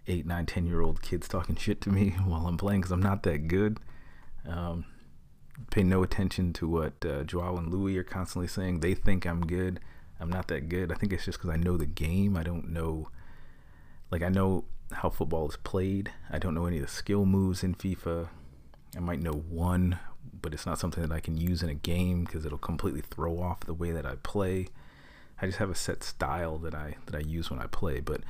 eight, 0.07 0.25
nine, 0.25 0.45
ten 0.45 0.67
year 0.67 0.81
old 0.81 1.01
kids 1.01 1.27
talking 1.27 1.55
shit 1.55 1.81
to 1.81 1.89
me 1.89 2.09
while 2.25 2.45
I'm 2.45 2.57
playing 2.57 2.81
because 2.81 2.91
I'm 2.91 3.01
not 3.01 3.23
that 3.23 3.47
good. 3.47 3.79
Um, 4.47 4.85
pay 5.69 5.83
no 5.83 6.03
attention 6.03 6.53
to 6.53 6.67
what 6.67 6.93
uh, 7.05 7.23
Joao 7.23 7.57
and 7.57 7.71
Louis 7.71 7.97
are 7.97 8.03
constantly 8.03 8.47
saying. 8.47 8.79
They 8.79 8.93
think 8.93 9.25
I'm 9.25 9.41
good. 9.45 9.79
I'm 10.19 10.29
not 10.29 10.49
that 10.49 10.69
good. 10.69 10.91
I 10.91 10.95
think 10.95 11.13
it's 11.13 11.25
just 11.25 11.39
because 11.39 11.49
I 11.49 11.57
know 11.57 11.77
the 11.77 11.85
game. 11.85 12.37
I 12.37 12.43
don't 12.43 12.69
know 12.69 13.07
like 14.11 14.21
I 14.21 14.29
know 14.29 14.65
how 14.91 15.09
football 15.09 15.47
is 15.49 15.57
played. 15.57 16.11
I 16.29 16.37
don't 16.37 16.53
know 16.53 16.65
any 16.65 16.77
of 16.77 16.83
the 16.83 16.91
skill 16.91 17.25
moves 17.25 17.63
in 17.63 17.73
FIFA. 17.75 18.27
I 18.95 18.99
might 18.99 19.21
know 19.21 19.31
one, 19.31 19.99
but 20.41 20.53
it's 20.53 20.65
not 20.65 20.79
something 20.79 21.01
that 21.01 21.13
I 21.13 21.19
can 21.19 21.37
use 21.37 21.61
in 21.61 21.69
a 21.69 21.73
game 21.73 22.23
because 22.23 22.45
it'll 22.45 22.57
completely 22.57 23.01
throw 23.01 23.39
off 23.39 23.61
the 23.61 23.73
way 23.73 23.91
that 23.91 24.05
I 24.05 24.15
play. 24.23 24.67
I 25.41 25.45
just 25.45 25.57
have 25.59 25.69
a 25.69 25.75
set 25.75 26.03
style 26.03 26.57
that 26.59 26.75
I 26.75 26.95
that 27.05 27.15
I 27.15 27.19
use 27.19 27.49
when 27.49 27.59
I 27.59 27.67
play. 27.67 27.99
But 27.99 28.21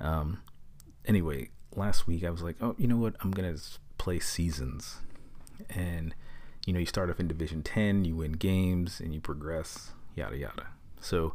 um, 0.00 0.42
anyway, 1.04 1.50
last 1.74 2.06
week 2.06 2.24
I 2.24 2.30
was 2.30 2.42
like, 2.42 2.56
oh, 2.60 2.74
you 2.78 2.86
know 2.86 2.96
what? 2.96 3.16
I'm 3.20 3.30
gonna 3.30 3.56
play 3.98 4.18
seasons, 4.18 4.98
and 5.70 6.14
you 6.66 6.72
know, 6.72 6.80
you 6.80 6.86
start 6.86 7.10
off 7.10 7.20
in 7.20 7.28
Division 7.28 7.62
Ten, 7.62 8.04
you 8.04 8.16
win 8.16 8.32
games, 8.32 9.00
and 9.00 9.14
you 9.14 9.20
progress, 9.20 9.92
yada 10.14 10.36
yada. 10.36 10.68
So 11.00 11.34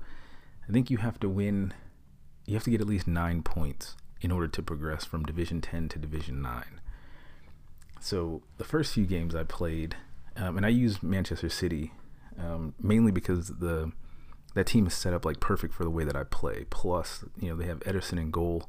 I 0.68 0.72
think 0.72 0.90
you 0.90 0.98
have 0.98 1.20
to 1.20 1.30
win. 1.30 1.74
You 2.46 2.56
have 2.56 2.64
to 2.64 2.72
get 2.72 2.82
at 2.82 2.88
least 2.88 3.08
nine 3.08 3.44
points 3.44 3.96
in 4.22 4.32
order 4.32 4.48
to 4.48 4.62
progress 4.62 5.04
from 5.04 5.26
Division 5.26 5.62
10 5.62 5.90
to 5.90 6.00
Division 6.00 6.42
9. 6.42 6.64
So 8.02 8.42
the 8.58 8.64
first 8.64 8.94
few 8.94 9.06
games 9.06 9.36
I 9.36 9.44
played, 9.44 9.96
um, 10.36 10.58
and 10.58 10.66
I 10.66 10.70
used 10.70 11.04
Manchester 11.04 11.50
City 11.50 11.92
um, 12.38 12.74
mainly 12.82 13.12
because 13.12 13.48
the 13.48 13.92
that 14.54 14.66
team 14.66 14.86
is 14.88 14.94
set 14.94 15.14
up 15.14 15.24
like 15.24 15.40
perfect 15.40 15.74
for 15.74 15.84
the 15.84 15.90
way 15.90 16.04
that 16.04 16.16
I 16.16 16.24
play. 16.24 16.66
Plus, 16.70 17.24
you 17.40 17.50
know, 17.50 17.56
they 17.56 17.68
have 17.68 17.80
Ederson 17.82 18.20
in 18.20 18.32
goal, 18.32 18.68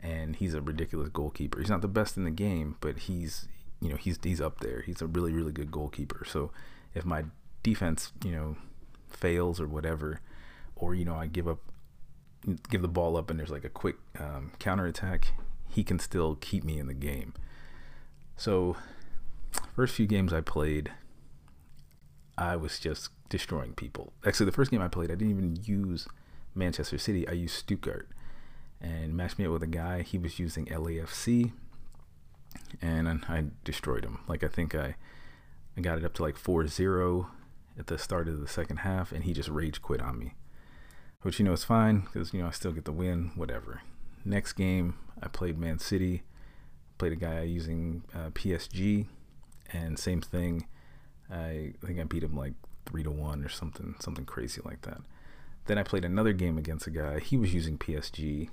and 0.00 0.36
he's 0.36 0.52
a 0.52 0.60
ridiculous 0.60 1.08
goalkeeper. 1.08 1.60
He's 1.60 1.70
not 1.70 1.80
the 1.80 1.88
best 1.88 2.16
in 2.16 2.24
the 2.24 2.30
game, 2.30 2.76
but 2.80 2.98
he's 3.00 3.48
you 3.80 3.88
know 3.88 3.96
he's 3.96 4.18
he's 4.22 4.40
up 4.40 4.60
there. 4.60 4.82
He's 4.82 5.00
a 5.00 5.06
really 5.06 5.32
really 5.32 5.52
good 5.52 5.70
goalkeeper. 5.70 6.24
So 6.28 6.50
if 6.94 7.04
my 7.04 7.24
defense 7.62 8.12
you 8.24 8.32
know 8.32 8.56
fails 9.08 9.60
or 9.60 9.68
whatever, 9.68 10.20
or 10.74 10.94
you 10.94 11.04
know 11.04 11.14
I 11.14 11.26
give 11.26 11.46
up 11.46 11.60
give 12.68 12.82
the 12.82 12.88
ball 12.88 13.16
up 13.16 13.30
and 13.30 13.38
there's 13.38 13.50
like 13.50 13.64
a 13.64 13.70
quick 13.70 13.96
um, 14.18 14.52
counter 14.58 14.86
attack, 14.86 15.34
he 15.68 15.84
can 15.84 15.98
still 15.98 16.36
keep 16.40 16.64
me 16.64 16.78
in 16.78 16.88
the 16.88 16.94
game. 16.94 17.32
So, 18.36 18.76
first 19.74 19.94
few 19.94 20.06
games 20.06 20.32
I 20.32 20.40
played, 20.40 20.92
I 22.36 22.56
was 22.56 22.78
just 22.78 23.10
destroying 23.28 23.72
people. 23.72 24.12
Actually, 24.24 24.46
the 24.46 24.52
first 24.52 24.70
game 24.70 24.82
I 24.82 24.88
played, 24.88 25.10
I 25.10 25.14
didn't 25.14 25.30
even 25.30 25.58
use 25.62 26.06
Manchester 26.54 26.98
City. 26.98 27.26
I 27.28 27.32
used 27.32 27.54
Stuttgart 27.54 28.08
and 28.80 29.14
matched 29.14 29.38
me 29.38 29.46
up 29.46 29.52
with 29.52 29.62
a 29.62 29.68
guy. 29.68 30.02
He 30.02 30.18
was 30.18 30.38
using 30.38 30.66
LAFC, 30.66 31.52
and 32.82 33.08
I 33.08 33.44
destroyed 33.64 34.04
him. 34.04 34.20
Like 34.28 34.44
I 34.44 34.48
think 34.48 34.74
I, 34.74 34.96
I 35.76 35.80
got 35.80 35.98
it 35.98 36.04
up 36.04 36.14
to 36.14 36.22
like 36.22 36.36
4-0 36.36 37.26
at 37.78 37.86
the 37.86 37.98
start 37.98 38.28
of 38.28 38.40
the 38.40 38.48
second 38.48 38.78
half, 38.78 39.12
and 39.12 39.24
he 39.24 39.32
just 39.32 39.48
rage 39.48 39.80
quit 39.80 40.02
on 40.02 40.18
me 40.18 40.34
which 41.26 41.40
you 41.40 41.44
know 41.44 41.52
is 41.52 41.64
fine 41.64 42.00
because 42.00 42.32
you 42.32 42.40
know 42.40 42.46
I 42.46 42.52
still 42.52 42.70
get 42.70 42.84
the 42.84 42.92
win. 42.92 43.32
Whatever. 43.34 43.82
Next 44.24 44.52
game, 44.52 44.94
I 45.20 45.26
played 45.26 45.58
Man 45.58 45.80
City, 45.80 46.22
played 46.98 47.12
a 47.12 47.16
guy 47.16 47.42
using 47.42 48.02
uh, 48.14 48.30
PSG, 48.30 49.06
and 49.72 49.98
same 49.98 50.20
thing. 50.20 50.66
I 51.30 51.72
think 51.84 51.98
I 51.98 52.04
beat 52.04 52.22
him 52.22 52.36
like 52.36 52.54
three 52.86 53.02
to 53.02 53.10
one 53.10 53.44
or 53.44 53.48
something, 53.48 53.96
something 54.00 54.24
crazy 54.24 54.60
like 54.64 54.82
that. 54.82 55.00
Then 55.66 55.78
I 55.78 55.82
played 55.82 56.04
another 56.04 56.32
game 56.32 56.58
against 56.58 56.86
a 56.86 56.90
guy. 56.90 57.18
He 57.18 57.36
was 57.36 57.52
using 57.52 57.76
PSG, 57.76 58.48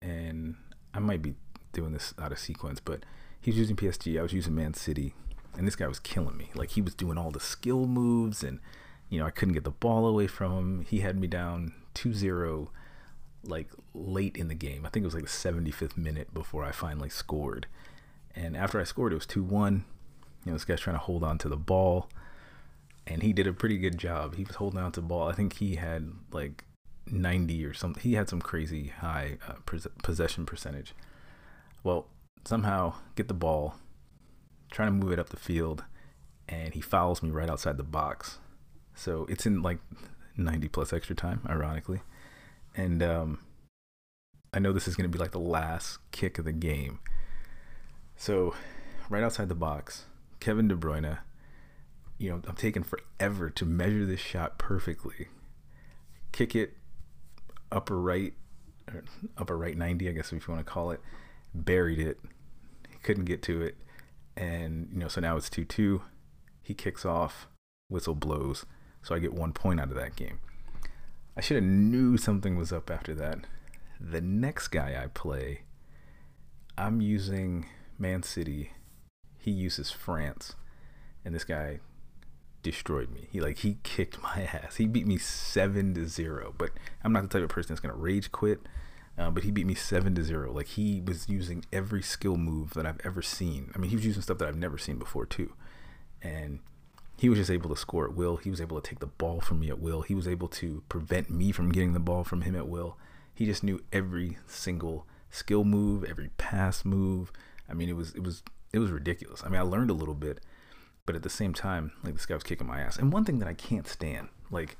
and 0.00 0.56
I 0.94 0.98
might 0.98 1.22
be 1.22 1.34
doing 1.72 1.92
this 1.92 2.14
out 2.18 2.32
of 2.32 2.38
sequence, 2.38 2.80
but 2.80 3.04
he 3.40 3.50
was 3.50 3.58
using 3.58 3.76
PSG. 3.76 4.18
I 4.18 4.22
was 4.22 4.32
using 4.32 4.54
Man 4.54 4.72
City, 4.72 5.14
and 5.56 5.66
this 5.66 5.76
guy 5.76 5.86
was 5.86 6.00
killing 6.00 6.36
me. 6.36 6.50
Like 6.54 6.70
he 6.70 6.80
was 6.80 6.94
doing 6.94 7.18
all 7.18 7.30
the 7.30 7.40
skill 7.40 7.86
moves, 7.86 8.42
and 8.42 8.60
you 9.10 9.18
know 9.18 9.26
I 9.26 9.30
couldn't 9.30 9.54
get 9.54 9.64
the 9.64 9.70
ball 9.70 10.06
away 10.06 10.26
from 10.26 10.52
him. 10.52 10.86
He 10.88 11.00
had 11.00 11.18
me 11.20 11.26
down 11.26 11.74
2-0 11.94 12.68
like 13.48 13.68
late 13.94 14.36
in 14.36 14.48
the 14.48 14.54
game. 14.54 14.84
I 14.84 14.88
think 14.88 15.04
it 15.04 15.06
was 15.06 15.14
like 15.14 15.24
the 15.24 15.28
75th 15.28 15.96
minute 15.96 16.32
before 16.32 16.64
I 16.64 16.72
finally 16.72 17.10
scored. 17.10 17.66
And 18.34 18.56
after 18.56 18.80
I 18.80 18.84
scored, 18.84 19.12
it 19.12 19.16
was 19.16 19.26
2-1. 19.26 19.82
You 20.44 20.50
know, 20.50 20.52
this 20.52 20.64
guy's 20.64 20.80
trying 20.80 20.96
to 20.96 21.02
hold 21.02 21.24
on 21.24 21.38
to 21.38 21.48
the 21.48 21.56
ball, 21.56 22.10
and 23.06 23.22
he 23.22 23.32
did 23.32 23.46
a 23.46 23.52
pretty 23.52 23.78
good 23.78 23.96
job. 23.96 24.34
He 24.34 24.44
was 24.44 24.56
holding 24.56 24.80
on 24.80 24.92
to 24.92 25.00
the 25.00 25.06
ball. 25.06 25.28
I 25.28 25.32
think 25.32 25.54
he 25.54 25.76
had 25.76 26.10
like 26.32 26.64
90 27.06 27.64
or 27.64 27.72
something. 27.72 28.02
He 28.02 28.14
had 28.14 28.28
some 28.28 28.40
crazy 28.40 28.88
high 28.88 29.38
uh, 29.48 29.54
possession 30.02 30.44
percentage. 30.44 30.94
Well, 31.82 32.08
somehow 32.44 32.94
get 33.14 33.28
the 33.28 33.34
ball, 33.34 33.76
trying 34.70 34.88
to 34.88 34.92
move 35.04 35.12
it 35.12 35.18
up 35.18 35.30
the 35.30 35.36
field, 35.36 35.84
and 36.48 36.74
he 36.74 36.80
fouls 36.80 37.22
me 37.22 37.30
right 37.30 37.48
outside 37.48 37.76
the 37.76 37.82
box. 37.82 38.38
So 38.94 39.26
it's 39.28 39.46
in 39.46 39.62
like 39.62 39.78
90 40.36 40.68
plus 40.68 40.92
extra 40.92 41.16
time, 41.16 41.40
ironically. 41.48 42.00
And 42.76 43.02
um, 43.02 43.38
I 44.52 44.58
know 44.58 44.72
this 44.72 44.88
is 44.88 44.96
going 44.96 45.10
to 45.10 45.16
be 45.16 45.22
like 45.22 45.32
the 45.32 45.38
last 45.38 45.98
kick 46.10 46.38
of 46.38 46.44
the 46.44 46.52
game. 46.52 47.00
So, 48.16 48.54
right 49.08 49.22
outside 49.22 49.48
the 49.48 49.54
box, 49.54 50.06
Kevin 50.40 50.68
De 50.68 50.74
Bruyne, 50.74 51.18
you 52.18 52.30
know, 52.30 52.40
I'm 52.46 52.56
taking 52.56 52.84
forever 52.84 53.50
to 53.50 53.64
measure 53.64 54.06
this 54.06 54.20
shot 54.20 54.58
perfectly. 54.58 55.28
Kick 56.32 56.54
it 56.54 56.74
upper 57.72 58.00
right, 58.00 58.34
upper 59.36 59.56
right 59.56 59.76
90, 59.76 60.08
I 60.08 60.12
guess 60.12 60.32
if 60.32 60.46
you 60.46 60.54
want 60.54 60.64
to 60.64 60.72
call 60.72 60.90
it. 60.90 61.00
Buried 61.54 62.00
it. 62.00 62.18
He 62.90 62.98
couldn't 63.02 63.24
get 63.24 63.42
to 63.44 63.62
it. 63.62 63.76
And, 64.36 64.88
you 64.92 64.98
know, 64.98 65.08
so 65.08 65.20
now 65.20 65.36
it's 65.36 65.50
2 65.50 65.64
2. 65.64 66.02
He 66.62 66.74
kicks 66.74 67.04
off, 67.04 67.46
whistle 67.88 68.14
blows 68.14 68.64
so 69.04 69.14
I 69.14 69.18
get 69.18 69.34
one 69.34 69.52
point 69.52 69.78
out 69.78 69.90
of 69.90 69.94
that 69.96 70.16
game. 70.16 70.40
I 71.36 71.40
should 71.40 71.56
have 71.56 71.64
knew 71.64 72.16
something 72.16 72.56
was 72.56 72.72
up 72.72 72.90
after 72.90 73.14
that. 73.14 73.40
The 74.00 74.20
next 74.20 74.68
guy 74.68 75.00
I 75.02 75.08
play, 75.08 75.62
I'm 76.78 77.00
using 77.00 77.66
Man 77.98 78.22
City. 78.22 78.72
He 79.38 79.50
uses 79.50 79.90
France, 79.90 80.54
and 81.24 81.34
this 81.34 81.44
guy 81.44 81.80
destroyed 82.62 83.10
me. 83.10 83.28
He 83.30 83.40
like 83.40 83.58
he 83.58 83.78
kicked 83.82 84.22
my 84.22 84.42
ass. 84.52 84.76
He 84.76 84.86
beat 84.86 85.06
me 85.06 85.18
seven 85.18 85.94
to 85.94 86.06
zero. 86.08 86.54
But 86.56 86.70
I'm 87.02 87.12
not 87.12 87.22
the 87.22 87.28
type 87.28 87.42
of 87.42 87.50
person 87.50 87.74
that's 87.74 87.80
gonna 87.80 87.94
rage 87.94 88.32
quit. 88.32 88.60
Uh, 89.16 89.30
but 89.30 89.44
he 89.44 89.52
beat 89.52 89.66
me 89.66 89.74
seven 89.74 90.14
to 90.16 90.24
zero. 90.24 90.52
Like 90.52 90.66
he 90.66 91.00
was 91.00 91.28
using 91.28 91.64
every 91.72 92.02
skill 92.02 92.36
move 92.36 92.74
that 92.74 92.84
I've 92.84 93.00
ever 93.04 93.22
seen. 93.22 93.70
I 93.74 93.78
mean, 93.78 93.90
he 93.90 93.96
was 93.96 94.04
using 94.04 94.22
stuff 94.22 94.38
that 94.38 94.48
I've 94.48 94.56
never 94.56 94.78
seen 94.78 94.98
before 94.98 95.24
too, 95.26 95.52
and 96.20 96.58
he 97.24 97.30
was 97.30 97.38
just 97.38 97.50
able 97.50 97.70
to 97.70 97.76
score 97.76 98.04
at 98.04 98.14
will. 98.14 98.36
He 98.36 98.50
was 98.50 98.60
able 98.60 98.78
to 98.78 98.86
take 98.86 98.98
the 98.98 99.06
ball 99.06 99.40
from 99.40 99.58
me 99.58 99.70
at 99.70 99.78
will. 99.78 100.02
He 100.02 100.14
was 100.14 100.28
able 100.28 100.46
to 100.48 100.82
prevent 100.90 101.30
me 101.30 101.52
from 101.52 101.72
getting 101.72 101.94
the 101.94 101.98
ball 101.98 102.22
from 102.22 102.42
him 102.42 102.54
at 102.54 102.68
will. 102.68 102.98
He 103.32 103.46
just 103.46 103.64
knew 103.64 103.80
every 103.94 104.36
single 104.46 105.06
skill 105.30 105.64
move, 105.64 106.04
every 106.04 106.28
pass 106.36 106.84
move. 106.84 107.32
I 107.66 107.72
mean, 107.72 107.88
it 107.88 107.96
was 107.96 108.14
it 108.14 108.22
was 108.22 108.42
it 108.74 108.78
was 108.78 108.90
ridiculous. 108.90 109.42
I 109.42 109.48
mean, 109.48 109.58
I 109.58 109.62
learned 109.62 109.88
a 109.88 109.94
little 109.94 110.14
bit, 110.14 110.40
but 111.06 111.16
at 111.16 111.22
the 111.22 111.30
same 111.30 111.54
time, 111.54 111.92
like 112.02 112.12
this 112.12 112.26
guy 112.26 112.34
was 112.34 112.42
kicking 112.42 112.66
my 112.66 112.82
ass. 112.82 112.98
And 112.98 113.10
one 113.10 113.24
thing 113.24 113.38
that 113.38 113.48
I 113.48 113.54
can't 113.54 113.88
stand, 113.88 114.28
like, 114.50 114.76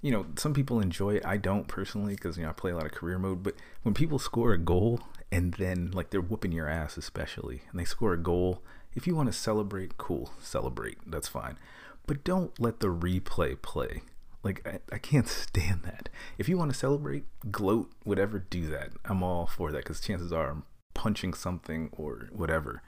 you 0.00 0.12
know, 0.12 0.26
some 0.36 0.54
people 0.54 0.78
enjoy 0.78 1.14
it. 1.14 1.26
I 1.26 1.38
don't 1.38 1.66
personally 1.66 2.14
because 2.14 2.36
you 2.36 2.44
know 2.44 2.50
I 2.50 2.52
play 2.52 2.70
a 2.70 2.76
lot 2.76 2.86
of 2.86 2.92
career 2.92 3.18
mode. 3.18 3.42
But 3.42 3.56
when 3.82 3.94
people 3.94 4.20
score 4.20 4.52
a 4.52 4.58
goal 4.58 5.00
and 5.32 5.54
then 5.54 5.90
like 5.90 6.10
they're 6.10 6.20
whooping 6.20 6.52
your 6.52 6.68
ass, 6.68 6.96
especially, 6.96 7.62
and 7.72 7.80
they 7.80 7.84
score 7.84 8.12
a 8.12 8.16
goal 8.16 8.62
if 8.94 9.06
you 9.06 9.14
want 9.14 9.28
to 9.28 9.32
celebrate, 9.32 9.98
cool, 9.98 10.32
celebrate. 10.40 10.98
That's 11.06 11.28
fine. 11.28 11.58
But 12.06 12.24
don't 12.24 12.58
let 12.60 12.80
the 12.80 12.88
replay 12.88 13.60
play. 13.60 14.02
Like, 14.42 14.66
I, 14.66 14.78
I 14.94 14.98
can't 14.98 15.28
stand 15.28 15.82
that. 15.82 16.08
If 16.38 16.48
you 16.48 16.58
want 16.58 16.72
to 16.72 16.78
celebrate, 16.78 17.24
gloat, 17.50 17.90
whatever, 18.04 18.38
do 18.38 18.66
that. 18.68 18.90
I'm 19.04 19.22
all 19.22 19.46
for 19.46 19.72
that 19.72 19.84
because 19.84 20.00
chances 20.00 20.32
are 20.32 20.50
I'm 20.50 20.64
punching 20.94 21.34
something 21.34 21.90
or 21.92 22.28
whatever. 22.32 22.82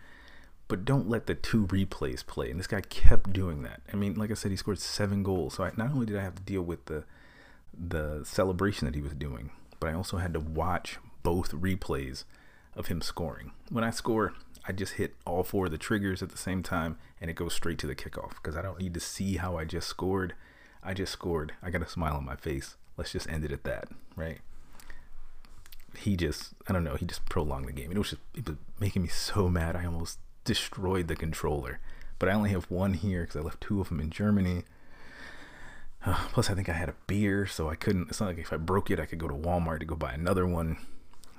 But 0.69 0.85
don't 0.85 1.09
let 1.09 1.27
the 1.27 1.35
two 1.35 1.67
replays 1.67 2.27
play. 2.27 2.51
And 2.51 2.59
this 2.59 2.67
guy 2.67 2.81
kept 2.81 3.33
doing 3.33 3.63
that. 3.63 3.83
I 3.93 3.97
mean, 3.97 4.15
like 4.15 4.31
I 4.31 4.35
said, 4.35 4.51
he 4.51 4.57
scored 4.57 4.81
seven 4.81 5.23
goals. 5.23 5.55
So 5.55 5.65
I, 5.65 5.71
not 5.77 5.91
only 5.93 6.07
did 6.07 6.17
I 6.17 6.23
have 6.23 6.37
to 6.37 6.43
deal 6.43 6.63
with 6.63 6.87
the 6.87 7.05
the 7.79 8.25
celebration 8.25 8.87
that 8.87 8.95
he 8.95 9.03
was 9.03 9.13
doing, 9.13 9.51
but 9.81 9.91
I 9.91 9.93
also 9.93 10.17
had 10.17 10.33
to 10.33 10.41
watch 10.41 10.99
both 11.23 11.53
replays 11.53 12.25
of 12.77 12.87
him 12.87 13.01
scoring. 13.01 13.53
When 13.71 13.83
I 13.83 13.91
score, 13.91 14.35
I 14.69 14.73
just 14.73 14.95
hit 14.95 15.15
all 15.25 15.43
four 15.43 15.67
of 15.67 15.73
the 15.73 15.79
triggers 15.79 16.23
at 16.23 16.29
the 16.29 16.39
same 16.39 16.63
time 16.63 16.99
and 17.21 17.31
it 17.31 17.35
goes 17.35 17.55
straight 17.55 17.79
to 17.79 17.87
the 17.87 17.95
kickoff 17.95 18.35
because 18.35 18.57
I 18.57 18.63
don't 18.63 18.81
need 18.81 18.95
to 18.95 19.01
see 19.01 19.37
how 19.37 19.57
I 19.57 19.65
just 19.65 19.89
scored. 19.89 20.35
I 20.83 20.95
just 20.95 21.13
scored. 21.13 21.53
I 21.63 21.71
got 21.71 21.83
a 21.83 21.89
smile 21.89 22.17
on 22.17 22.25
my 22.25 22.37
face. 22.37 22.77
Let's 22.97 23.13
just 23.13 23.29
end 23.29 23.45
it 23.45 23.53
at 23.53 23.65
that, 23.65 23.89
right? 24.15 24.39
He 25.99 26.17
just, 26.17 26.53
I 26.69 26.73
don't 26.73 26.85
know, 26.85 26.97
he 26.97 27.07
just 27.07 27.27
prolonged 27.27 27.69
the 27.69 27.73
game. 27.73 27.91
It 27.91 27.99
was 27.99 28.11
just, 28.11 28.23
it 28.35 28.47
was 28.47 28.57
making 28.79 29.03
me 29.03 29.09
so 29.09 29.49
mad. 29.49 29.77
I 29.77 29.87
almost 29.87 30.19
destroyed 30.45 31.09
the 31.09 31.17
controller. 31.17 31.81
But 32.19 32.29
I 32.29 32.33
only 32.33 32.51
have 32.51 32.71
one 32.71 32.95
here 32.95 33.23
because 33.23 33.37
I 33.37 33.41
left 33.41 33.61
two 33.61 33.81
of 33.81 33.89
them 33.89 34.01
in 34.01 34.11
Germany. 34.11 34.65
Uh, 36.05 36.27
plus, 36.33 36.51
I 36.51 36.55
think 36.55 36.69
I 36.69 36.75
had 36.75 36.89
a 36.89 36.95
beer, 37.07 37.47
so 37.47 37.69
I 37.69 37.75
couldn't. 37.75 38.09
It's 38.09 38.21
not 38.21 38.29
like 38.29 38.39
if 38.39 38.53
I 38.53 38.57
broke 38.57 38.91
it, 38.91 39.01
I 39.01 39.07
could 39.07 39.19
go 39.19 39.29
to 39.29 39.35
Walmart 39.35 39.81
to 39.81 39.87
go 39.87 39.97
buy 39.97 40.13
another 40.13 40.47
one. 40.47 40.79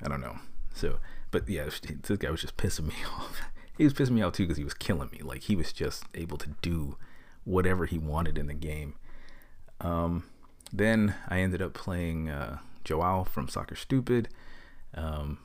I 0.03 0.07
don't 0.07 0.21
know. 0.21 0.37
So 0.77 0.99
but 1.31 1.47
yeah, 1.49 1.65
this 2.03 2.17
guy 2.17 2.31
was 2.31 2.41
just 2.41 2.57
pissing 2.57 2.87
me 2.87 2.95
off. 3.17 3.41
he 3.77 3.83
was 3.83 3.93
pissing 3.93 4.11
me 4.11 4.21
off 4.21 4.33
too 4.33 4.43
because 4.43 4.57
he 4.57 4.63
was 4.63 4.73
killing 4.73 5.09
me. 5.11 5.19
Like 5.19 5.43
he 5.43 5.55
was 5.55 5.73
just 5.73 6.03
able 6.13 6.37
to 6.37 6.49
do 6.61 6.97
whatever 7.43 7.85
he 7.85 7.97
wanted 7.97 8.37
in 8.37 8.47
the 8.47 8.53
game. 8.53 8.95
Um, 9.79 10.23
then 10.73 11.15
I 11.29 11.39
ended 11.39 11.61
up 11.61 11.73
playing 11.73 12.29
uh, 12.29 12.59
Joao 12.83 13.23
from 13.23 13.47
Soccer 13.47 13.75
Stupid. 13.75 14.29
Um, 14.93 15.39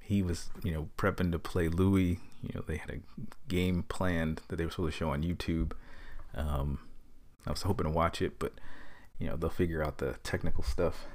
he 0.00 0.22
was, 0.22 0.50
you 0.62 0.72
know, 0.72 0.88
prepping 0.98 1.32
to 1.32 1.38
play 1.38 1.68
Louis. 1.68 2.18
You 2.42 2.50
know, 2.54 2.64
they 2.66 2.76
had 2.76 2.90
a 2.90 3.00
game 3.48 3.84
planned 3.84 4.42
that 4.48 4.56
they 4.56 4.64
were 4.64 4.70
supposed 4.70 4.92
to 4.92 4.98
show 4.98 5.10
on 5.10 5.22
YouTube. 5.22 5.72
Um, 6.34 6.80
I 7.46 7.50
was 7.50 7.62
hoping 7.62 7.84
to 7.84 7.90
watch 7.92 8.20
it, 8.20 8.38
but 8.38 8.52
you 9.18 9.28
know 9.28 9.36
they'll 9.36 9.50
figure 9.50 9.82
out 9.82 9.98
the 9.98 10.16
technical 10.22 10.64
stuff. 10.64 11.06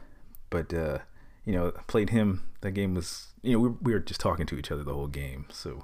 But 0.50 0.74
uh, 0.74 1.00
you 1.50 1.56
know, 1.56 1.72
played 1.88 2.12
him. 2.12 2.44
That 2.62 2.74
game 2.74 2.94
was, 2.94 3.30
you 3.42 3.54
know, 3.54 3.60
we, 3.60 3.70
we 3.82 3.94
were 3.94 4.00
just 4.00 4.20
talking 4.20 4.46
to 4.46 4.60
each 4.60 4.70
other 4.70 4.84
the 4.84 4.94
whole 4.94 5.08
game, 5.08 5.48
so 5.52 5.84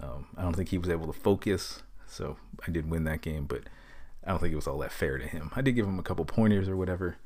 um, 0.00 0.28
I 0.34 0.40
don't 0.40 0.56
think 0.56 0.70
he 0.70 0.78
was 0.78 0.88
able 0.88 1.06
to 1.06 1.12
focus. 1.12 1.82
So 2.06 2.38
I 2.66 2.70
did 2.70 2.88
win 2.88 3.04
that 3.04 3.20
game, 3.20 3.44
but 3.44 3.64
I 4.26 4.30
don't 4.30 4.38
think 4.38 4.54
it 4.54 4.56
was 4.56 4.66
all 4.66 4.78
that 4.78 4.92
fair 4.92 5.18
to 5.18 5.26
him. 5.26 5.50
I 5.54 5.60
did 5.60 5.72
give 5.72 5.84
him 5.86 5.98
a 5.98 6.02
couple 6.02 6.24
pointers 6.24 6.70
or 6.70 6.76
whatever. 6.78 7.16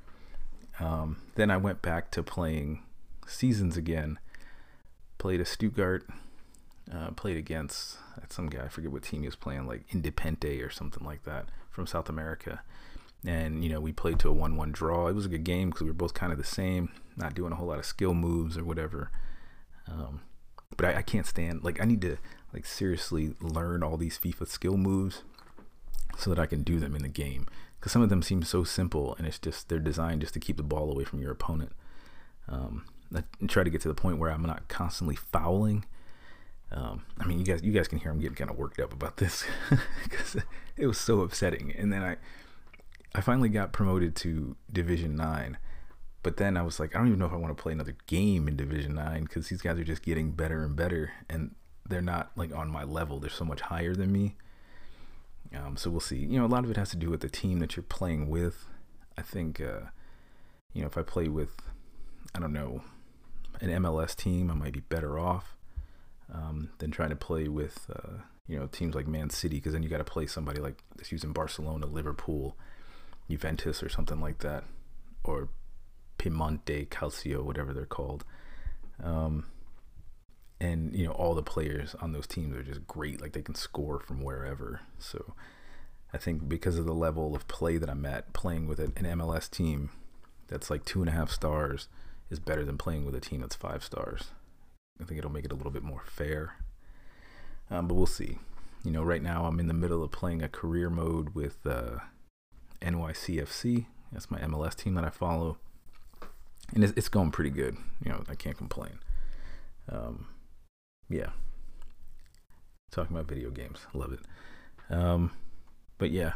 Um, 0.81 1.18
then 1.37 1.53
I 1.53 1.57
went 1.57 1.81
back 1.81 2.11
to 2.12 2.22
playing 2.24 2.83
seasons 3.29 3.76
again. 3.76 4.18
Played 5.18 5.41
a 5.41 5.45
Stuttgart. 5.45 6.05
Uh, 6.93 7.12
played 7.12 7.37
against 7.37 7.99
some 8.29 8.49
guy. 8.49 8.64
I 8.64 8.68
forget 8.68 8.91
what 8.91 9.05
team 9.05 9.20
he 9.20 9.29
was 9.29 9.37
playing, 9.37 9.68
like 9.68 9.87
Independiente 9.91 10.66
or 10.66 10.70
something 10.70 11.07
like 11.07 11.22
that 11.22 11.47
from 11.70 11.87
South 11.87 12.09
America. 12.09 12.62
And 13.27 13.64
you 13.64 13.71
know 13.71 13.81
we 13.81 13.93
played 13.93 14.19
to 14.21 14.29
a 14.29 14.33
one-one 14.33 14.73
draw. 14.73 15.09
It 15.09 15.14
was 15.14 15.27
a 15.27 15.31
good 15.31 15.45
game 15.45 15.71
because 15.71 15.83
we 15.83 15.89
were 15.89 15.95
both 15.95 16.14
kind 16.14 16.33
of 16.33 16.39
the 16.39 16.45
same, 16.45 16.91
not 17.16 17.35
doing 17.35 17.53
a 17.53 17.57
whole 17.57 17.66
lot 17.66 17.79
of 17.79 17.85
skill 17.85 18.14
moves 18.14 18.57
or 18.57 18.64
whatever. 18.64 19.11
Um, 19.89 20.21
but 20.77 20.87
I, 20.87 20.99
I 20.99 21.03
can't 21.03 21.27
stand 21.27 21.64
like 21.64 21.81
I 21.81 21.85
need 21.85 22.03
to 22.03 22.19
like 22.53 22.64
seriously 22.64 23.35
learn 23.41 23.83
all 23.83 23.97
these 23.97 24.19
FIFA 24.19 24.47
skill 24.47 24.77
moves 24.77 25.23
so 26.16 26.31
that 26.31 26.39
I 26.39 26.47
can 26.47 26.62
do 26.62 26.79
them 26.79 26.95
in 26.95 27.03
the 27.03 27.09
game. 27.09 27.47
Because 27.79 27.93
some 27.93 28.03
of 28.03 28.09
them 28.09 28.23
seem 28.23 28.43
so 28.43 28.64
simple 28.64 29.14
and 29.16 29.27
it's 29.27 29.39
just 29.39 29.69
they're 29.69 29.79
designed 29.79 30.21
just 30.21 30.35
to 30.35 30.41
keep 30.41 30.57
the 30.57 30.62
ball 30.62 30.91
away 30.91 31.05
from 31.05 31.21
your 31.21 31.31
opponent. 31.31 31.73
Um, 32.49 32.87
I 33.14 33.23
try 33.47 33.62
to 33.62 33.71
get 33.71 33.81
to 33.83 33.89
the 33.89 33.95
point 33.95 34.19
where 34.19 34.31
I'm 34.31 34.43
not 34.43 34.69
constantly 34.69 35.16
fouling. 35.16 35.85
Um, 36.71 37.05
I 37.19 37.27
mean, 37.27 37.39
you 37.39 37.45
guys, 37.45 37.62
you 37.62 37.73
guys 37.73 37.89
can 37.89 37.99
hear 37.99 38.11
I'm 38.11 38.21
getting 38.21 38.37
kind 38.37 38.51
of 38.51 38.59
worked 38.59 38.81
up 38.81 38.93
about 38.93 39.16
this 39.16 39.45
because 40.03 40.37
it 40.77 40.87
was 40.87 40.99
so 40.99 41.21
upsetting. 41.21 41.73
And 41.77 41.93
then 41.93 42.03
I, 42.03 42.16
I 43.14 43.20
finally 43.20 43.48
got 43.48 43.72
promoted 43.72 44.14
to 44.16 44.56
Division 44.72 45.16
Nine, 45.16 45.59
but 46.22 46.36
then 46.36 46.56
I 46.56 46.62
was 46.62 46.78
like, 46.78 46.94
I 46.94 46.98
don't 46.98 47.09
even 47.09 47.18
know 47.18 47.26
if 47.26 47.32
I 47.32 47.36
want 47.36 47.56
to 47.56 47.62
play 47.62 47.72
another 47.72 47.96
game 48.06 48.48
in 48.48 48.56
Division 48.56 48.94
Nine 48.94 49.22
because 49.22 49.48
these 49.48 49.62
guys 49.62 49.78
are 49.78 49.84
just 49.84 50.02
getting 50.02 50.32
better 50.32 50.62
and 50.62 50.76
better, 50.76 51.12
and 51.28 51.54
they're 51.88 52.02
not 52.02 52.30
like 52.36 52.54
on 52.54 52.70
my 52.70 52.84
level. 52.84 53.18
They're 53.18 53.30
so 53.30 53.44
much 53.44 53.62
higher 53.62 53.94
than 53.94 54.12
me. 54.12 54.36
Um, 55.56 55.76
so 55.76 55.90
we'll 55.90 56.00
see. 56.00 56.18
You 56.18 56.38
know, 56.38 56.44
a 56.44 56.48
lot 56.48 56.64
of 56.64 56.70
it 56.70 56.76
has 56.76 56.90
to 56.90 56.96
do 56.96 57.11
with 57.11 57.20
the 57.20 57.28
team 57.28 57.59
that 57.61 57.76
you're 57.76 57.82
playing 57.82 58.28
with. 58.28 58.66
I 59.16 59.22
think, 59.22 59.61
uh, 59.61 59.88
you 60.74 60.82
know, 60.82 60.86
if 60.86 60.98
I 60.98 61.02
play 61.02 61.28
with, 61.28 61.62
I 62.34 62.40
don't 62.40 62.52
know, 62.52 62.82
an 63.61 63.70
MLS 63.82 64.14
team, 64.14 64.50
I 64.50 64.54
might 64.54 64.72
be 64.72 64.80
better 64.80 65.18
off 65.18 65.56
um, 66.32 66.70
than 66.78 66.90
trying 66.90 67.11
to 67.11 67.16
play 67.16 67.48
with, 67.48 67.86
uh, 67.92 68.18
you 68.46 68.59
know, 68.59 68.66
teams 68.66 68.94
like 68.94 69.06
Man 69.06 69.30
City, 69.30 69.56
because 69.56 69.72
then 69.72 69.82
you 69.82 69.88
got 69.88 69.98
to 69.98 70.04
play 70.04 70.26
somebody 70.26 70.61
like 70.61 70.82
this 70.96 71.11
using 71.11 71.32
Barcelona, 71.32 71.86
Liverpool, 71.86 72.56
Juventus, 73.29 73.83
or 73.83 73.89
something 73.89 74.20
like 74.20 74.39
that, 74.39 74.64
or 75.24 75.49
Piemonte, 76.18 76.89
Calcio, 76.89 77.43
whatever 77.43 77.72
they're 77.72 77.87
called. 77.87 78.24
Um, 79.03 79.47
and 80.61 80.95
you 80.95 81.07
know 81.07 81.12
all 81.12 81.35
the 81.35 81.43
players 81.43 81.95
on 82.01 82.12
those 82.12 82.26
teams 82.26 82.57
are 82.57 82.62
just 82.62 82.87
great. 82.87 83.20
Like 83.20 83.33
they 83.33 83.43
can 83.43 83.55
score 83.55 84.01
from 84.01 84.22
wherever. 84.22 84.81
So 84.99 85.35
i 86.12 86.16
think 86.16 86.49
because 86.49 86.79
of 86.79 86.87
the 86.87 86.95
level 86.95 87.37
of 87.37 87.47
play 87.49 87.76
that 87.76 87.91
i'm 87.91 88.07
at 88.07 88.33
playing 88.33 88.66
with 88.66 88.81
an 88.81 88.93
mls 88.93 89.51
team 89.51 89.91
that's 90.49 90.70
like 90.70 90.85
two 90.85 91.01
and 91.01 91.09
a 91.09 91.12
half 91.12 91.31
stars 91.31 91.89
is 92.31 92.39
better 92.41 92.64
than 92.64 92.79
playing 92.79 93.05
with 93.05 93.14
a 93.14 93.20
team 93.20 93.41
that's 93.41 93.55
five 93.55 93.83
stars. 93.85 94.33
I 95.01 95.05
think 95.05 95.18
it'll 95.18 95.31
make 95.31 95.45
it 95.45 95.53
a 95.53 95.55
little 95.55 95.72
bit 95.72 95.83
more 95.83 96.03
fair. 96.07 96.57
Um, 97.70 97.87
but 97.87 97.95
we'll 97.95 98.07
see. 98.07 98.39
You 98.85 98.91
know 98.91 99.03
right 99.03 99.22
now 99.22 99.45
i'm 99.45 99.61
in 99.61 99.66
the 99.66 99.74
middle 99.74 100.03
of 100.03 100.11
playing 100.11 100.43
a 100.43 100.49
career 100.49 100.89
mode 100.89 101.35
with 101.35 101.59
uh, 101.66 101.99
nycfc 102.83 103.87
that's 104.12 104.31
my 104.31 104.39
mls 104.39 104.74
team 104.74 104.95
that 104.95 105.05
i 105.05 105.11
follow 105.11 105.59
and 106.74 106.85
it's, 106.85 106.93
it's 106.97 107.09
going 107.09 107.31
pretty 107.31 107.51
good 107.51 107.76
you 108.05 108.11
know 108.11 108.22
i 108.29 108.35
can't 108.35 108.57
complain 108.57 108.99
um, 109.91 110.26
yeah, 111.09 111.31
talking 112.91 113.16
about 113.16 113.29
video 113.29 113.51
games, 113.51 113.87
love 113.95 114.12
it. 114.12 114.20
Um, 114.91 115.33
but 115.97 116.11
yeah, 116.11 116.35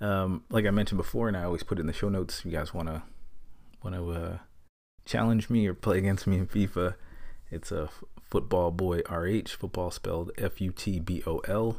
um, 0.00 0.42
like 0.50 0.66
I 0.66 0.70
mentioned 0.70 0.98
before, 0.98 1.28
and 1.28 1.36
I 1.36 1.44
always 1.44 1.62
put 1.62 1.78
it 1.78 1.82
in 1.82 1.86
the 1.86 1.92
show 1.92 2.08
notes. 2.08 2.40
If 2.40 2.46
you 2.46 2.52
guys 2.52 2.74
wanna 2.74 3.04
wanna 3.82 4.06
uh, 4.08 4.38
challenge 5.04 5.48
me 5.48 5.66
or 5.66 5.74
play 5.74 5.98
against 5.98 6.26
me 6.26 6.38
in 6.38 6.46
FIFA, 6.46 6.94
it's 7.50 7.70
a 7.70 7.84
f- 7.84 8.04
football 8.20 8.70
boy 8.70 9.00
RH. 9.08 9.50
Football 9.58 9.90
spelled 9.90 10.32
F 10.36 10.60
U 10.60 10.72
T 10.72 10.98
B 10.98 11.22
O 11.26 11.38
L. 11.46 11.76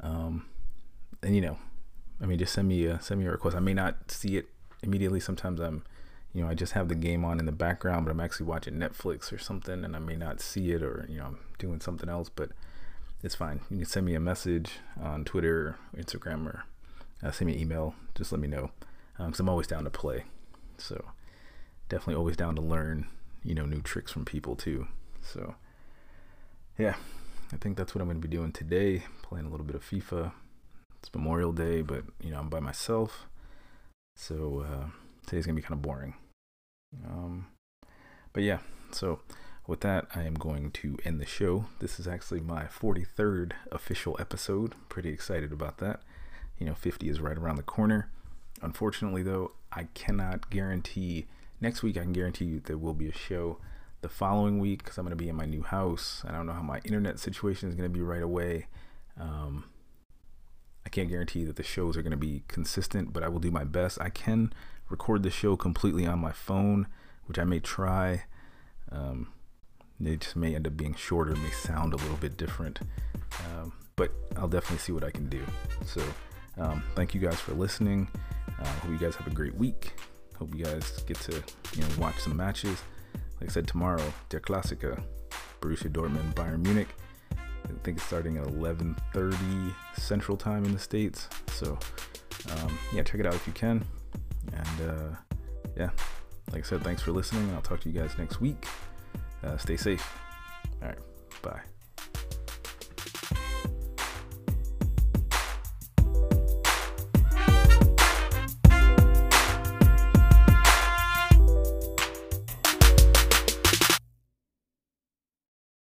Um, 0.00 0.46
and 1.22 1.34
you 1.34 1.42
know, 1.42 1.58
I 2.22 2.26
mean, 2.26 2.38
just 2.38 2.52
send 2.52 2.68
me 2.68 2.84
a 2.84 3.00
send 3.00 3.20
me 3.20 3.26
a 3.26 3.30
request. 3.30 3.56
I 3.56 3.60
may 3.60 3.74
not 3.74 4.10
see 4.10 4.36
it 4.36 4.48
immediately. 4.82 5.20
Sometimes 5.20 5.60
I'm 5.60 5.82
you 6.32 6.42
know, 6.42 6.48
I 6.48 6.54
just 6.54 6.74
have 6.74 6.88
the 6.88 6.94
game 6.94 7.24
on 7.24 7.40
in 7.40 7.46
the 7.46 7.52
background, 7.52 8.04
but 8.04 8.12
I'm 8.12 8.20
actually 8.20 8.46
watching 8.46 8.74
Netflix 8.74 9.32
or 9.32 9.38
something 9.38 9.84
and 9.84 9.96
I 9.96 9.98
may 9.98 10.16
not 10.16 10.40
see 10.40 10.70
it 10.70 10.82
or, 10.82 11.06
you 11.08 11.18
know, 11.18 11.24
I'm 11.24 11.38
doing 11.58 11.80
something 11.80 12.08
else, 12.08 12.28
but 12.28 12.50
it's 13.22 13.34
fine. 13.34 13.60
You 13.68 13.78
can 13.78 13.86
send 13.86 14.06
me 14.06 14.14
a 14.14 14.20
message 14.20 14.78
on 15.00 15.24
Twitter 15.24 15.76
or 15.94 16.00
Instagram 16.00 16.46
or 16.46 16.64
uh, 17.22 17.32
send 17.32 17.48
me 17.48 17.54
an 17.54 17.60
email. 17.60 17.94
Just 18.14 18.30
let 18.30 18.40
me 18.40 18.46
know 18.46 18.70
because 19.18 19.40
um, 19.40 19.46
I'm 19.46 19.48
always 19.48 19.66
down 19.66 19.84
to 19.84 19.90
play. 19.90 20.24
So 20.78 21.04
definitely 21.88 22.14
always 22.14 22.36
down 22.36 22.54
to 22.54 22.62
learn, 22.62 23.08
you 23.42 23.54
know, 23.54 23.66
new 23.66 23.82
tricks 23.82 24.12
from 24.12 24.24
people 24.24 24.54
too. 24.54 24.86
So 25.22 25.56
yeah, 26.78 26.94
I 27.52 27.56
think 27.56 27.76
that's 27.76 27.92
what 27.92 28.02
I'm 28.02 28.08
going 28.08 28.20
to 28.20 28.28
be 28.28 28.34
doing 28.34 28.52
today. 28.52 29.02
Playing 29.22 29.46
a 29.46 29.50
little 29.50 29.66
bit 29.66 29.74
of 29.74 29.84
FIFA. 29.84 30.30
It's 31.00 31.14
Memorial 31.14 31.52
Day, 31.52 31.82
but, 31.82 32.04
you 32.20 32.30
know, 32.30 32.38
I'm 32.38 32.48
by 32.48 32.60
myself. 32.60 33.26
So, 34.16 34.66
uh, 34.68 34.90
today's 35.26 35.46
gonna 35.46 35.56
be 35.56 35.62
kind 35.62 35.72
of 35.72 35.82
boring. 35.82 36.14
Um, 37.06 37.46
but 38.32 38.42
yeah, 38.42 38.58
so 38.92 39.20
with 39.66 39.80
that, 39.80 40.06
I 40.14 40.24
am 40.24 40.34
going 40.34 40.72
to 40.72 40.98
end 41.04 41.20
the 41.20 41.26
show. 41.26 41.66
This 41.78 41.98
is 41.98 42.06
actually 42.06 42.40
my 42.40 42.64
43rd 42.64 43.52
official 43.72 44.16
episode. 44.20 44.74
Pretty 44.88 45.10
excited 45.10 45.52
about 45.52 45.78
that. 45.78 46.00
You 46.58 46.66
know, 46.66 46.74
50 46.74 47.08
is 47.08 47.20
right 47.20 47.38
around 47.38 47.56
the 47.56 47.62
corner. 47.62 48.10
Unfortunately, 48.60 49.22
though, 49.22 49.52
I 49.72 49.84
cannot 49.94 50.50
guarantee 50.50 51.26
next 51.60 51.82
week. 51.82 51.96
I 51.96 52.02
can 52.02 52.12
guarantee 52.12 52.46
you 52.46 52.60
there 52.60 52.76
will 52.76 52.94
be 52.94 53.08
a 53.08 53.14
show. 53.14 53.58
The 54.02 54.08
following 54.08 54.58
week, 54.58 54.82
because 54.82 54.98
I'm 54.98 55.04
going 55.04 55.16
to 55.16 55.22
be 55.22 55.28
in 55.28 55.36
my 55.36 55.46
new 55.46 55.62
house, 55.62 56.24
I 56.26 56.32
don't 56.32 56.46
know 56.46 56.52
how 56.52 56.62
my 56.62 56.80
internet 56.84 57.18
situation 57.18 57.68
is 57.68 57.74
going 57.74 57.88
to 57.88 57.92
be 57.92 58.02
right 58.02 58.22
away. 58.22 58.66
Um, 59.18 59.64
I 60.84 60.88
can't 60.88 61.08
guarantee 61.08 61.44
that 61.44 61.56
the 61.56 61.62
shows 61.62 61.96
are 61.96 62.02
going 62.02 62.10
to 62.12 62.16
be 62.16 62.42
consistent, 62.48 63.12
but 63.12 63.22
I 63.22 63.28
will 63.28 63.38
do 63.38 63.50
my 63.50 63.64
best. 63.64 64.00
I 64.00 64.08
can 64.08 64.52
record 64.88 65.22
the 65.22 65.30
show 65.30 65.56
completely 65.56 66.06
on 66.06 66.18
my 66.18 66.32
phone, 66.32 66.86
which 67.26 67.38
I 67.38 67.44
may 67.44 67.60
try. 67.60 68.24
Um, 68.90 69.32
it 70.02 70.20
just 70.20 70.36
may 70.36 70.54
end 70.54 70.66
up 70.66 70.76
being 70.76 70.94
shorter, 70.94 71.34
may 71.36 71.50
sound 71.50 71.92
a 71.92 71.96
little 71.96 72.16
bit 72.16 72.36
different, 72.36 72.80
um, 73.40 73.72
but 73.96 74.12
I'll 74.36 74.48
definitely 74.48 74.78
see 74.78 74.92
what 74.92 75.04
I 75.04 75.10
can 75.10 75.28
do. 75.28 75.44
So, 75.84 76.02
um, 76.56 76.82
thank 76.94 77.14
you 77.14 77.20
guys 77.20 77.38
for 77.38 77.52
listening. 77.52 78.08
Uh, 78.58 78.64
hope 78.64 78.90
you 78.90 78.98
guys 78.98 79.14
have 79.16 79.26
a 79.26 79.30
great 79.30 79.54
week. 79.54 79.92
Hope 80.38 80.54
you 80.54 80.64
guys 80.64 81.02
get 81.06 81.18
to 81.20 81.42
you 81.74 81.82
know 81.82 81.88
watch 81.98 82.18
some 82.18 82.36
matches. 82.36 82.82
Like 83.40 83.50
I 83.50 83.52
said, 83.52 83.68
tomorrow, 83.68 84.02
Der 84.30 84.40
Klassiker, 84.40 85.02
Borussia 85.60 85.90
Dortmund, 85.90 86.34
Bayern 86.34 86.62
Munich. 86.62 86.88
I 87.74 87.78
think 87.84 87.98
it's 87.98 88.06
starting 88.06 88.36
at 88.36 88.44
11:30 88.46 89.74
Central 89.96 90.36
Time 90.36 90.64
in 90.64 90.72
the 90.72 90.78
states. 90.78 91.28
So, 91.48 91.78
um, 92.52 92.78
yeah, 92.94 93.02
check 93.02 93.20
it 93.20 93.26
out 93.26 93.34
if 93.34 93.46
you 93.46 93.52
can. 93.52 93.84
And 94.52 94.90
uh, 94.90 95.16
yeah, 95.76 95.90
like 96.52 96.64
I 96.64 96.68
said, 96.68 96.82
thanks 96.82 97.02
for 97.02 97.12
listening. 97.12 97.50
I'll 97.54 97.62
talk 97.62 97.80
to 97.80 97.90
you 97.90 97.98
guys 97.98 98.16
next 98.18 98.40
week. 98.40 98.66
Uh, 99.42 99.56
stay 99.56 99.76
safe. 99.76 100.06
All 100.82 100.88
right. 100.88 100.98
Bye. 101.42 101.69